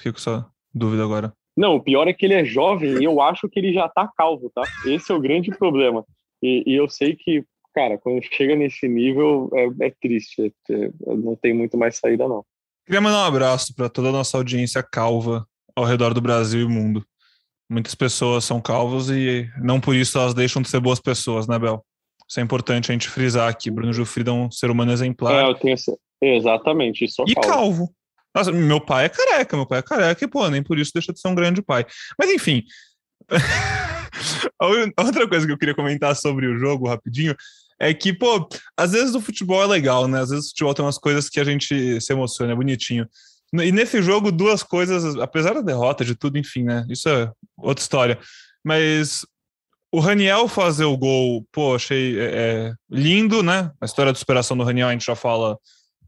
Com 0.02 0.10
essa 0.10 0.50
dúvida 0.74 1.04
agora. 1.04 1.34
Não, 1.56 1.76
o 1.76 1.84
pior 1.84 2.08
é 2.08 2.14
que 2.14 2.26
ele 2.26 2.34
é 2.34 2.44
jovem 2.44 3.00
e 3.00 3.04
eu 3.04 3.22
acho 3.22 3.48
que 3.48 3.60
ele 3.60 3.74
já 3.74 3.88
tá 3.88 4.10
calvo, 4.18 4.50
tá? 4.56 4.64
Esse 4.86 5.12
é 5.12 5.16
o 5.16 5.20
grande 5.20 5.52
problema. 5.52 6.04
E, 6.42 6.64
e 6.66 6.74
eu 6.74 6.90
sei 6.90 7.16
que, 7.16 7.46
cara, 7.74 7.98
quando 7.98 8.22
chega 8.24 8.56
nesse 8.56 8.88
nível 8.88 9.50
é, 9.54 9.88
é 9.88 9.94
triste. 10.02 10.54
É, 10.70 10.74
é, 10.76 10.92
não 11.16 11.36
tem 11.36 11.54
muito 11.54 11.78
mais 11.78 11.98
saída, 11.98 12.28
não. 12.28 12.46
Queria 12.86 13.02
mandar 13.02 13.24
um 13.24 13.28
abraço 13.28 13.74
para 13.76 13.90
toda 13.90 14.10
a 14.10 14.12
nossa 14.12 14.38
audiência 14.38 14.84
calva 14.84 15.48
ao 15.76 15.86
redor 15.86 16.14
do 16.14 16.22
Brasil 16.22 16.62
e 16.62 16.68
mundo. 16.68 17.06
Muitas 17.70 17.96
pessoas 17.96 18.44
são 18.44 18.62
calvos 18.62 19.10
e 19.10 19.50
não 19.62 19.80
por 19.80 19.96
isso 19.96 20.18
elas 20.18 20.34
deixam 20.34 20.62
de 20.62 20.70
ser 20.70 20.80
boas 20.80 21.00
pessoas, 21.00 21.48
né, 21.48 21.58
Bel? 21.58 21.84
Isso 22.30 22.40
é 22.40 22.44
importante 22.44 22.92
a 22.92 22.94
gente 22.94 23.10
frisar 23.10 23.50
aqui. 23.50 23.72
Bruno 23.72 23.94
Jufrida 23.94 24.32
é 24.32 24.34
um 24.34 24.52
ser 24.52 24.70
humano 24.70 24.92
exemplar. 24.92 25.34
É, 25.34 25.50
eu 25.50 25.56
tenho. 25.56 25.76
Exatamente, 26.22 27.06
isso 27.06 27.24
E 27.28 27.34
calvo. 27.36 27.50
calvo. 27.50 27.96
Nossa, 28.36 28.52
meu 28.52 28.82
pai 28.82 29.06
é 29.06 29.10
careca, 29.10 29.56
meu 29.56 29.68
pai 29.68 29.80
é 29.80 29.84
careca 29.84 30.24
e, 30.24 30.28
pô, 30.28 30.50
nem 30.50 30.64
por 30.64 30.80
isso 30.80 30.92
deixa 30.94 31.14
de 31.14 31.20
ser 31.20 31.28
um 31.28 31.36
grande 31.36 31.62
pai. 31.62 31.86
Mas, 32.18 32.32
enfim. 32.32 32.64
Outra 34.98 35.28
coisa 35.28 35.46
que 35.46 35.52
eu 35.52 35.58
queria 35.58 35.76
comentar 35.76 36.16
sobre 36.16 36.48
o 36.48 36.58
jogo, 36.58 36.88
rapidinho, 36.88 37.36
é 37.84 37.94
que, 37.94 38.14
pô, 38.14 38.48
às 38.78 38.94
vezes 38.94 39.14
o 39.14 39.22
futebol 39.22 39.62
é 39.62 39.68
legal, 39.68 40.08
né? 40.08 40.22
Às 40.22 40.30
vezes 40.30 40.46
o 40.46 40.50
futebol 40.50 40.74
tem 40.74 40.86
umas 40.86 40.98
coisas 40.98 41.30
que 41.30 41.40
a 41.40 41.44
gente 41.44 42.00
se 42.00 42.14
emociona, 42.14 42.54
é 42.54 42.56
bonitinho. 42.56 43.08
E 43.54 43.72
nesse 43.72 44.02
jogo, 44.02 44.32
duas 44.32 44.64
coisas, 44.64 45.16
apesar 45.18 45.54
da 45.54 45.62
derrota 45.62 46.04
de 46.04 46.16
tudo, 46.16 46.38
enfim, 46.38 46.64
né? 46.64 46.86
Isso 46.90 47.10
é 47.10 47.32
outra 47.58 47.82
história. 47.82 48.20
Mas 48.64 49.26
o 49.92 50.00
Raniel 50.00 50.48
fazer 50.48 50.86
o 50.86 50.98
gol, 50.98 51.46
pô, 51.52 51.76
achei 51.76 52.20
é, 52.20 52.24
é, 52.24 52.74
lindo, 52.90 53.44
né? 53.44 53.70
A 53.80 53.86
história 53.86 54.14
de 54.14 54.18
superação 54.18 54.58
do 54.58 54.64
Raniel 54.64 54.88
a 54.88 54.92
gente 54.92 55.06
já 55.06 55.16
fala 55.16 55.58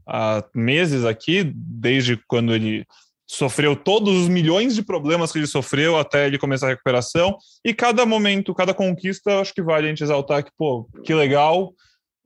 há 0.07 0.43
meses 0.55 1.03
aqui, 1.03 1.51
desde 1.53 2.17
quando 2.27 2.55
ele 2.55 2.85
sofreu 3.27 3.75
todos 3.75 4.13
os 4.15 4.27
milhões 4.27 4.75
de 4.75 4.83
problemas 4.83 5.31
que 5.31 5.39
ele 5.39 5.47
sofreu 5.47 5.97
até 5.97 6.27
ele 6.27 6.37
começar 6.37 6.67
a 6.67 6.69
recuperação. 6.69 7.37
E 7.63 7.73
cada 7.73 8.05
momento, 8.05 8.53
cada 8.53 8.73
conquista, 8.73 9.39
acho 9.39 9.53
que 9.53 9.63
vale 9.63 9.87
a 9.87 9.89
gente 9.89 10.03
exaltar 10.03 10.43
que, 10.43 10.51
pô, 10.57 10.87
que 11.03 11.13
legal. 11.13 11.73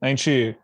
A 0.02 0.08
gente 0.08 0.56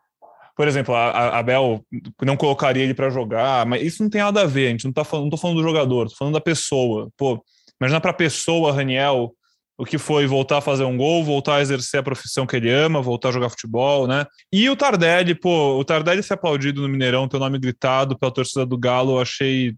por 0.56 0.66
exemplo, 0.66 0.94
a, 0.94 1.38
a 1.38 1.42
Bel 1.42 1.84
não 2.22 2.34
colocaria 2.34 2.82
ele 2.82 2.94
para 2.94 3.10
jogar, 3.10 3.66
mas 3.66 3.82
isso 3.82 4.02
não 4.02 4.08
tem 4.08 4.22
nada 4.22 4.40
a 4.40 4.46
ver. 4.46 4.68
A 4.68 4.70
gente 4.70 4.86
não 4.86 4.92
tá 4.92 5.04
falando, 5.04 5.24
não 5.24 5.30
tô 5.30 5.36
falando 5.36 5.58
do 5.58 5.62
jogador, 5.62 6.08
tô 6.08 6.16
falando 6.16 6.32
da 6.32 6.40
pessoa. 6.40 7.10
Pô, 7.14 7.44
imagina 7.78 8.00
para 8.00 8.10
a 8.10 8.14
pessoa, 8.14 8.72
Raniel, 8.72 9.34
o 9.76 9.84
que 9.84 9.98
foi 9.98 10.26
voltar 10.26 10.58
a 10.58 10.62
fazer 10.62 10.84
um 10.84 10.96
gol, 10.96 11.22
voltar 11.22 11.56
a 11.56 11.60
exercer 11.60 12.00
a 12.00 12.02
profissão 12.02 12.46
que 12.46 12.56
ele 12.56 12.70
ama, 12.70 13.02
voltar 13.02 13.28
a 13.28 13.32
jogar 13.32 13.50
futebol, 13.50 14.06
né? 14.06 14.24
E 14.50 14.70
o 14.70 14.76
Tardelli, 14.76 15.34
pô, 15.34 15.78
o 15.78 15.84
Tardelli 15.84 16.22
ser 16.22 16.32
aplaudido 16.32 16.80
no 16.80 16.88
Mineirão, 16.88 17.28
ter 17.28 17.36
o 17.36 17.40
nome 17.40 17.58
gritado 17.58 18.18
pela 18.18 18.32
torcida 18.32 18.64
do 18.64 18.78
Galo, 18.78 19.16
eu 19.16 19.20
achei 19.20 19.74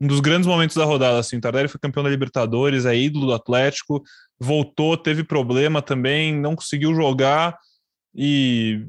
um 0.00 0.06
dos 0.06 0.20
grandes 0.20 0.46
momentos 0.46 0.76
da 0.76 0.84
rodada, 0.84 1.18
assim. 1.18 1.36
O 1.36 1.40
Tardelli 1.40 1.68
foi 1.68 1.80
campeão 1.80 2.02
da 2.02 2.10
Libertadores, 2.10 2.86
é 2.86 2.96
ídolo 2.96 3.26
do 3.26 3.34
Atlético, 3.34 4.02
voltou, 4.38 4.96
teve 4.96 5.24
problema 5.24 5.80
também, 5.80 6.34
não 6.34 6.56
conseguiu 6.56 6.94
jogar 6.94 7.56
e 8.14 8.86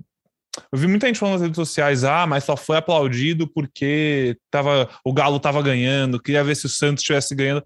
eu 0.71 0.79
vi 0.79 0.87
muita 0.87 1.07
gente 1.07 1.19
falando 1.19 1.33
nas 1.33 1.41
redes 1.41 1.55
sociais, 1.55 2.03
ah, 2.03 2.25
mas 2.25 2.43
só 2.43 2.55
foi 2.55 2.77
aplaudido 2.77 3.47
porque 3.47 4.37
tava, 4.49 4.89
o 5.03 5.13
Galo 5.13 5.39
tava 5.39 5.61
ganhando, 5.61 6.21
queria 6.21 6.43
ver 6.43 6.55
se 6.55 6.65
o 6.65 6.69
Santos 6.69 7.01
estivesse 7.01 7.35
ganhando. 7.35 7.63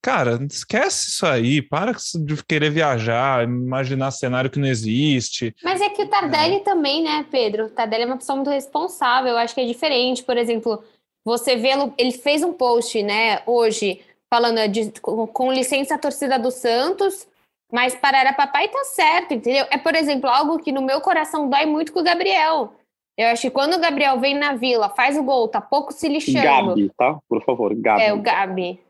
Cara, 0.00 0.38
esquece 0.48 1.10
isso 1.10 1.26
aí, 1.26 1.60
para 1.60 1.92
de 1.92 2.44
querer 2.44 2.70
viajar, 2.70 3.44
imaginar 3.44 4.12
cenário 4.12 4.48
que 4.48 4.58
não 4.58 4.68
existe. 4.68 5.54
Mas 5.62 5.80
é 5.80 5.90
que 5.90 6.02
o 6.02 6.08
Tardelli 6.08 6.56
é. 6.56 6.60
também, 6.60 7.02
né, 7.02 7.26
Pedro? 7.28 7.66
O 7.66 7.70
Tardelli 7.70 8.04
é 8.04 8.06
uma 8.06 8.16
pessoa 8.16 8.36
muito 8.36 8.50
responsável, 8.50 9.32
eu 9.32 9.36
acho 9.36 9.54
que 9.54 9.60
é 9.60 9.66
diferente. 9.66 10.22
Por 10.22 10.36
exemplo, 10.36 10.82
você 11.28 11.56
vê, 11.56 11.68
ele 11.98 12.12
fez 12.12 12.42
um 12.42 12.54
post, 12.54 13.02
né, 13.02 13.42
hoje, 13.44 14.00
falando 14.32 14.66
de, 14.66 14.90
com, 15.00 15.26
com 15.26 15.52
licença 15.52 15.94
a 15.94 15.98
torcida 15.98 16.38
do 16.38 16.50
Santos, 16.50 17.28
mas 17.70 17.94
parar 17.94 18.34
papai 18.34 18.68
tá 18.68 18.82
certo, 18.84 19.34
entendeu? 19.34 19.66
É, 19.70 19.76
por 19.76 19.94
exemplo, 19.94 20.28
algo 20.28 20.58
que 20.58 20.72
no 20.72 20.80
meu 20.80 21.02
coração 21.02 21.50
dói 21.50 21.66
muito 21.66 21.92
com 21.92 22.00
o 22.00 22.04
Gabriel. 22.04 22.72
Eu 23.16 23.28
acho 23.28 23.42
que 23.42 23.50
quando 23.50 23.74
o 23.74 23.80
Gabriel 23.80 24.18
vem 24.18 24.34
na 24.34 24.54
vila, 24.54 24.88
faz 24.88 25.18
o 25.18 25.22
gol, 25.22 25.48
tá 25.48 25.60
pouco 25.60 25.92
se 25.92 26.08
lixando. 26.08 26.68
Gabi, 26.68 26.90
tá? 26.96 27.18
Por 27.28 27.44
favor, 27.44 27.74
Gabi. 27.74 28.02
É, 28.02 28.12
o 28.14 28.22
Gabi. 28.22 28.80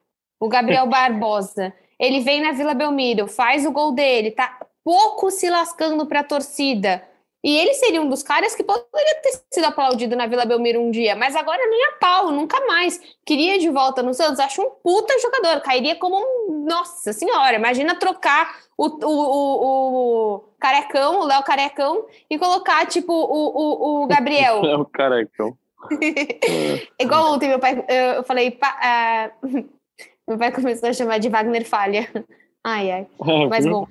o 0.41 0.49
Gabriel 0.49 0.87
Barbosa, 0.87 1.75
ele 1.99 2.21
vem 2.21 2.41
na 2.41 2.53
Vila 2.53 2.73
Belmiro, 2.75 3.27
faz 3.27 3.67
o 3.67 3.73
gol 3.73 3.91
dele, 3.91 4.31
tá 4.31 4.61
pouco 4.85 5.29
se 5.31 5.51
lascando 5.51 6.07
para 6.07 6.21
a 6.21 6.25
torcida. 6.25 7.03
E 7.43 7.57
ele 7.57 7.73
seria 7.75 8.03
um 8.03 8.09
dos 8.09 8.23
caras 8.23 8.55
que 8.55 8.65
poderia 8.65 9.15
ter 9.23 9.41
sido 9.51 9.65
aplaudido 9.65 10.17
na 10.17 10.27
Vila 10.27 10.45
Belmiro 10.45 10.81
um 10.81 10.91
dia, 10.91 11.15
mas 11.15 11.37
agora 11.37 11.65
nem 11.69 11.85
a 11.87 11.93
pau, 11.93 12.33
nunca 12.33 12.67
mais. 12.67 13.01
Queria 13.25 13.59
de 13.59 13.69
volta 13.71 14.03
no 14.03 14.13
Santos, 14.13 14.41
acho 14.41 14.61
um 14.61 14.71
puta 14.83 15.15
jogador, 15.21 15.61
cairia 15.63 15.95
como 15.97 16.17
um. 16.17 16.65
Nossa 16.69 17.13
senhora, 17.13 17.57
imagina 17.57 17.95
trocar 17.95 18.57
o, 18.77 18.87
o, 18.87 19.07
o, 19.07 20.35
o 20.35 20.39
Carecão, 20.59 21.21
o 21.21 21.25
Léo 21.25 21.43
Carecão, 21.45 22.07
e 22.29 22.39
colocar, 22.39 22.87
tipo, 22.87 23.13
o, 23.13 24.03
o, 24.03 24.03
o 24.03 24.07
Gabriel. 24.09 24.61
Léo 24.61 24.85
Carecão. 24.87 25.57
Igual 26.99 27.35
ontem, 27.35 27.49
meu 27.49 27.61
pai, 27.61 27.85
eu 28.17 28.25
falei, 28.25 28.51
pa, 28.51 29.33
uh, 29.45 29.47
meu 30.27 30.37
pai 30.37 30.51
começou 30.51 30.89
a 30.89 30.93
chamar 30.93 31.19
de 31.19 31.29
Wagner 31.29 31.65
Falha. 31.65 32.09
Ai, 32.65 32.91
ai. 32.91 33.07
Mas 33.49 33.65
bom. 33.65 33.87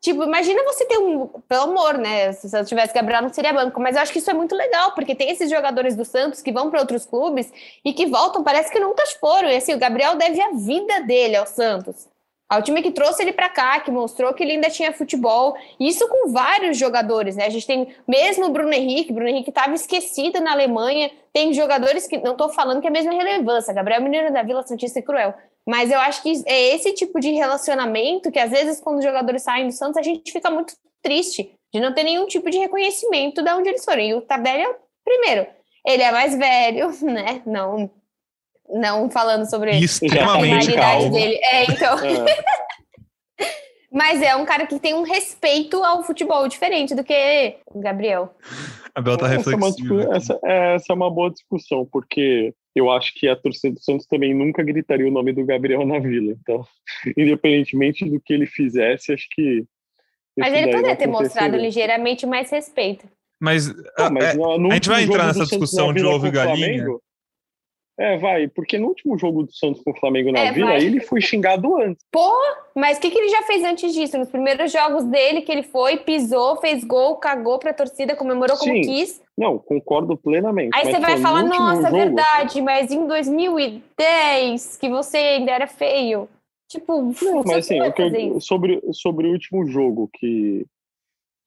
Tipo, 0.00 0.22
imagina 0.22 0.62
você 0.64 0.84
ter 0.84 0.98
um. 0.98 1.26
Pelo 1.48 1.62
amor, 1.62 1.98
né? 1.98 2.32
Se 2.32 2.56
eu 2.56 2.64
tivesse 2.64 2.94
Gabriel, 2.94 3.22
não 3.22 3.32
seria 3.32 3.52
banco. 3.52 3.80
Mas 3.80 3.96
eu 3.96 4.02
acho 4.02 4.12
que 4.12 4.20
isso 4.20 4.30
é 4.30 4.34
muito 4.34 4.54
legal, 4.54 4.92
porque 4.94 5.14
tem 5.14 5.30
esses 5.30 5.50
jogadores 5.50 5.96
do 5.96 6.04
Santos 6.04 6.40
que 6.40 6.52
vão 6.52 6.70
para 6.70 6.80
outros 6.80 7.04
clubes 7.04 7.52
e 7.84 7.92
que 7.92 8.06
voltam, 8.06 8.44
parece 8.44 8.70
que 8.70 8.78
nunca 8.78 9.04
foram. 9.20 9.48
E 9.48 9.56
assim, 9.56 9.74
o 9.74 9.78
Gabriel 9.78 10.16
deve 10.16 10.40
a 10.40 10.50
vida 10.52 11.00
dele 11.00 11.36
ao 11.36 11.46
Santos. 11.46 12.08
Ao 12.48 12.62
time 12.62 12.80
que 12.80 12.90
trouxe 12.90 13.22
ele 13.22 13.32
para 13.32 13.50
cá, 13.50 13.78
que 13.80 13.90
mostrou 13.90 14.32
que 14.32 14.42
ele 14.42 14.52
ainda 14.52 14.70
tinha 14.70 14.90
futebol. 14.90 15.54
Isso 15.78 16.08
com 16.08 16.32
vários 16.32 16.78
jogadores, 16.78 17.36
né? 17.36 17.44
A 17.44 17.50
gente 17.50 17.66
tem 17.66 17.94
mesmo 18.06 18.46
o 18.46 18.50
Bruno 18.50 18.72
Henrique. 18.72 19.12
Bruno 19.12 19.28
Henrique 19.28 19.50
estava 19.50 19.74
esquecido 19.74 20.40
na 20.40 20.52
Alemanha. 20.52 21.10
Tem 21.30 21.52
jogadores 21.52 22.06
que 22.06 22.16
não 22.16 22.32
estou 22.32 22.48
falando 22.48 22.80
que 22.80 22.86
é 22.86 22.90
a 22.90 22.92
mesma 22.92 23.12
relevância. 23.12 23.74
Gabriel 23.74 24.02
Mineiro 24.02 24.32
da 24.32 24.42
Vila 24.42 24.62
Santista 24.62 24.98
e 24.98 25.02
Cruel. 25.02 25.34
Mas 25.66 25.90
eu 25.90 25.98
acho 25.98 26.22
que 26.22 26.42
é 26.46 26.74
esse 26.74 26.94
tipo 26.94 27.20
de 27.20 27.30
relacionamento 27.32 28.30
que, 28.32 28.38
às 28.38 28.50
vezes, 28.50 28.80
quando 28.80 28.98
os 28.98 29.04
jogadores 29.04 29.42
saem 29.42 29.66
do 29.66 29.72
Santos, 29.72 29.98
a 29.98 30.02
gente 30.02 30.32
fica 30.32 30.50
muito 30.50 30.72
triste 31.02 31.54
de 31.70 31.80
não 31.80 31.92
ter 31.92 32.04
nenhum 32.04 32.26
tipo 32.26 32.48
de 32.48 32.56
reconhecimento 32.56 33.42
de 33.42 33.50
onde 33.50 33.68
eles 33.68 33.84
foram. 33.84 34.00
E 34.00 34.14
o 34.14 34.22
Tardelli 34.22 34.62
é 34.62 34.70
o 34.70 34.76
primeiro. 35.04 35.46
Ele 35.86 36.02
é 36.02 36.10
mais 36.10 36.34
velho, 36.34 36.90
né? 37.04 37.42
Não, 37.44 37.90
não 38.70 39.10
falando 39.10 39.48
sobre 39.48 39.72
Extremamente 39.78 40.76
a 40.76 40.80
calmo. 40.80 41.12
dele. 41.12 41.38
É, 41.42 41.64
então. 41.64 41.98
É. 41.98 42.58
Mas 43.90 44.20
é 44.20 44.36
um 44.36 44.44
cara 44.44 44.66
que 44.66 44.78
tem 44.78 44.94
um 44.94 45.02
respeito 45.02 45.82
ao 45.82 46.02
futebol 46.02 46.46
diferente 46.46 46.94
do 46.94 47.02
que 47.02 47.56
o 47.66 47.80
Gabriel. 47.80 48.34
A 48.94 49.00
Bel 49.00 49.16
tá 49.16 49.26
reflexiva. 49.26 50.02
Essa 50.02 50.12
é, 50.12 50.16
essa, 50.16 50.40
é, 50.44 50.74
essa 50.74 50.92
é 50.92 50.94
uma 50.94 51.10
boa 51.10 51.30
discussão, 51.30 51.88
porque 51.90 52.54
eu 52.74 52.90
acho 52.90 53.14
que 53.14 53.28
a 53.28 53.36
torcida 53.36 53.74
do 53.74 53.80
Santos 53.80 54.06
também 54.06 54.34
nunca 54.34 54.62
gritaria 54.62 55.08
o 55.08 55.10
nome 55.10 55.32
do 55.32 55.44
Gabriel 55.44 55.86
na 55.86 55.98
vila. 55.98 56.36
Então, 56.40 56.66
independentemente 57.16 58.04
do 58.04 58.20
que 58.20 58.32
ele 58.32 58.46
fizesse, 58.46 59.12
acho 59.12 59.26
que. 59.30 59.64
Mas 60.36 60.52
ele 60.52 60.70
poderia 60.70 60.96
ter 60.96 61.06
mostrado 61.06 61.56
ligeiramente 61.56 62.26
mais 62.26 62.50
respeito. 62.50 63.08
Mas, 63.40 63.68
Não, 63.68 64.10
mas 64.10 64.24
é, 64.24 64.36
a 64.36 64.74
gente 64.74 64.88
vai 64.88 65.02
entrar 65.04 65.26
nessa 65.28 65.44
discussão 65.44 65.92
de 65.92 66.04
ovo 66.04 66.26
e 66.26 66.30
galinha. 66.30 66.56
Flamengo, 66.56 67.02
é, 67.98 68.16
vai, 68.16 68.46
porque 68.46 68.78
no 68.78 68.86
último 68.86 69.18
jogo 69.18 69.42
do 69.42 69.52
Santos 69.52 69.82
com 69.82 69.90
o 69.90 69.98
Flamengo 69.98 70.30
na 70.30 70.38
é, 70.38 70.52
Vila, 70.52 70.68
vai. 70.68 70.84
ele 70.84 71.00
foi 71.00 71.20
xingado 71.20 71.76
antes. 71.76 72.04
Pô, 72.12 72.32
mas 72.72 72.96
o 72.96 73.00
que, 73.00 73.10
que 73.10 73.18
ele 73.18 73.28
já 73.28 73.42
fez 73.42 73.64
antes 73.64 73.92
disso? 73.92 74.16
Nos 74.16 74.28
primeiros 74.28 74.70
jogos 74.70 75.02
dele, 75.02 75.42
que 75.42 75.50
ele 75.50 75.64
foi, 75.64 75.96
pisou, 75.96 76.56
fez 76.60 76.84
gol, 76.84 77.16
cagou 77.16 77.58
pra 77.58 77.74
torcida, 77.74 78.14
comemorou 78.14 78.56
Sim. 78.56 78.70
como 78.70 78.82
quis. 78.82 79.20
Não, 79.36 79.58
concordo 79.58 80.16
plenamente. 80.16 80.70
Aí 80.74 80.84
você 80.84 81.00
vai 81.00 81.18
falar, 81.18 81.42
nossa, 81.42 81.90
jogo... 81.90 81.96
verdade, 81.96 82.62
mas 82.62 82.92
em 82.92 83.04
2010, 83.04 84.76
que 84.76 84.88
você 84.88 85.16
ainda 85.16 85.50
era 85.50 85.66
feio. 85.66 86.28
Tipo, 86.70 87.12
não, 87.20 87.42
mas 87.44 87.64
assim, 87.64 87.78
eu, 87.78 88.40
sobre, 88.40 88.80
sobre 88.92 89.26
o 89.26 89.32
último 89.32 89.66
jogo 89.66 90.08
que. 90.12 90.66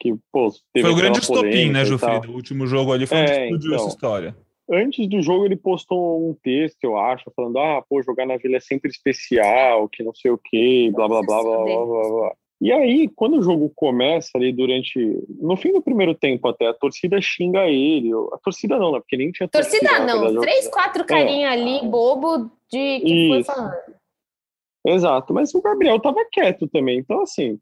que 0.02 0.16
pô, 0.34 0.52
foi 0.52 0.92
o 0.92 0.96
grande 0.96 1.20
estopim, 1.20 1.70
né, 1.70 1.86
Jufrida? 1.86 2.28
O 2.28 2.34
último 2.34 2.68
jogo 2.68 2.92
ali 2.92 3.08
foi 3.08 3.20
é, 3.20 3.22
onde 3.22 3.32
explodiu 3.32 3.74
então, 3.74 3.76
essa 3.76 3.88
história 3.88 4.36
antes 4.72 5.08
do 5.08 5.22
jogo 5.22 5.46
ele 5.46 5.56
postou 5.56 6.30
um 6.30 6.34
texto, 6.34 6.84
eu 6.84 6.98
acho, 6.98 7.32
falando: 7.36 7.60
ah, 7.60 7.84
pô, 7.88 8.02
jogar 8.02 8.26
na 8.26 8.38
vila 8.38 8.58
é 8.58 8.60
sempre 8.60 8.90
especial, 8.90 9.90
que 9.90 10.04
não 10.04 10.14
sei 10.14 10.32
o 10.32 10.38
quê, 10.38 10.90
blá 10.94 11.08
blá 11.08 11.22
blá 11.22 11.42
blá 11.44 11.64
blá 11.64 11.86
blá 11.86 12.10
blá. 12.10 12.36
E 12.62 12.72
aí, 12.72 13.08
quando 13.08 13.40
o 13.40 13.42
jogo 13.42 13.72
começa 13.76 14.30
ali 14.36 14.54
durante. 14.54 15.00
No 15.40 15.58
fim 15.58 15.74
do 15.74 15.82
primeiro 15.82 16.14
tempo 16.14 16.48
até, 16.48 16.68
a 16.68 16.74
torcida 16.74 17.20
xinga 17.20 17.68
ele. 17.68 18.12
A 18.32 18.38
torcida 18.38 18.78
não, 18.78 18.92
né? 18.92 19.00
Porque 19.00 19.18
nem 19.18 19.32
tinha 19.32 19.50
torcida. 19.50 19.80
Torcida 19.80 20.06
não, 20.06 20.22
verdade, 20.22 20.42
três, 20.42 20.68
quatro 20.68 21.04
carinha 21.04 21.48
é. 21.48 21.52
ali, 21.52 21.88
bobo, 21.88 22.52
de 22.72 23.00
que 23.00 23.14
Isso. 23.14 23.34
foi 23.34 23.44
falando. 23.44 23.74
Exato, 24.86 25.34
mas 25.34 25.54
o 25.56 25.62
Gabriel 25.62 26.00
tava 26.00 26.24
quieto 26.32 26.68
também. 26.68 27.00
Então, 27.00 27.22
assim, 27.22 27.60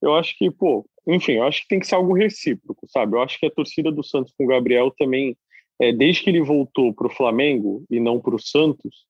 eu 0.00 0.14
acho 0.14 0.36
que, 0.36 0.50
pô, 0.50 0.84
enfim, 1.06 1.32
eu 1.32 1.44
acho 1.44 1.62
que 1.62 1.68
tem 1.68 1.80
que 1.80 1.86
ser 1.86 1.94
algo 1.94 2.12
recíproco, 2.14 2.86
sabe? 2.88 3.16
Eu 3.16 3.22
acho 3.22 3.38
que 3.38 3.46
a 3.46 3.50
torcida 3.50 3.90
do 3.90 4.02
Santos 4.02 4.32
com 4.36 4.44
o 4.44 4.48
Gabriel 4.48 4.90
também 4.90 5.36
é, 5.80 5.92
desde 5.92 6.22
que 6.22 6.30
ele 6.30 6.42
voltou 6.42 6.92
para 6.92 7.06
o 7.06 7.14
Flamengo 7.14 7.84
e 7.90 7.98
não 7.98 8.20
para 8.20 8.34
o 8.34 8.40
Santos, 8.40 9.06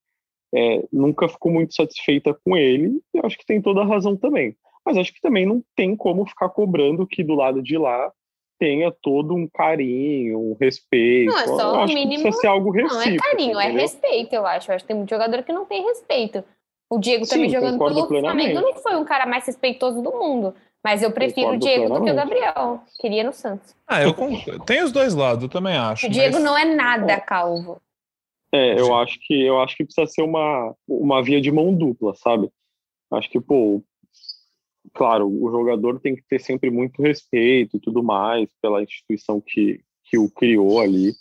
é, 0.55 0.85
nunca 0.92 1.29
ficou 1.29 1.53
muito 1.53 1.74
satisfeita 1.74 2.33
com 2.44 2.57
ele. 2.57 3.00
E 3.12 3.20
acho 3.24 3.37
que 3.37 3.46
tem 3.46 3.61
toda 3.61 3.83
a 3.83 3.87
razão 3.87 4.16
também. 4.16 4.57
Mas 4.85 4.96
acho 4.96 5.12
que 5.12 5.20
também 5.20 5.46
não 5.46 5.62
tem 5.74 5.96
como 5.96 6.27
ficar 6.27 6.48
cobrando 6.50 7.07
que 7.07 7.24
do 7.24 7.35
lado 7.35 7.62
de 7.62 7.77
lá 7.77 8.12
tenha 8.59 8.92
todo 9.03 9.35
um 9.35 9.48
carinho, 9.48 10.38
um 10.38 10.57
respeito. 10.59 11.31
Não, 11.31 11.38
é 11.38 11.46
só 11.46 11.85
o 11.85 11.87
mínimo. 11.87 12.22
precisa 12.22 12.40
ser 12.40 12.46
algo 12.46 12.70
recíproco. 12.70 13.05
Não 13.05 13.12
é 13.12 13.16
carinho, 13.16 13.59
é 13.59 13.64
entendeu? 13.64 13.79
é 13.79 13.83
respeito, 13.83 14.33
eu 14.35 14.46
acho. 14.46 14.70
Eu 14.70 14.77
acho 14.77 14.85
que 14.85 14.88
tem 14.88 14.96
muito 14.96 15.11
jogador 15.11 15.42
que 15.42 15.53
não 15.53 15.64
tem 15.64 15.83
respeito. 15.83 16.44
O 16.88 16.98
Diego 16.98 17.27
também 17.27 17.48
Sim, 17.48 17.57
jogando 17.57 17.79
pelo 17.79 18.07
plenamente. 18.07 18.53
Flamengo 18.53 18.74
não 18.74 18.83
foi 18.83 18.96
um 18.96 19.05
cara 19.05 19.27
mais 19.27 19.44
respeitoso 19.46 20.00
do 20.03 20.12
mundo. 20.12 20.55
Mas 20.85 21.03
eu 21.03 21.11
prefiro 21.11 21.53
o 21.53 21.57
Diego 21.57 21.88
do 21.88 22.05
que 22.05 22.11
o 22.11 22.14
Gabriel. 22.14 22.83
Queria 23.01 23.25
no 23.25 23.33
Santos. 23.33 23.75
Ah, 23.88 24.03
eu 24.03 24.14
tem 24.66 24.83
os 24.83 24.92
dois 24.92 25.14
lados, 25.14 25.42
eu 25.42 25.49
também 25.49 25.75
acho. 25.75 26.07
O 26.07 26.11
Diego 26.11 26.35
mas... 26.35 26.44
não 26.44 26.59
é 26.59 26.64
nada 26.66 27.18
calvo. 27.18 27.81
É, 28.53 28.79
eu 28.79 28.94
acho 28.94 29.18
que 29.20 29.42
eu 29.42 29.61
acho 29.61 29.75
que 29.77 29.85
precisa 29.85 30.07
ser 30.07 30.23
uma, 30.23 30.77
uma 30.87 31.23
via 31.23 31.40
de 31.40 31.51
mão 31.51 31.75
dupla, 31.75 32.14
sabe? 32.14 32.51
Acho 33.11 33.31
que, 33.31 33.40
pô, 33.40 33.83
claro, 34.92 35.27
o 35.27 35.51
jogador 35.51 35.99
tem 35.99 36.14
que 36.14 36.23
ter 36.29 36.38
sempre 36.38 36.70
muito 36.70 37.03
respeito 37.03 37.79
e 37.79 37.81
tudo 37.81 38.03
mais 38.03 38.49
pela 38.61 38.83
instituição 38.83 39.40
que, 39.40 39.81
que 40.05 40.18
o 40.18 40.31
criou 40.31 40.81
ali. 40.81 41.12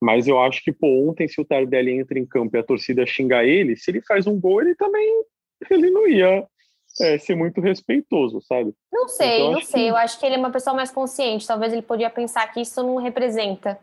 Mas 0.00 0.26
eu 0.26 0.40
acho 0.40 0.64
que, 0.64 0.72
pô, 0.72 1.08
ontem, 1.08 1.28
se 1.28 1.40
o 1.40 1.44
Tardelli 1.44 1.92
entra 1.92 2.18
em 2.18 2.26
campo 2.26 2.56
e 2.56 2.58
a 2.58 2.64
torcida 2.64 3.06
xinga 3.06 3.44
ele, 3.44 3.76
se 3.76 3.90
ele 3.90 4.00
faz 4.00 4.26
um 4.26 4.40
gol, 4.40 4.62
ele 4.62 4.74
também 4.74 5.22
ele 5.70 5.90
não 5.90 6.08
ia 6.08 6.44
é, 7.02 7.18
ser 7.18 7.34
muito 7.34 7.60
respeitoso, 7.60 8.40
sabe? 8.42 8.72
Não 8.92 9.08
sei, 9.08 9.40
então, 9.40 9.52
não 9.52 9.60
sei. 9.60 9.82
Que... 9.82 9.88
Eu 9.88 9.96
acho 9.96 10.18
que 10.18 10.26
ele 10.26 10.36
é 10.36 10.38
uma 10.38 10.50
pessoa 10.50 10.74
mais 10.74 10.90
consciente. 10.90 11.46
Talvez 11.46 11.72
ele 11.72 11.82
podia 11.82 12.08
pensar 12.08 12.46
que 12.52 12.60
isso 12.60 12.82
não 12.82 12.96
representa 12.96 13.78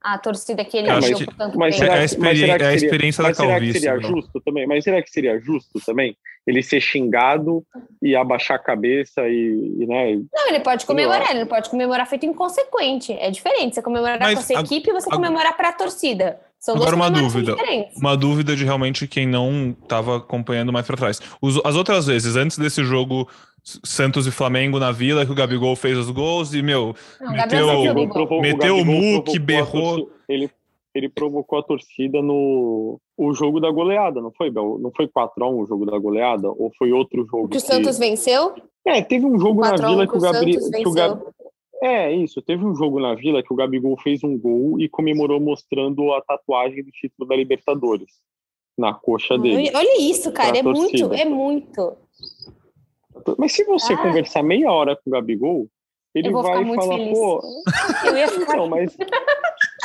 a 0.00 0.18
torcida 0.18 0.64
que 0.64 0.76
ele 0.76 0.88
achou 0.88 1.24
por 1.24 1.34
tanto 1.34 1.58
mas 1.58 1.74
tempo. 1.74 1.86
Será, 1.86 1.98
é 1.98 2.00
a, 2.00 2.04
experi 2.04 2.44
é 2.44 2.66
a 2.66 2.74
experiência 2.74 3.22
da 3.22 3.34
calvície. 3.34 3.80
Será 3.80 3.96
que 3.96 4.00
seria 4.00 4.16
justo 4.16 4.40
também? 4.40 4.66
Mas 4.66 4.84
será 4.84 5.02
que 5.02 5.10
seria 5.10 5.38
justo 5.40 5.80
também 5.84 6.16
ele 6.46 6.62
ser 6.62 6.80
xingado 6.80 7.66
e 8.00 8.14
abaixar 8.14 8.56
a 8.56 8.62
cabeça 8.62 9.28
e, 9.28 9.76
e 9.80 9.86
né? 9.86 10.14
Não, 10.32 10.48
ele 10.48 10.60
pode 10.60 10.86
comemorar, 10.86 11.34
ele 11.34 11.44
pode 11.44 11.68
comemorar 11.68 12.06
feito 12.06 12.24
inconsequente. 12.24 13.12
É 13.14 13.30
diferente 13.30 13.74
você 13.74 13.82
comemorar 13.82 14.20
mas, 14.20 14.34
com 14.34 14.40
a 14.40 14.42
sua 14.44 14.58
a, 14.58 14.62
equipe 14.62 14.88
e 14.88 14.92
você 14.92 15.08
a, 15.08 15.12
comemorar 15.12 15.56
para 15.56 15.70
a 15.70 15.72
torcida. 15.72 16.38
São 16.66 16.74
Agora 16.74 16.96
uma 16.96 17.08
dúvida, 17.08 17.54
diferentes. 17.54 17.96
uma 17.96 18.16
dúvida 18.16 18.56
de 18.56 18.64
realmente 18.64 19.06
quem 19.06 19.24
não 19.24 19.72
estava 19.80 20.16
acompanhando 20.16 20.72
mais 20.72 20.84
para 20.84 20.96
trás. 20.96 21.20
Os, 21.40 21.60
as 21.64 21.76
outras 21.76 22.06
vezes, 22.08 22.34
antes 22.34 22.58
desse 22.58 22.82
jogo 22.82 23.28
Santos 23.62 24.26
e 24.26 24.32
Flamengo 24.32 24.80
na 24.80 24.90
Vila, 24.90 25.24
que 25.24 25.30
o 25.30 25.34
Gabigol 25.34 25.76
fez 25.76 25.96
os 25.96 26.10
gols 26.10 26.52
e, 26.54 26.62
meu, 26.62 26.92
não, 27.20 27.30
meteu, 27.30 27.68
o, 27.68 28.40
meteu 28.40 28.78
o 28.78 28.84
Muque, 28.84 29.38
berrou. 29.38 30.10
Ele, 30.28 30.50
ele 30.92 31.08
provocou 31.08 31.60
a 31.60 31.62
torcida 31.62 32.20
no 32.20 32.98
o 33.16 33.32
jogo 33.32 33.60
da 33.60 33.70
goleada, 33.70 34.20
não 34.20 34.32
foi, 34.36 34.50
Bel? 34.50 34.76
Não 34.80 34.90
foi 34.90 35.06
4x1 35.06 35.62
o 35.62 35.66
jogo 35.66 35.86
da 35.86 35.96
goleada? 35.96 36.48
Ou 36.48 36.72
foi 36.76 36.90
outro 36.90 37.24
jogo? 37.30 37.48
Que 37.48 37.58
o 37.58 37.60
Santos 37.60 37.96
venceu? 37.96 38.56
É, 38.84 39.00
teve 39.02 39.24
um 39.24 39.38
jogo 39.38 39.60
na 39.60 39.76
Vila 39.76 40.04
que 40.04 40.16
o, 40.16 40.20
Gabriel. 40.20 40.70
Que 40.70 40.88
o 40.88 40.92
Gab... 40.92 41.20
É, 41.82 42.12
isso. 42.12 42.40
Teve 42.40 42.64
um 42.64 42.74
jogo 42.74 43.00
na 43.00 43.14
Vila 43.14 43.42
que 43.42 43.52
o 43.52 43.56
Gabigol 43.56 43.96
fez 43.98 44.24
um 44.24 44.38
gol 44.38 44.80
e 44.80 44.88
comemorou 44.88 45.40
mostrando 45.40 46.12
a 46.12 46.22
tatuagem 46.22 46.82
do 46.82 46.90
título 46.90 47.28
da 47.28 47.36
Libertadores 47.36 48.10
na 48.76 48.92
coxa 48.92 49.38
dele. 49.38 49.70
Olha 49.74 50.00
isso, 50.00 50.32
cara, 50.32 50.58
é 50.58 50.62
muito, 50.62 51.12
é 51.12 51.24
muito. 51.24 51.96
Mas 53.38 53.52
se 53.52 53.64
você 53.64 53.94
ah. 53.94 54.02
conversar 54.02 54.42
meia 54.42 54.70
hora 54.70 54.94
com 54.96 55.10
o 55.10 55.12
Gabigol, 55.12 55.68
ele 56.14 56.30
vai 56.30 56.42
falar, 56.42 56.96
feliz. 56.96 57.18
pô. 57.18 57.42
Então, 58.42 58.68
mas, 58.68 58.96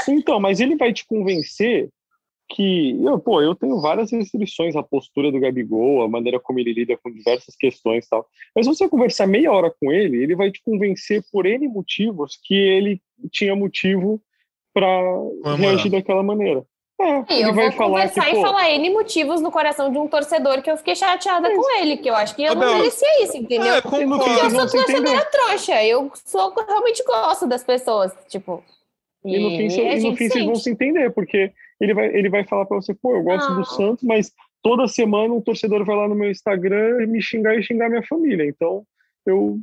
então, 0.07 0.39
mas 0.39 0.59
ele 0.59 0.75
vai 0.75 0.93
te 0.93 1.05
convencer 1.05 1.89
que, 2.55 2.97
eu, 3.03 3.19
pô, 3.19 3.41
eu 3.41 3.55
tenho 3.55 3.79
várias 3.79 4.11
restrições 4.11 4.75
à 4.75 4.83
postura 4.83 5.31
do 5.31 5.39
Gabigol, 5.39 6.03
a 6.03 6.09
maneira 6.09 6.39
como 6.39 6.59
ele 6.59 6.73
lida 6.73 6.97
com 6.97 7.11
diversas 7.11 7.55
questões 7.55 8.05
e 8.05 8.09
tal. 8.09 8.27
Mas 8.55 8.65
se 8.65 8.75
você 8.75 8.89
conversar 8.89 9.27
meia 9.27 9.51
hora 9.51 9.73
com 9.79 9.91
ele, 9.91 10.21
ele 10.21 10.35
vai 10.35 10.51
te 10.51 10.61
convencer 10.63 11.23
por 11.31 11.45
N 11.45 11.67
motivos 11.67 12.39
que 12.43 12.53
ele 12.53 13.01
tinha 13.31 13.55
motivo 13.55 14.21
para 14.73 14.89
reagir 15.57 15.89
daquela 15.89 16.23
maneira. 16.23 16.65
É, 16.99 17.33
E 17.33 17.39
ele 17.39 17.49
eu 17.49 17.53
vai 17.53 17.69
vou 17.69 17.77
falar 17.77 17.89
conversar 17.89 18.25
que, 18.25 18.31
e 18.31 18.33
pô, 18.35 18.41
falar 18.41 18.69
N 18.71 18.89
motivos 18.91 19.41
no 19.41 19.51
coração 19.51 19.91
de 19.91 19.97
um 19.97 20.07
torcedor 20.07 20.61
que 20.61 20.69
eu 20.69 20.77
fiquei 20.77 20.95
chateada 20.95 21.49
com 21.55 21.79
ele, 21.79 21.97
que 21.97 22.09
eu 22.09 22.15
acho 22.15 22.35
que 22.35 22.43
eu 22.43 22.53
não 22.53 22.77
merecia 22.77 23.23
isso, 23.23 23.37
entendeu? 23.37 23.73
É, 23.73 23.81
Porque 23.81 24.03
eu 24.03 24.49
sou 24.49 24.69
torcedora 24.69 25.25
trouxa, 25.25 25.83
eu 25.83 26.11
sou, 26.25 26.53
realmente 26.53 27.03
gosto 27.03 27.47
das 27.47 27.63
pessoas, 27.63 28.13
tipo. 28.27 28.63
E 29.23 29.37
no 29.37 29.49
fim, 29.49 29.81
e 29.81 29.99
no 29.99 30.15
fim 30.15 30.29
vocês 30.29 30.45
vão 30.45 30.55
se 30.55 30.71
entender, 30.71 31.11
porque 31.11 31.51
ele 31.81 31.93
vai, 31.95 32.15
ele 32.15 32.29
vai 32.29 32.45
falar 32.45 32.65
pra 32.67 32.77
você, 32.77 32.93
pô, 32.93 33.15
eu 33.15 33.23
gosto 33.23 33.53
do 33.55 33.65
Santos, 33.65 34.03
mas 34.03 34.31
toda 34.61 34.87
semana 34.87 35.33
um 35.33 35.41
torcedor 35.41 35.83
vai 35.83 35.95
lá 35.95 36.07
no 36.07 36.13
meu 36.13 36.29
Instagram 36.29 37.07
me 37.07 37.19
xingar 37.19 37.57
e 37.57 37.63
xingar 37.63 37.89
minha 37.89 38.03
família. 38.03 38.45
Então 38.45 38.85
eu 39.25 39.59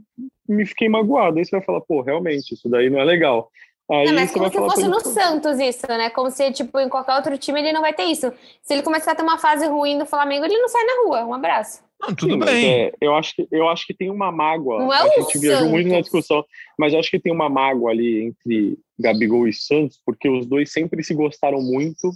me 0.48 0.66
fiquei 0.66 0.88
magoado. 0.88 1.38
Aí 1.38 1.44
você 1.44 1.52
vai 1.52 1.64
falar, 1.64 1.80
pô, 1.82 2.02
realmente, 2.02 2.54
isso 2.54 2.68
daí 2.68 2.90
não 2.90 2.98
é 2.98 3.04
legal. 3.04 3.50
Aí 3.90 4.06
Não, 4.06 4.14
mas 4.14 4.30
como 4.30 4.50
se 4.50 4.58
fosse 4.58 4.88
no 4.88 5.00
Santos 5.00 5.58
isso, 5.58 5.86
né? 5.88 6.10
Como 6.10 6.30
se, 6.30 6.52
tipo, 6.52 6.78
em 6.78 6.90
qualquer 6.90 7.14
outro 7.14 7.38
time 7.38 7.60
ele 7.60 7.72
não 7.72 7.80
vai 7.80 7.94
ter 7.94 8.04
isso. 8.04 8.30
Se 8.62 8.74
ele 8.74 8.82
começar 8.82 9.12
a 9.12 9.14
ter 9.14 9.22
uma 9.22 9.38
fase 9.38 9.66
ruim 9.66 9.98
do 9.98 10.04
Flamengo, 10.04 10.44
ele 10.44 10.58
não 10.58 10.68
sai 10.68 10.84
na 10.84 11.02
rua. 11.04 11.24
Um 11.24 11.32
abraço. 11.32 11.82
Não, 12.00 12.14
tudo 12.14 12.34
Sim, 12.34 12.38
bem. 12.38 12.70
é, 12.70 12.92
eu, 13.00 13.14
acho 13.14 13.34
que, 13.34 13.48
eu 13.50 13.68
acho 13.68 13.86
que 13.86 13.94
tem 13.94 14.10
uma 14.10 14.30
mágoa. 14.30 14.78
Não 14.78 14.92
é 14.92 15.00
a 15.00 15.08
gente 15.08 15.38
viajou 15.38 15.68
muito 15.68 15.88
na 15.88 16.00
discussão, 16.00 16.44
mas 16.78 16.92
eu 16.92 17.00
acho 17.00 17.10
que 17.10 17.18
tem 17.18 17.32
uma 17.32 17.48
mágoa 17.48 17.90
ali 17.90 18.26
entre 18.26 18.78
Gabigol 18.98 19.48
e 19.48 19.52
Santos, 19.52 20.00
porque 20.04 20.28
os 20.28 20.46
dois 20.46 20.70
sempre 20.70 21.02
se 21.02 21.14
gostaram 21.14 21.60
muito. 21.60 22.10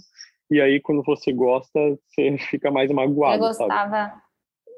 E 0.51 0.61
aí, 0.61 0.79
quando 0.79 1.03
você 1.03 1.33
gosta, 1.33 1.79
você 2.07 2.37
fica 2.49 2.69
mais 2.69 2.91
magoado, 2.91 3.43
sabe? 3.53 3.57
gostava 3.57 4.13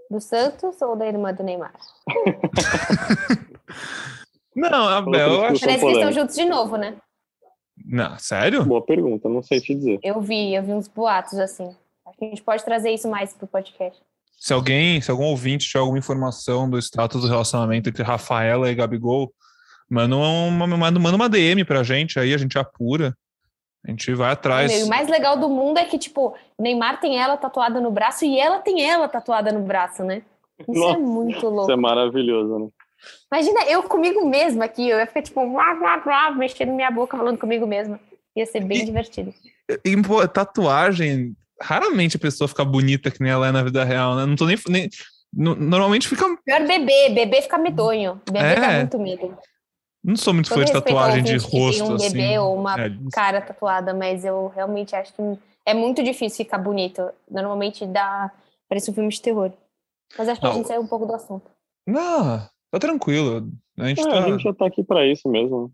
do 0.10 0.22
Santos 0.22 0.82
ou 0.82 0.96
da 0.96 1.06
irmã 1.06 1.34
do 1.34 1.44
Neymar? 1.44 1.74
Não, 4.56 4.88
Abel, 4.88 5.34
eu 5.34 5.46
acho. 5.46 5.60
Parece 5.60 5.66
que 5.66 5.68
estão 5.68 5.80
polêmicos. 5.80 6.16
juntos 6.16 6.36
de 6.36 6.46
novo, 6.46 6.78
né? 6.78 6.96
Não, 7.86 8.18
sério? 8.18 8.64
Boa 8.64 8.82
pergunta, 8.84 9.28
não 9.28 9.44
sei 9.44 9.60
te 9.60 9.76
dizer. 9.76 10.00
Eu 10.02 10.22
vi, 10.22 10.56
eu 10.56 10.64
vi 10.64 10.72
uns 10.72 10.88
boatos 10.88 11.38
assim. 11.38 11.76
Acho 12.06 12.18
que 12.18 12.26
a 12.26 12.30
gente 12.30 12.42
pode 12.42 12.64
trazer 12.64 12.92
isso 12.92 13.10
mais 13.10 13.34
pro 13.34 13.48
podcast. 13.48 14.02
Se 14.38 14.54
alguém, 14.54 15.02
se 15.02 15.12
algum 15.12 15.26
ouvinte 15.26 15.68
tiver 15.68 15.80
alguma 15.80 15.98
informação 15.98 16.70
do 16.70 16.78
status 16.80 17.22
do 17.22 17.28
relacionamento 17.28 17.90
entre 17.90 18.04
Rafaela 18.04 18.70
e 18.72 18.76
Gabigol, 18.76 19.34
manda 19.90 20.16
uma, 20.16 20.68
manda, 20.68 21.00
manda 21.00 21.16
uma 21.16 21.30
DM 21.30 21.64
pra 21.66 21.84
gente 21.84 22.20
aí, 22.20 22.34
a 22.34 22.38
gente 22.38 22.58
apura. 22.58 23.16
A 23.86 23.92
gente 23.92 24.14
vai 24.14 24.32
atrás. 24.32 24.72
Meu, 24.72 24.88
o 24.88 24.90
mais 24.90 25.08
legal 25.08 25.38
do 25.38 25.48
mundo 25.48 25.78
é 25.78 25.86
que, 25.86 26.00
tipo, 26.00 26.36
Neymar 26.60 27.00
tem 27.00 27.20
ela 27.20 27.38
tatuada 27.38 27.80
no 27.80 27.92
braço 27.92 28.26
e 28.26 28.40
ela 28.40 28.60
tem 28.60 28.84
ela 28.84 29.08
tatuada 29.08 29.52
no 29.52 29.62
braço, 29.62 30.04
né? 30.04 30.24
Isso 30.60 30.72
Nossa, 30.72 30.98
é 30.98 31.02
muito 31.02 31.38
Isso 31.38 31.50
louco. 31.50 31.72
é 31.72 31.76
maravilhoso, 31.76 32.60
né? 32.60 32.70
Imagina 33.32 33.64
eu 33.66 33.84
comigo 33.84 34.26
mesma 34.28 34.66
aqui, 34.66 34.88
eu 34.90 34.98
ia 35.00 35.08
ficar 35.08 35.22
tipo, 35.22 35.48
blá, 35.52 35.74
blá, 35.76 35.98
blá, 35.98 36.32
mexendo 36.32 36.72
minha 36.74 36.92
boca, 36.92 37.18
falando 37.18 37.38
comigo 37.38 37.66
mesma. 37.68 38.00
Ia 38.36 38.46
ser 38.46 38.62
bem 38.64 38.80
E- 38.82 38.86
divertido. 38.86 39.34
E, 39.84 40.02
pô, 40.02 40.28
tatuagem, 40.28 41.36
raramente 41.62 42.18
a 42.18 42.20
pessoa 42.20 42.48
fica 42.48 42.64
bonita 42.66 43.10
que 43.10 43.22
nem 43.22 43.32
ela 43.32 43.48
é 43.48 43.52
na 43.52 43.64
vida 43.64 43.84
real, 43.84 44.16
né? 44.16 44.26
Não 44.26 44.36
tô 44.36 44.46
nem. 44.46 44.58
nem 44.70 44.90
no- 45.34 45.56
normalmente 45.56 46.08
fica. 46.08 46.24
Pior 46.46 46.66
bebê, 46.68 47.10
bebê 47.10 47.42
fica 47.42 47.58
medonho. 47.58 48.22
Bebê 48.26 48.40
É. 48.46 48.56
dá 48.60 48.72
muito 48.80 49.00
medo. 49.00 49.38
Não 50.04 50.16
sou 50.16 50.34
muito 50.36 50.50
Todo 50.50 50.60
fã 50.60 50.66
de 50.66 50.72
tatuagem 50.72 51.24
de 51.24 51.40
que 51.40 51.50
tem 51.50 51.60
rosto, 51.60 51.84
um 51.92 51.96
assim. 51.96 52.12
bebê 52.12 52.38
ou 52.38 52.56
uma 52.56 52.80
É, 52.80 52.92
cara 53.12 53.42
tatuada, 53.42 53.92
mas 53.94 54.24
eu 54.24 54.52
realmente 54.56 54.96
acho 54.96 55.12
que 55.14 55.22
é 55.66 55.74
muito 55.74 56.04
difícil 56.04 56.46
ficar 56.46 56.60
bonito. 56.60 57.10
Normalmente 57.30 57.86
dá. 57.88 58.32
Parece 58.70 58.92
um 58.92 58.94
filme 58.94 59.10
de 59.10 59.20
terror. 59.22 59.52
Mas 60.18 60.30
acho 60.30 60.40
que 60.40 60.46
a 60.46 60.50
Não. 60.50 60.56
gente 60.58 60.68
saiu 60.68 60.82
um 60.82 60.88
pouco 60.88 61.06
do 61.08 61.16
assunto. 61.16 61.50
Não, 61.88 62.48
tá 62.80 62.88
tranquilo. 62.88 63.50
A 63.78 63.88
gente 63.88 64.02
É, 64.02 64.04
tá. 64.04 64.20
A 64.26 64.30
gente 64.30 64.44
já 64.44 64.54
tá 64.54 64.66
aqui 64.68 64.84
pra 64.84 65.06
isso 65.06 65.28
mesmo. 65.30 65.72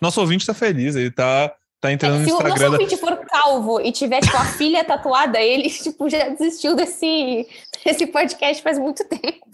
Nosso 0.00 0.20
ouvinte 0.20 0.44
tá 0.46 0.52
feliz, 0.52 0.96
ele 0.96 1.10
tá, 1.10 1.54
tá 1.80 1.92
entrando 1.92 2.18
no 2.18 2.24
Se 2.24 2.30
o 2.32 2.34
nosso 2.34 2.48
Instagram. 2.48 2.72
ouvinte 2.72 2.96
for 2.96 3.16
calvo 3.26 3.80
e 3.80 3.92
tiver, 3.92 4.20
tipo, 4.20 4.36
a 4.36 4.44
filha 4.44 4.84
tatuada, 4.84 5.40
ele, 5.40 5.70
tipo, 5.70 6.08
já 6.10 6.28
desistiu 6.28 6.74
desse, 6.74 7.46
desse 7.84 8.06
podcast 8.06 8.62
faz 8.62 8.78
muito 8.78 9.04
tempo. 9.08 9.46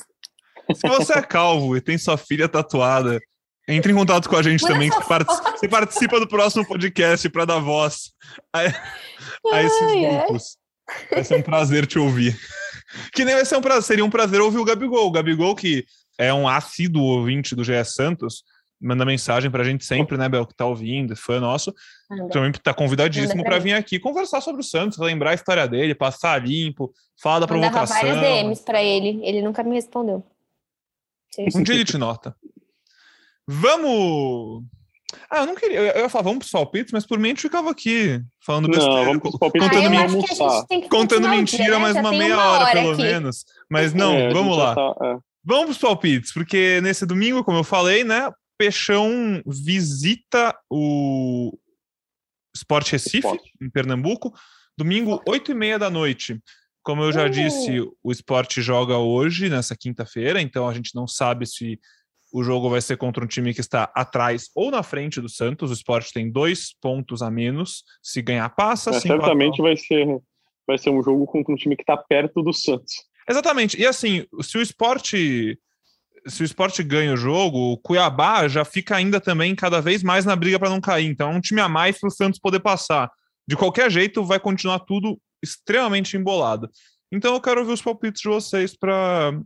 Se 0.75 0.89
você 0.89 1.19
é 1.19 1.23
calvo 1.23 1.77
e 1.77 1.81
tem 1.81 1.97
sua 1.99 2.17
filha 2.19 2.49
tatuada, 2.49 3.19
entre 3.67 3.93
em 3.93 3.95
contato 3.95 4.29
com 4.29 4.37
a 4.37 4.43
gente 4.43 4.63
Manda 4.63 4.75
também. 4.75 4.91
Você, 4.91 5.05
partici- 5.05 5.43
você 5.53 5.69
participa 5.69 6.21
do 6.21 6.27
próximo 6.29 6.67
podcast 6.67 7.29
para 7.31 7.45
dar 7.45 7.59
voz 7.59 8.13
a, 8.53 8.61
a 9.53 9.63
esses 9.63 9.93
grupos. 9.93 10.57
Vai 11.11 11.25
ser 11.25 11.37
um 11.37 11.43
prazer 11.43 11.87
te 11.87 11.99
ouvir. 11.99 12.39
Que 13.13 13.23
nem 13.23 13.35
vai 13.35 13.45
ser 13.45 13.55
um 13.55 13.61
prazer, 13.61 13.83
seria 13.83 14.05
um 14.05 14.09
prazer 14.09 14.41
ouvir 14.41 14.57
o 14.57 14.65
Gabigol. 14.65 15.07
O 15.09 15.11
Gabigol, 15.11 15.55
que 15.55 15.85
é 16.19 16.35
um 16.35 16.47
assíduo 16.49 17.03
ouvinte 17.03 17.55
do 17.55 17.63
GE 17.65 17.83
Santos, 17.85 18.43
manda 18.81 19.05
mensagem 19.05 19.51
pra 19.51 19.65
gente 19.65 19.85
sempre, 19.85 20.17
né, 20.17 20.29
Bel, 20.29 20.47
que 20.47 20.55
tá 20.55 20.67
ouvindo, 20.67 21.13
é 21.13 21.17
fã 21.17 21.41
nosso. 21.41 21.73
Também 22.31 22.53
tá 22.53 22.75
convidadíssimo 22.75 23.43
para 23.45 23.59
vir 23.59 23.73
aqui 23.75 23.99
conversar 23.99 24.41
sobre 24.41 24.61
o 24.61 24.65
Santos, 24.65 24.99
lembrar 24.99 25.31
a 25.31 25.35
história 25.35 25.67
dele, 25.67 25.95
passar 25.95 26.45
limpo, 26.45 26.93
falar 27.21 27.41
da 27.41 27.47
Mandava 27.53 27.73
provocação. 27.87 27.97
várias 28.15 28.21
DMs 28.21 28.63
pra 28.65 28.83
ele, 28.83 29.21
ele 29.25 29.43
nunca 29.43 29.63
me 29.63 29.75
respondeu. 29.75 30.25
Um 31.55 31.63
dia 31.63 31.75
ele 31.75 31.85
te 31.85 31.97
nota. 31.99 32.35
Vamos. 33.47 34.65
Ah, 35.31 35.39
eu 35.39 35.47
não 35.47 35.55
queria. 35.55 35.79
Eu 35.81 36.03
ia 36.03 36.09
falar, 36.09 36.25
vamos 36.25 36.39
pros 36.41 36.51
palpites, 36.51 36.93
mas 36.93 37.07
por 37.07 37.19
mim 37.19 37.29
a 37.29 37.31
gente 37.31 37.41
ficava 37.43 37.71
aqui 37.71 38.21
falando 38.45 38.69
Não, 38.69 38.75
besteira. 38.75 39.05
vamos 39.05 39.21
pros 39.23 39.39
palpites 39.39 39.67
Ah, 39.67 39.71
contando, 39.71 39.85
eu 39.85 39.91
men- 39.91 39.99
acho 40.01 40.09
que 40.09 40.15
a 40.19 40.35
almoçar. 40.45 40.59
gente 40.59 40.69
tem 40.69 40.81
que 40.83 40.89
contando 40.89 41.29
mentira 41.29 41.65
dia, 41.65 41.73
né? 41.73 41.79
mais 41.79 41.97
uma 41.97 42.11
meia 42.11 42.39
hora, 42.39 42.73
pelo 42.73 42.93
aqui. 42.93 43.03
menos. 43.03 43.45
Mas 43.71 43.95
não, 43.95 44.13
É, 44.15 44.27
a 44.29 44.33
vamos 44.33 44.57
lá. 44.57 44.75
tá- 44.75 44.95
é. 45.03 45.17
Vamos 45.45 45.67
pros 45.67 45.79
palpites, 45.79 46.33
porque 46.33 46.81
nesse 46.83 47.07
domingo, 47.07 47.43
como 47.45 47.59
eu 47.59 47.65
falei, 47.65 48.05
né? 48.05 48.31
Peixão 48.59 49.41
visita 49.47 50.57
o 50.69 51.57
Sport 52.57 52.91
Recife, 52.91 53.19
Sport. 53.19 53.41
em 53.63 53.71
Pernambuco, 53.71 54.33
domingo, 54.77 55.23
8 55.27 55.53
e 55.53 55.55
meia 55.55 55.79
da 55.79 55.89
noite. 55.89 56.41
Como 56.83 57.03
eu 57.03 57.13
já 57.13 57.27
Uh. 57.27 57.31
disse, 57.31 57.81
o 58.03 58.11
Sport 58.13 58.59
joga 58.61 58.97
hoje, 58.99 59.49
nessa 59.49 59.77
quinta-feira, 59.77 60.41
então 60.41 60.69
a 60.69 60.75
gente 60.75 60.95
não 60.95 61.07
sabe 61.07 61.47
se 61.47 61.79
o 62.33 62.43
jogo 62.43 62.69
vai 62.69 62.81
ser 62.81 62.97
contra 62.97 63.25
um 63.25 63.27
time 63.29 63.55
que 63.55 63.61
está 63.61 63.91
atrás 63.95 64.51
ou 64.55 64.71
na 64.71 64.83
frente 64.83 65.21
do 65.21 65.29
Santos. 65.29 65.71
O 65.71 65.75
Sport 65.75 66.11
tem 66.13 66.31
dois 66.31 66.75
pontos 66.81 67.23
a 67.23 67.31
menos. 67.31 67.85
Se 68.03 68.21
ganhar, 68.21 68.49
passa. 68.51 68.91
Empatar- 68.91 69.09
certamente 69.09 69.63
vai 69.63 69.77
ser, 69.77 70.07
vai 70.67 70.77
ser 70.79 70.91
um 70.91 71.03
jogo 71.03 71.25
contra 71.27 71.53
um 71.53 71.57
time 71.57 71.77
que 71.77 71.85
tá 71.85 71.97
perto 71.97 72.43
do 72.43 72.53
Santos. 72.53 73.07
Exatamente. 73.29 73.79
E 73.79 73.87
assim, 73.87 74.25
se 74.41 74.59
o 74.59 74.63
esporte. 74.63 75.59
Se 76.27 76.43
o 76.43 76.45
esporte 76.45 76.83
ganha 76.83 77.15
o 77.15 77.17
jogo, 77.17 77.73
o 77.73 77.79
Cuiabá 77.79 78.49
já 78.49 78.65
fica 78.65 78.97
ainda 78.97 79.21
também 79.21 79.55
cada 79.55 79.81
vez 79.81 80.03
mais 80.03 80.25
na 80.25 80.37
briga 80.37 80.59
para 80.59 80.69
não 80.69 80.81
cair. 80.81 81.07
Então 81.07 81.31
é 81.31 81.35
um 81.35 81.41
time 81.41 81.61
a 81.61 81.69
mais 81.69 81.99
para 81.99 82.09
o 82.09 82.11
Santos 82.11 82.41
poder 82.41 82.61
passar. 82.61 83.11
De 83.47 83.57
qualquer 83.57 83.91
jeito, 83.91 84.25
vai 84.25 84.39
continuar 84.39 84.81
tudo 84.81 85.19
extremamente 85.43 86.17
embolado. 86.17 86.69
Então 87.11 87.33
eu 87.35 87.41
quero 87.41 87.61
ouvir 87.61 87.73
os 87.73 87.81
palpites 87.81 88.21
de 88.21 88.29
vocês 88.29 88.77
para 88.77 89.41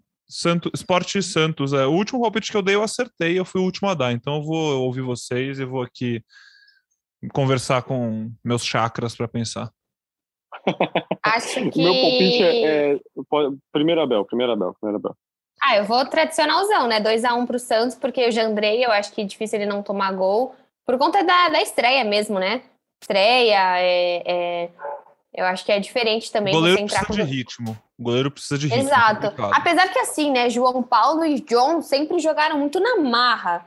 Esporte 0.75 1.23
Santos. 1.23 1.73
É, 1.73 1.87
o 1.87 1.93
último 1.93 2.21
palpite 2.21 2.51
que 2.51 2.57
eu 2.57 2.63
dei, 2.63 2.75
eu 2.75 2.83
acertei, 2.83 3.39
eu 3.39 3.45
fui 3.45 3.61
o 3.61 3.65
último 3.65 3.89
a 3.89 3.95
dar. 3.95 4.13
Então 4.13 4.37
eu 4.37 4.43
vou 4.43 4.83
ouvir 4.83 5.03
vocês 5.03 5.61
e 5.61 5.65
vou 5.65 5.83
aqui 5.83 6.25
conversar 7.33 7.83
com 7.83 8.33
meus 8.43 8.65
chakras 8.65 9.15
para 9.15 9.29
pensar. 9.29 9.71
Acho 11.23 11.61
O 11.67 11.71
que. 11.71 11.83
meu 11.83 11.93
palpite 11.93 12.43
é, 12.43 12.93
é- 12.95 12.99
primeiro 13.73 14.01
Abel, 14.03 14.25
primeiro 14.25 14.53
Abel, 14.53 14.75
primeiro 14.81 14.99
Abel. 14.99 15.17
Ah, 15.63 15.77
eu 15.77 15.85
vou 15.85 16.05
tradicionalzão, 16.07 16.89
né? 16.89 17.01
2x1 17.01 17.47
pro 17.47 17.59
Santos, 17.59 17.97
porque 17.97 18.27
o 18.27 18.33
Jandrei, 18.33 18.85
eu 18.85 18.91
acho 18.91 19.13
que 19.13 19.21
é 19.21 19.25
difícil 19.25 19.61
ele 19.61 19.71
não 19.71 19.83
tomar 19.83 20.13
gol. 20.13 20.55
Por 20.85 20.99
conta 20.99 21.23
da, 21.23 21.49
da 21.51 21.63
estreia 21.63 22.03
mesmo, 22.05 22.39
né? 22.41 22.63
Estreia, 23.01 23.79
é, 23.79 24.23
é- 24.27 24.71
eu 25.35 25.45
acho 25.47 25.65
que 25.65 25.71
é 25.73 25.79
diferente 25.79 26.29
O 26.29 26.33
também 26.33 26.53
goleiro 26.53 26.79
você 26.79 26.85
entrar 26.85 27.05
precisa 27.07 27.19
com. 27.21 27.25
de 27.25 27.37
ritmo. 27.37 27.79
O 27.99 28.03
goleiro 28.03 28.31
precisa 28.31 28.59
de 28.59 28.67
ritmo. 28.67 28.83
é 28.83 28.85
Exato. 28.87 29.21
complicado. 29.31 29.53
Apesar 29.55 29.89
que 29.93 29.99
assim, 30.01 30.31
né? 30.33 30.51
João 30.51 30.83
Paulo 30.83 31.25
e 31.25 31.41
John 31.41 31.81
sempre 31.81 32.19
jogaram 32.19 32.59
muito 32.59 32.81
na 32.81 32.97
marra. 32.97 33.65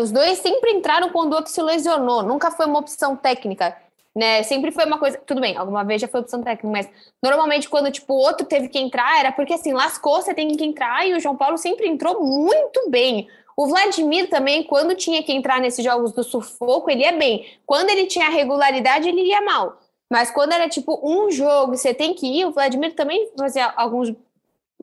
Os 0.00 0.12
dois 0.12 0.38
sempre 0.38 0.70
entraram 0.72 1.08
quando 1.10 1.32
o 1.32 1.36
outro 1.36 1.50
se 1.50 1.60
lesionou. 1.62 2.22
Nunca 2.22 2.50
foi 2.50 2.66
uma 2.66 2.78
opção 2.78 3.16
técnica. 3.16 3.76
Né? 4.14 4.42
Sempre 4.42 4.70
foi 4.70 4.84
uma 4.84 4.98
coisa. 4.98 5.18
Tudo 5.18 5.40
bem, 5.40 5.56
alguma 5.56 5.84
vez 5.84 6.00
já 6.00 6.08
foi 6.08 6.20
opção 6.20 6.42
técnica, 6.42 6.68
mas 6.68 6.88
normalmente 7.22 7.68
quando 7.68 7.90
tipo, 7.90 8.12
o 8.12 8.18
outro 8.18 8.46
teve 8.46 8.68
que 8.68 8.78
entrar, 8.78 9.18
era 9.18 9.32
porque 9.32 9.54
assim, 9.54 9.72
lascou, 9.72 10.20
você 10.20 10.34
tem 10.34 10.48
que 10.48 10.64
entrar, 10.64 11.06
e 11.06 11.14
o 11.14 11.20
João 11.20 11.36
Paulo 11.36 11.56
sempre 11.56 11.88
entrou 11.88 12.22
muito 12.22 12.90
bem. 12.90 13.28
O 13.56 13.66
Vladimir 13.66 14.28
também, 14.28 14.62
quando 14.62 14.94
tinha 14.94 15.22
que 15.22 15.32
entrar 15.32 15.60
nesses 15.60 15.84
jogos 15.84 16.12
do 16.12 16.24
sufoco, 16.24 16.90
ele 16.90 17.02
ia 17.02 17.12
bem. 17.12 17.46
Quando 17.66 17.90
ele 17.90 18.06
tinha 18.06 18.28
regularidade, 18.28 19.08
ele 19.08 19.22
ia 19.22 19.42
mal. 19.42 19.78
Mas 20.10 20.30
quando 20.30 20.52
era 20.52 20.68
tipo 20.68 21.00
um 21.02 21.30
jogo 21.30 21.76
você 21.76 21.94
tem 21.94 22.12
que 22.14 22.26
ir, 22.26 22.44
o 22.44 22.52
Vladimir 22.52 22.94
também 22.94 23.30
fazia 23.38 23.72
alguns, 23.76 24.12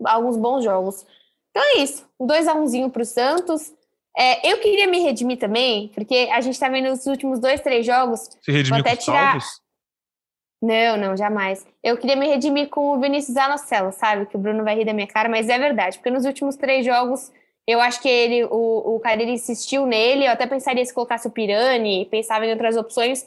alguns 0.04 0.38
bons 0.38 0.64
jogos. 0.64 1.06
Então 1.52 1.64
é 1.64 1.80
isso. 1.80 2.08
Um 2.20 2.26
2x1zinho 2.26 2.90
pro 2.92 3.06
Santos. 3.06 3.74
É, 4.18 4.52
eu 4.52 4.60
queria 4.60 4.88
me 4.88 5.00
redimir 5.00 5.38
também, 5.38 5.90
porque 5.90 6.30
a 6.32 6.42
gente 6.42 6.60
tá 6.60 6.68
vendo 6.68 6.92
os 6.92 7.06
últimos 7.06 7.40
dois, 7.40 7.62
três 7.62 7.86
jogos. 7.86 8.22
Se 8.42 8.52
redimir 8.52 8.82
Vou 8.84 8.92
até 8.92 8.96
tirar- 8.96 9.32
salvos? 9.40 9.62
Não, 10.62 10.98
não, 10.98 11.16
jamais. 11.16 11.66
Eu 11.82 11.98
queria 11.98 12.18
me 12.18 12.28
redimir 12.28 12.68
com 12.70 12.92
o 12.92 13.00
Vinícius 13.00 13.38
Anocelo, 13.38 13.94
sabe? 13.94 14.26
Que 14.26 14.36
o 14.36 14.40
Bruno 14.40 14.64
vai 14.64 14.76
rir 14.76 14.84
da 14.86 14.94
minha 14.94 15.08
cara, 15.08 15.30
mas 15.30 15.48
é 15.48 15.58
verdade. 15.58 15.98
Porque 15.98 16.12
nos 16.12 16.26
últimos 16.26 16.58
três 16.58 16.86
jogos, 16.86 17.32
eu 17.66 17.80
acho 17.80 18.02
que 18.02 18.10
ele, 18.10 18.44
o, 18.44 18.96
o 18.96 19.00
cara 19.00 19.22
ele 19.22 19.32
insistiu 19.32 19.86
nele. 19.86 20.26
Eu 20.26 20.32
até 20.32 20.46
pensaria 20.46 20.84
se 20.84 20.94
colocasse 20.94 21.28
o 21.28 21.32
Pirani, 21.32 22.06
pensava 22.08 22.46
em 22.46 22.52
outras 22.52 22.76
opções. 22.76 23.26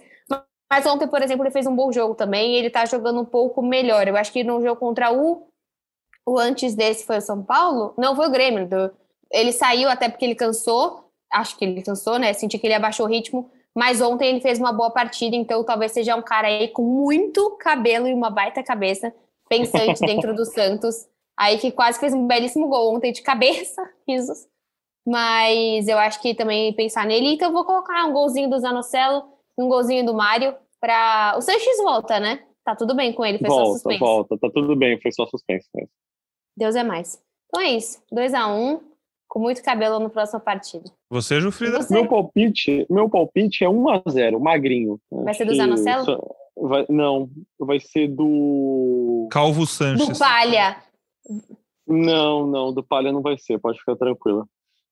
Mas 0.70 0.84
ontem, 0.84 1.08
por 1.08 1.22
exemplo, 1.22 1.44
ele 1.44 1.50
fez 1.52 1.66
um 1.66 1.74
bom 1.74 1.90
jogo 1.90 2.14
também 2.14 2.52
e 2.52 2.56
ele 2.56 2.68
tá 2.70 2.84
jogando 2.84 3.20
um 3.20 3.24
pouco 3.24 3.62
melhor. 3.62 4.06
Eu 4.06 4.16
acho 4.16 4.32
que 4.32 4.44
no 4.44 4.60
jogo 4.60 4.78
contra 4.78 5.10
o. 5.10 5.46
O 6.26 6.38
antes 6.38 6.74
desse 6.74 7.04
foi 7.04 7.16
o 7.18 7.20
São 7.22 7.42
Paulo? 7.42 7.94
Não, 7.98 8.14
foi 8.14 8.26
o 8.26 8.30
Grêmio. 8.30 8.68
Do, 8.68 8.92
ele 9.32 9.52
saiu 9.52 9.88
até 9.88 10.08
porque 10.08 10.24
ele 10.24 10.34
cansou. 10.34 11.10
Acho 11.32 11.56
que 11.56 11.64
ele 11.64 11.82
cansou, 11.82 12.18
né? 12.18 12.32
Senti 12.32 12.58
que 12.58 12.66
ele 12.66 12.74
abaixou 12.74 13.06
o 13.06 13.08
ritmo. 13.08 13.50
Mas 13.74 14.00
ontem 14.00 14.28
ele 14.28 14.40
fez 14.40 14.58
uma 14.58 14.72
boa 14.72 14.90
partida, 14.90 15.34
então 15.34 15.64
talvez 15.64 15.92
seja 15.92 16.14
um 16.14 16.20
cara 16.20 16.46
aí 16.46 16.68
com 16.68 16.82
muito 16.82 17.56
cabelo 17.58 18.06
e 18.06 18.12
uma 18.12 18.28
baita 18.28 18.62
cabeça, 18.62 19.14
pensante 19.48 20.00
dentro 20.04 20.34
do 20.34 20.44
Santos. 20.44 21.08
Aí 21.38 21.56
que 21.56 21.72
quase 21.72 21.98
fez 21.98 22.12
um 22.12 22.26
belíssimo 22.26 22.68
gol 22.68 22.94
ontem 22.94 23.12
de 23.12 23.22
cabeça, 23.22 23.82
risos. 24.06 24.46
Mas 25.06 25.88
eu 25.88 25.98
acho 25.98 26.20
que 26.20 26.34
também 26.34 26.72
pensar 26.74 27.06
nele. 27.06 27.34
Então 27.34 27.48
eu 27.48 27.52
vou 27.52 27.64
colocar 27.64 28.04
um 28.04 28.12
golzinho 28.12 28.50
do 28.50 28.58
Zanocelo 28.58 29.32
um 29.58 29.68
golzinho 29.68 30.04
do 30.04 30.14
Mário 30.14 30.54
para. 30.80 31.34
O 31.36 31.40
Sanches 31.40 31.76
volta, 31.78 32.18
né? 32.18 32.44
Tá 32.64 32.76
tudo 32.76 32.94
bem 32.94 33.12
com 33.12 33.24
ele, 33.24 33.38
foi 33.38 33.48
volta, 33.48 33.64
só 33.64 33.72
suspense. 33.72 33.98
Volta, 33.98 34.38
tá 34.38 34.50
tudo 34.52 34.76
bem, 34.76 35.00
foi 35.00 35.12
só 35.12 35.26
suspense 35.26 35.68
mesmo. 35.74 35.90
Deus 36.56 36.76
é 36.76 36.84
mais. 36.84 37.20
Então 37.46 37.60
é 37.60 37.70
isso. 37.70 38.02
2 38.12 38.34
a 38.34 38.46
1 38.46 38.74
um, 38.74 38.80
com 39.32 39.40
muito 39.40 39.62
cabelo 39.62 39.98
no 39.98 40.10
próximo 40.10 40.40
partido. 40.40 40.92
Você, 41.08 41.40
Jufrida? 41.40 41.80
Você? 41.80 41.94
Meu 41.94 42.06
palpite, 42.06 42.86
meu 42.90 43.08
palpite 43.08 43.64
é 43.64 43.68
1 43.68 43.88
a 43.88 44.02
0 44.06 44.38
magrinho. 44.38 45.00
Vai 45.10 45.32
ser 45.32 45.46
do 45.46 45.54
Zanocelo? 45.54 46.36
Vai, 46.54 46.84
não, 46.90 47.30
vai 47.58 47.80
ser 47.80 48.08
do. 48.08 49.26
Calvo 49.32 49.66
Sanches. 49.66 50.06
Do 50.06 50.18
Palha. 50.18 50.76
Não, 51.86 52.46
não, 52.46 52.74
do 52.74 52.82
Palha 52.82 53.10
não 53.10 53.22
vai 53.22 53.38
ser, 53.38 53.58
pode 53.58 53.78
ficar 53.78 53.96
tranquila. 53.96 54.46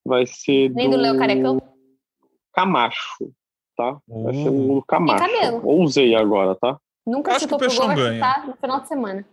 Vai 0.06 0.24
ser 0.24 0.70
Nem 0.70 0.88
do, 0.88 0.96
do 0.96 1.02
Léo 1.02 1.18
Carecão? 1.18 1.60
Camacho, 2.54 3.30
tá? 3.76 3.98
Vai 4.08 4.32
ser 4.32 4.48
um 4.48 4.80
Camacho. 4.88 5.60
Ousei 5.64 6.14
agora, 6.14 6.54
tá? 6.54 6.78
Nunca 7.06 7.36
Acho 7.36 7.46
que 7.46 7.54
o 7.54 7.58
Peixão 7.58 7.94
ganha. 7.94 8.46
No 8.46 8.56
final 8.56 8.80
de 8.80 8.88
semana. 8.88 9.26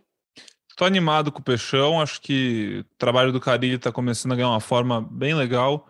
Tô 0.78 0.84
animado 0.84 1.32
com 1.32 1.40
o 1.40 1.42
Peixão, 1.42 2.00
acho 2.00 2.20
que 2.20 2.84
o 2.86 2.96
trabalho 2.96 3.32
do 3.32 3.40
Carilli 3.40 3.78
tá 3.78 3.90
começando 3.90 4.30
a 4.30 4.36
ganhar 4.36 4.50
uma 4.50 4.60
forma 4.60 5.00
bem 5.10 5.34
legal. 5.34 5.88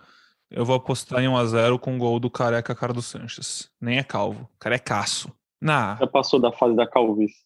Eu 0.50 0.64
vou 0.64 0.74
apostar 0.74 1.22
em 1.22 1.28
1x0 1.28 1.78
com 1.78 1.94
o 1.94 1.98
gol 1.98 2.18
do 2.18 2.30
careca 2.30 2.74
Carlos 2.74 3.04
Sanches. 3.04 3.70
Nem 3.78 3.98
é 3.98 4.02
calvo, 4.02 4.48
carecaço. 4.58 5.30
Nah. 5.60 5.98
Já 6.00 6.06
passou 6.06 6.40
da 6.40 6.50
fase 6.50 6.74
da 6.74 6.86
calvície. 6.86 7.44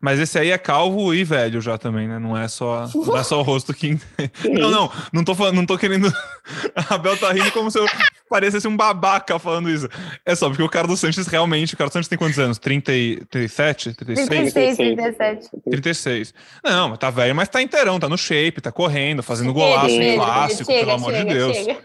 Mas 0.00 0.20
esse 0.20 0.38
aí 0.38 0.52
é 0.52 0.58
calvo 0.58 1.12
e 1.12 1.24
velho 1.24 1.60
já 1.60 1.76
também, 1.76 2.06
né? 2.06 2.20
Não 2.20 2.36
é 2.36 2.46
só, 2.46 2.88
não 2.94 3.16
é 3.16 3.24
só 3.24 3.40
o 3.40 3.42
rosto 3.42 3.74
que. 3.74 3.98
Não, 4.48 4.70
não, 4.70 4.92
não 5.12 5.24
tô, 5.24 5.34
falando, 5.34 5.56
não 5.56 5.66
tô 5.66 5.76
querendo. 5.76 6.12
A 6.88 6.96
Bel 6.96 7.16
tá 7.16 7.32
rindo 7.32 7.50
como 7.52 7.70
se 7.70 7.78
eu 7.78 7.86
parecesse 8.28 8.68
um 8.68 8.76
babaca 8.76 9.38
falando 9.38 9.68
isso. 9.68 9.88
É 10.24 10.34
só 10.34 10.48
porque 10.48 10.62
o 10.62 10.68
Carlos 10.68 11.00
Sanches 11.00 11.26
realmente. 11.26 11.74
O 11.74 11.76
Carlos 11.76 11.92
Sanches 11.92 12.08
tem 12.08 12.16
quantos 12.16 12.38
anos? 12.38 12.58
37? 12.58 13.94
36? 13.94 14.52
36, 14.52 14.76
37. 14.76 15.48
36. 15.70 16.34
Não, 16.64 16.96
tá 16.96 17.10
velho, 17.10 17.34
mas 17.34 17.48
tá 17.48 17.60
inteirão, 17.60 17.98
tá 17.98 18.08
no 18.08 18.16
shape, 18.16 18.60
tá 18.60 18.70
correndo, 18.70 19.22
fazendo 19.22 19.52
golaço 19.52 19.90
em 19.90 20.16
clássico, 20.16 20.70
chega, 20.70 20.80
pelo 20.80 20.92
amor 20.92 21.12
chega, 21.12 21.24
de 21.24 21.34
Deus. 21.34 21.56
Chega, 21.56 21.82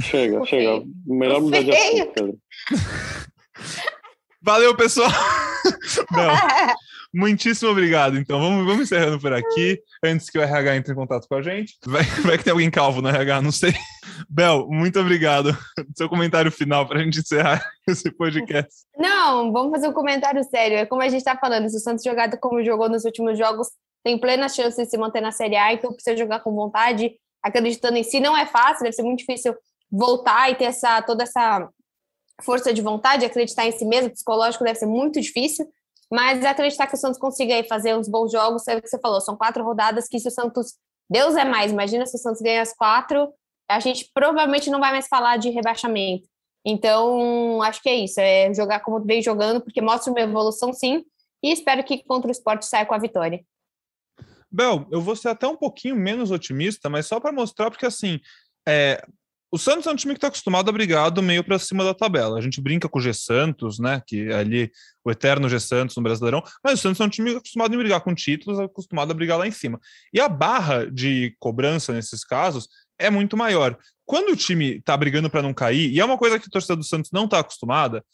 chega. 0.00 0.44
chega. 0.44 0.82
Melhor 1.06 1.40
mudar 1.40 1.62
de 1.62 1.70
assunto, 1.70 2.12
Pedro. 2.12 2.38
Valeu, 4.42 4.74
pessoal. 4.74 5.10
Não. 6.10 6.34
Muitíssimo 7.12 7.70
obrigado. 7.70 8.18
Então, 8.18 8.38
vamos, 8.38 8.66
vamos 8.66 8.82
encerrando 8.82 9.18
por 9.18 9.32
aqui, 9.32 9.80
antes 10.04 10.28
que 10.28 10.38
o 10.38 10.42
RH 10.42 10.76
entre 10.76 10.92
em 10.92 10.96
contato 10.96 11.26
com 11.26 11.36
a 11.36 11.42
gente. 11.42 11.74
Vai, 11.86 12.02
vai 12.22 12.38
que 12.38 12.44
tem 12.44 12.50
alguém 12.50 12.70
calvo 12.70 13.00
no 13.00 13.08
RH, 13.08 13.42
não 13.42 13.52
sei. 13.52 13.74
Bel, 14.28 14.66
muito 14.68 15.00
obrigado. 15.00 15.56
Seu 15.96 16.08
comentário 16.08 16.52
final 16.52 16.86
para 16.86 17.00
a 17.00 17.02
gente 17.02 17.20
encerrar 17.20 17.64
esse 17.88 18.10
podcast. 18.10 18.72
Não, 18.96 19.52
vamos 19.52 19.70
fazer 19.70 19.88
um 19.88 19.92
comentário 19.92 20.42
sério. 20.44 20.76
É 20.76 20.86
como 20.86 21.00
a 21.00 21.08
gente 21.08 21.18
está 21.18 21.36
falando, 21.36 21.68
se 21.70 21.76
o 21.76 21.80
Santos 21.80 22.04
jogar 22.04 22.30
como 22.38 22.62
jogou 22.62 22.88
nos 22.88 23.04
últimos 23.04 23.38
jogos, 23.38 23.68
tem 24.04 24.18
plena 24.18 24.48
chance 24.48 24.80
de 24.82 24.88
se 24.88 24.98
manter 24.98 25.20
na 25.20 25.32
Série 25.32 25.56
A, 25.56 25.72
então 25.72 25.92
precisa 25.92 26.16
jogar 26.16 26.40
com 26.40 26.54
vontade, 26.54 27.12
acreditando 27.42 27.96
em 27.96 28.04
si. 28.04 28.20
Não 28.20 28.36
é 28.36 28.46
fácil, 28.46 28.82
deve 28.82 28.92
ser 28.92 29.02
muito 29.02 29.20
difícil 29.20 29.54
voltar 29.90 30.50
e 30.50 30.54
ter 30.54 30.64
essa, 30.64 31.00
toda 31.02 31.22
essa 31.22 31.68
força 32.42 32.72
de 32.72 32.82
vontade, 32.82 33.24
acreditar 33.24 33.66
em 33.66 33.72
si 33.72 33.84
mesmo, 33.84 34.10
psicológico 34.10 34.64
deve 34.64 34.78
ser 34.78 34.86
muito 34.86 35.20
difícil. 35.20 35.66
Mas 36.10 36.44
acreditar 36.44 36.86
que 36.86 36.94
o 36.94 36.98
Santos 36.98 37.18
consiga 37.18 37.54
aí 37.54 37.64
fazer 37.64 37.94
uns 37.94 38.08
bons 38.08 38.32
jogos, 38.32 38.66
é 38.66 38.76
o 38.76 38.82
que 38.82 38.88
você 38.88 38.98
falou, 38.98 39.20
são 39.20 39.36
quatro 39.36 39.62
rodadas 39.62 40.08
que 40.08 40.18
se 40.18 40.28
o 40.28 40.30
Santos. 40.30 40.74
Deus 41.10 41.36
é 41.36 41.44
mais, 41.44 41.72
imagina 41.72 42.06
se 42.06 42.16
o 42.16 42.18
Santos 42.18 42.40
ganha 42.40 42.62
as 42.62 42.74
quatro, 42.74 43.32
a 43.68 43.80
gente 43.80 44.10
provavelmente 44.12 44.70
não 44.70 44.80
vai 44.80 44.92
mais 44.92 45.06
falar 45.06 45.36
de 45.36 45.50
rebaixamento. 45.50 46.28
Então, 46.64 47.62
acho 47.62 47.82
que 47.82 47.88
é 47.88 47.94
isso, 47.94 48.20
é 48.20 48.52
jogar 48.52 48.80
como 48.80 49.04
vem 49.04 49.22
jogando, 49.22 49.60
porque 49.60 49.80
mostra 49.80 50.10
uma 50.10 50.20
evolução 50.20 50.72
sim, 50.72 51.04
e 51.42 51.52
espero 51.52 51.84
que 51.84 52.02
contra 52.04 52.28
o 52.28 52.32
esporte 52.32 52.66
saia 52.66 52.84
com 52.84 52.94
a 52.94 52.98
vitória. 52.98 53.42
Bel, 54.50 54.86
eu 54.90 55.00
vou 55.00 55.14
ser 55.14 55.28
até 55.28 55.46
um 55.46 55.56
pouquinho 55.56 55.94
menos 55.94 56.30
otimista, 56.30 56.88
mas 56.88 57.06
só 57.06 57.20
para 57.20 57.32
mostrar, 57.32 57.70
porque 57.70 57.86
assim, 57.86 58.18
é, 58.66 59.02
o 59.50 59.58
Santos 59.58 59.86
é 59.86 59.90
um 59.90 59.96
time 59.96 60.12
que 60.12 60.18
está 60.18 60.28
acostumado 60.28 60.68
a 60.68 60.72
brigar 60.72 61.10
do 61.10 61.22
meio 61.22 61.42
para 61.42 61.58
cima 61.58 61.82
da 61.82 61.94
tabela. 61.94 62.38
A 62.38 62.40
gente 62.42 62.60
brinca 62.60 62.88
com 62.88 62.98
o 62.98 63.02
G 63.02 63.14
Santos, 63.14 63.78
né? 63.78 64.02
Que 64.06 64.28
é 64.30 64.34
ali 64.34 64.70
o 65.02 65.10
eterno 65.10 65.48
G 65.48 65.58
Santos 65.58 65.96
no 65.96 66.02
Brasileirão, 66.02 66.42
mas 66.62 66.74
o 66.78 66.82
Santos 66.82 67.00
é 67.00 67.04
um 67.04 67.08
time 67.08 67.34
acostumado 67.34 67.74
a 67.74 67.78
brigar 67.78 68.00
com 68.02 68.14
títulos, 68.14 68.60
acostumado 68.60 69.10
a 69.10 69.14
brigar 69.14 69.38
lá 69.38 69.46
em 69.46 69.50
cima. 69.50 69.80
E 70.12 70.20
a 70.20 70.28
barra 70.28 70.90
de 70.90 71.34
cobrança 71.38 71.92
nesses 71.92 72.24
casos 72.24 72.68
é 72.98 73.08
muito 73.08 73.36
maior. 73.36 73.78
Quando 74.04 74.32
o 74.32 74.36
time 74.36 74.76
está 74.76 74.96
brigando 74.96 75.30
para 75.30 75.42
não 75.42 75.54
cair, 75.54 75.90
e 75.90 75.98
é 75.98 76.04
uma 76.04 76.18
coisa 76.18 76.38
que 76.38 76.46
a 76.46 76.50
torcida 76.50 76.76
do 76.76 76.84
Santos 76.84 77.10
não 77.10 77.24
está 77.24 77.38
acostumada, 77.38 78.04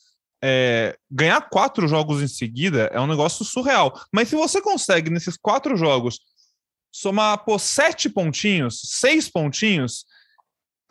é, 0.43 0.97
ganhar 1.11 1.41
quatro 1.49 1.89
jogos 1.89 2.23
em 2.23 2.29
seguida 2.29 2.91
é 2.93 3.01
um 3.01 3.07
negócio 3.07 3.45
surreal. 3.45 3.99
Mas 4.13 4.29
se 4.29 4.37
você 4.37 4.61
consegue, 4.61 5.11
nesses 5.11 5.37
quatro 5.37 5.77
jogos, 5.77 6.21
somar 6.93 7.45
por 7.45 7.59
sete 7.59 8.09
pontinhos, 8.09 8.81
seis 8.85 9.29
pontinhos 9.29 10.05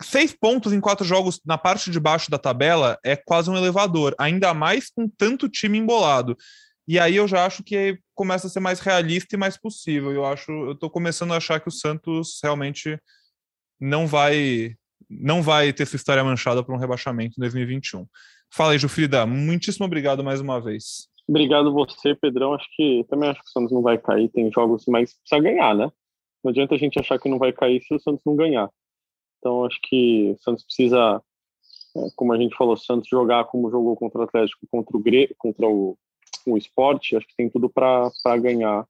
seis 0.02 0.32
pontos 0.32 0.72
em 0.72 0.80
quatro 0.80 1.04
jogos 1.04 1.40
na 1.44 1.56
parte 1.56 1.90
de 1.90 2.00
baixo 2.00 2.30
da 2.30 2.38
tabela 2.38 2.98
é 3.04 3.16
quase 3.16 3.50
um 3.50 3.56
elevador, 3.56 4.14
ainda 4.18 4.52
mais 4.52 4.90
com 4.90 5.08
tanto 5.08 5.48
time 5.48 5.78
embolado. 5.78 6.36
E 6.86 6.98
aí 6.98 7.16
eu 7.16 7.26
já 7.26 7.46
acho 7.46 7.62
que 7.62 7.98
começa 8.14 8.46
a 8.46 8.50
ser 8.50 8.60
mais 8.60 8.80
realista 8.80 9.34
e 9.34 9.38
mais 9.38 9.56
possível. 9.56 10.12
Eu 10.12 10.24
acho, 10.24 10.50
eu 10.50 10.74
tô 10.74 10.90
começando 10.90 11.32
a 11.32 11.38
achar 11.38 11.60
que 11.60 11.68
o 11.68 11.72
Santos 11.72 12.38
realmente 12.42 12.98
não 13.80 14.06
vai 14.06 14.74
não 15.08 15.42
vai 15.42 15.72
ter 15.72 15.82
essa 15.82 15.96
história 15.96 16.24
manchada 16.24 16.64
por 16.64 16.74
um 16.74 16.78
rebaixamento 16.78 17.34
em 17.38 17.40
2021. 17.40 18.06
Fala 18.52 18.72
aí, 18.72 18.78
Jufrida, 18.78 19.26
muitíssimo 19.26 19.84
obrigado 19.84 20.24
mais 20.24 20.40
uma 20.40 20.60
vez. 20.60 21.08
Obrigado 21.28 21.72
você, 21.72 22.14
Pedrão. 22.14 22.54
Acho 22.54 22.66
que 22.74 23.04
também 23.08 23.30
acho 23.30 23.40
que 23.40 23.48
o 23.48 23.50
Santos 23.50 23.72
não 23.72 23.82
vai 23.82 23.98
cair, 23.98 24.28
tem 24.30 24.50
jogos, 24.52 24.84
mas 24.86 25.14
precisa 25.14 25.40
ganhar, 25.40 25.74
né? 25.74 25.90
Não 26.42 26.50
adianta 26.50 26.74
a 26.74 26.78
gente 26.78 26.98
achar 26.98 27.18
que 27.18 27.28
não 27.28 27.38
vai 27.38 27.52
cair 27.52 27.80
se 27.82 27.94
o 27.94 27.98
Santos 27.98 28.22
não 28.26 28.36
ganhar. 28.36 28.68
Então, 29.44 29.66
acho 29.66 29.78
que 29.82 30.30
o 30.30 30.42
Santos 30.42 30.64
precisa, 30.64 31.22
é, 31.94 32.00
como 32.16 32.32
a 32.32 32.38
gente 32.38 32.56
falou, 32.56 32.72
o 32.72 32.78
Santos 32.78 33.06
jogar 33.06 33.44
como 33.44 33.70
jogou 33.70 33.94
contra 33.94 34.22
o 34.22 34.24
Atlético, 34.24 34.66
contra 34.70 34.96
o, 34.96 35.00
Gre 35.00 35.34
contra 35.36 35.68
o, 35.68 35.98
o 36.46 36.56
esporte, 36.56 37.14
acho 37.14 37.26
que 37.26 37.36
tem 37.36 37.50
tudo 37.50 37.68
para 37.68 38.10
ganhar 38.40 38.86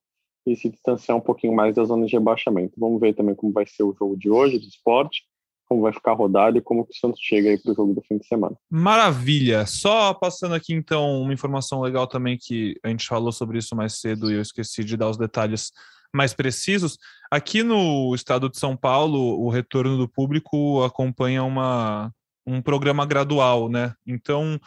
e 0.47 0.55
se 0.55 0.69
distanciar 0.69 1.19
um 1.19 1.21
pouquinho 1.21 1.53
mais 1.53 1.75
da 1.75 1.83
zona 1.83 2.07
de 2.07 2.13
rebaixamento. 2.13 2.79
Vamos 2.79 3.01
ver 3.01 3.15
também 3.15 3.35
como 3.35 3.53
vai 3.53 3.67
ser 3.67 3.83
o 3.83 3.97
jogo 3.99 4.17
de 4.17 4.31
hoje 4.31 4.61
do 4.61 4.67
esporte, 4.69 5.25
como 5.67 5.83
vai 5.83 5.93
ficar 5.93 6.13
rodado 6.13 6.57
e 6.57 6.63
como 6.63 6.87
que 6.87 6.93
o 6.93 6.97
Santos 6.97 7.19
chega 7.21 7.51
aí 7.51 7.59
para 7.59 7.73
o 7.73 7.75
jogo 7.75 7.93
do 7.93 8.03
fim 8.03 8.19
de 8.19 8.27
semana. 8.27 8.57
Maravilha! 8.71 9.67
Só 9.67 10.15
passando 10.15 10.55
aqui 10.55 10.73
então 10.73 11.21
uma 11.21 11.35
informação 11.35 11.81
legal 11.81 12.07
também 12.07 12.39
que 12.41 12.79
a 12.85 12.91
gente 12.91 13.09
falou 13.09 13.33
sobre 13.33 13.59
isso 13.59 13.75
mais 13.75 13.99
cedo 13.99 14.31
e 14.31 14.35
eu 14.35 14.43
esqueci 14.43 14.85
de 14.85 14.97
dar 14.97 15.11
os 15.11 15.17
detalhes 15.17 15.73
mais 16.15 16.33
precisos. 16.33 16.97
Aqui 17.31 17.63
no 17.63 18.15
estado 18.15 18.49
de 18.49 18.59
São 18.59 18.77
Paulo, 18.77 19.41
o 19.41 19.51
retorno 19.51 19.99
do 19.99 20.09
público 20.09 20.83
acompanha 20.85 21.43
uma, 21.43 22.13
um 22.47 22.63
programa 22.63 23.05
gradual, 23.05 23.69
né? 23.69 23.95
Então, 24.07 24.59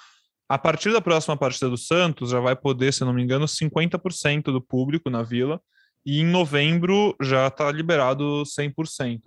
a 0.49 0.57
partir 0.57 0.91
da 0.91 1.01
próxima 1.01 1.37
partida 1.37 1.69
do 1.69 1.77
Santos, 1.77 2.31
já 2.31 2.39
vai 2.39 2.55
poder, 2.55 2.93
se 2.93 3.03
não 3.03 3.13
me 3.13 3.23
engano, 3.23 3.45
50% 3.45 4.43
do 4.43 4.61
público 4.61 5.09
na 5.09 5.23
vila, 5.23 5.61
e 6.05 6.21
em 6.21 6.25
novembro 6.25 7.15
já 7.21 7.47
está 7.47 7.71
liberado 7.71 8.43
100%. 8.43 9.21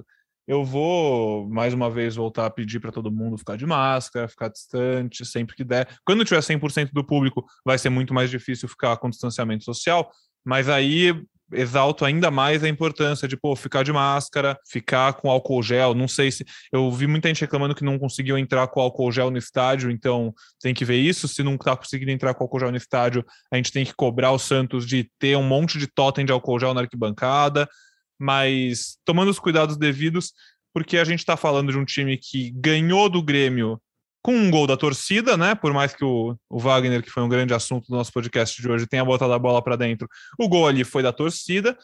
Eu 0.49 0.65
vou, 0.65 1.49
mais 1.49 1.73
uma 1.73 1.89
vez, 1.91 2.17
voltar 2.17 2.47
a 2.47 2.51
pedir 2.51 2.81
para 2.81 2.91
todo 2.91 3.11
mundo 3.11 3.39
ficar 3.39 3.57
de 3.57 3.65
máscara, 3.65 4.27
ficar 4.27 4.49
distante, 4.49 5.25
sempre 5.25 5.55
que 5.55 5.63
der. 5.63 5.89
Quando 6.05 6.25
tiver 6.25 6.41
100% 6.41 6.91
do 6.93 7.05
público, 7.05 7.45
vai 7.65 7.79
ser 7.79 7.89
muito 7.89 8.13
mais 8.13 8.31
difícil 8.31 8.69
ficar 8.69 8.97
com 8.97 9.09
distanciamento 9.09 9.63
social, 9.63 10.11
mas 10.45 10.69
aí 10.69 11.15
exalto 11.53 12.05
ainda 12.05 12.31
mais 12.31 12.63
a 12.63 12.69
importância 12.69 13.27
de 13.27 13.37
pô, 13.37 13.55
ficar 13.57 13.83
de 13.83 13.93
máscara, 13.93 14.59
ficar 14.69 15.15
com 15.15 15.31
álcool 15.31 15.63
gel. 15.63 15.95
Não 15.95 16.09
sei 16.09 16.31
se. 16.31 16.45
Eu 16.73 16.91
vi 16.91 17.07
muita 17.07 17.29
gente 17.29 17.41
reclamando 17.41 17.75
que 17.75 17.85
não 17.85 17.99
conseguiu 17.99 18.39
entrar 18.39 18.67
com 18.69 18.81
álcool 18.81 19.13
gel 19.13 19.31
no 19.31 19.39
estádio, 19.39 19.91
então 19.91 20.35
tem 20.61 20.75
que 20.75 20.85
ver 20.85 20.97
isso. 20.97 21.29
Se 21.29 21.43
não 21.43 21.55
está 21.55 21.77
conseguindo 21.77 22.11
entrar 22.11 22.35
com 22.35 22.45
álcool 22.45 22.61
gel 22.61 22.71
no 22.71 22.77
estádio, 22.77 23.25
a 23.51 23.57
gente 23.57 23.73
tem 23.73 23.85
que 23.85 23.95
cobrar 23.95 24.33
o 24.33 24.39
Santos 24.39 24.87
de 24.87 25.11
ter 25.19 25.37
um 25.37 25.43
monte 25.43 25.79
de 25.79 25.87
totem 25.87 26.25
de 26.25 26.33
álcool 26.33 26.59
gel 26.59 26.75
na 26.75 26.83
arquibancada. 26.83 27.69
Mas 28.19 28.99
tomando 29.05 29.31
os 29.31 29.39
cuidados 29.39 29.77
devidos, 29.77 30.33
porque 30.73 30.99
a 30.99 31.05
gente 31.05 31.21
está 31.21 31.37
falando 31.37 31.73
de 31.73 31.79
um 31.79 31.85
time 31.85 32.17
que 32.17 32.51
ganhou 32.53 33.09
do 33.09 33.23
Grêmio 33.23 33.81
com 34.23 34.35
um 34.35 34.51
gol 34.51 34.67
da 34.67 34.77
torcida, 34.77 35.37
né? 35.37 35.55
Por 35.55 35.73
mais 35.73 35.95
que 35.95 36.05
o, 36.05 36.37
o 36.49 36.59
Wagner, 36.59 37.03
que 37.03 37.11
foi 37.11 37.23
um 37.23 37.29
grande 37.29 37.55
assunto 37.55 37.87
do 37.89 37.97
nosso 37.97 38.13
podcast 38.13 38.61
de 38.61 38.71
hoje, 38.71 38.87
tenha 38.87 39.05
botado 39.05 39.33
a 39.33 39.39
bola 39.39 39.63
para 39.63 39.77
dentro, 39.77 40.09
o 40.39 40.49
gol 40.49 40.67
ali 40.67 40.85
foi 40.85 41.03
da 41.03 41.13
torcida. 41.13 41.77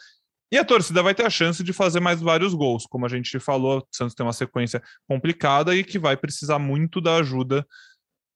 E 0.49 0.57
a 0.57 0.63
torcida 0.63 1.03
vai 1.03 1.13
ter 1.13 1.25
a 1.25 1.29
chance 1.29 1.61
de 1.61 1.73
fazer 1.73 1.99
mais 1.99 2.21
vários 2.21 2.53
gols. 2.53 2.85
Como 2.85 3.05
a 3.05 3.09
gente 3.09 3.37
falou, 3.37 3.79
o 3.79 3.87
Santos 3.91 4.15
tem 4.15 4.25
uma 4.25 4.31
sequência 4.31 4.81
complicada 5.05 5.75
e 5.75 5.83
que 5.83 5.99
vai 5.99 6.15
precisar 6.15 6.57
muito 6.57 7.01
da 7.01 7.17
ajuda 7.17 7.67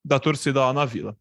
da 0.03 0.19
torcida 0.19 0.59
lá 0.59 0.73
na 0.73 0.83
Vila. 0.83 1.15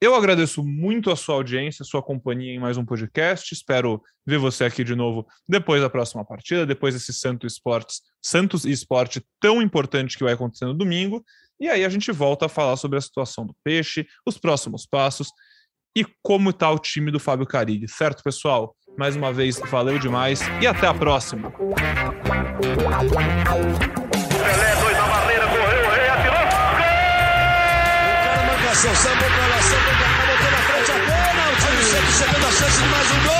Eu 0.00 0.14
agradeço 0.14 0.64
muito 0.64 1.10
a 1.10 1.16
sua 1.16 1.34
audiência, 1.34 1.82
a 1.82 1.86
sua 1.86 2.02
companhia 2.02 2.54
em 2.54 2.58
mais 2.58 2.78
um 2.78 2.84
podcast. 2.84 3.52
Espero 3.52 4.02
ver 4.24 4.38
você 4.38 4.64
aqui 4.64 4.82
de 4.84 4.94
novo 4.94 5.26
depois 5.48 5.82
da 5.82 5.90
próxima 5.90 6.24
partida, 6.24 6.64
depois 6.64 6.94
desse 6.94 7.12
Santos 7.12 7.52
Esportes, 7.52 8.00
Santos 8.22 8.64
Esporte 8.64 9.22
tão 9.38 9.60
importante 9.60 10.16
que 10.16 10.24
vai 10.24 10.32
acontecer 10.32 10.64
no 10.64 10.72
domingo. 10.72 11.22
E 11.60 11.68
aí 11.68 11.84
a 11.84 11.88
gente 11.90 12.10
volta 12.10 12.46
a 12.46 12.48
falar 12.48 12.76
sobre 12.76 12.96
a 12.98 13.00
situação 13.00 13.44
do 13.44 13.54
peixe, 13.62 14.06
os 14.26 14.38
próximos 14.38 14.86
passos 14.86 15.28
e 15.96 16.06
como 16.22 16.50
está 16.50 16.70
o 16.70 16.78
time 16.78 17.10
do 17.10 17.18
Fábio 17.18 17.46
Carille, 17.46 17.88
certo, 17.88 18.22
pessoal? 18.22 18.74
Mais 18.96 19.16
uma 19.16 19.32
vez, 19.32 19.60
valeu 19.70 19.98
demais 19.98 20.40
e 20.62 20.66
até 20.66 20.86
a 20.86 20.94
próxima. 20.94 21.50
Pelé, 21.50 21.66
dois 24.80 24.96
na 24.96 25.06
barreira, 25.06 25.46
correu, 25.48 25.90
rei, 25.90 26.08
atirou. 26.08 26.46
Gol! 29.98 30.34
O 30.34 30.38
cara 30.38 30.50
na 30.50 30.62
frente 30.62 30.90
a 30.90 30.94
chegando 32.12 32.46
a 32.46 32.52
chance 32.52 32.82
de 32.82 32.88
mais 32.88 33.10
um 33.10 33.28
gol. 33.28 33.39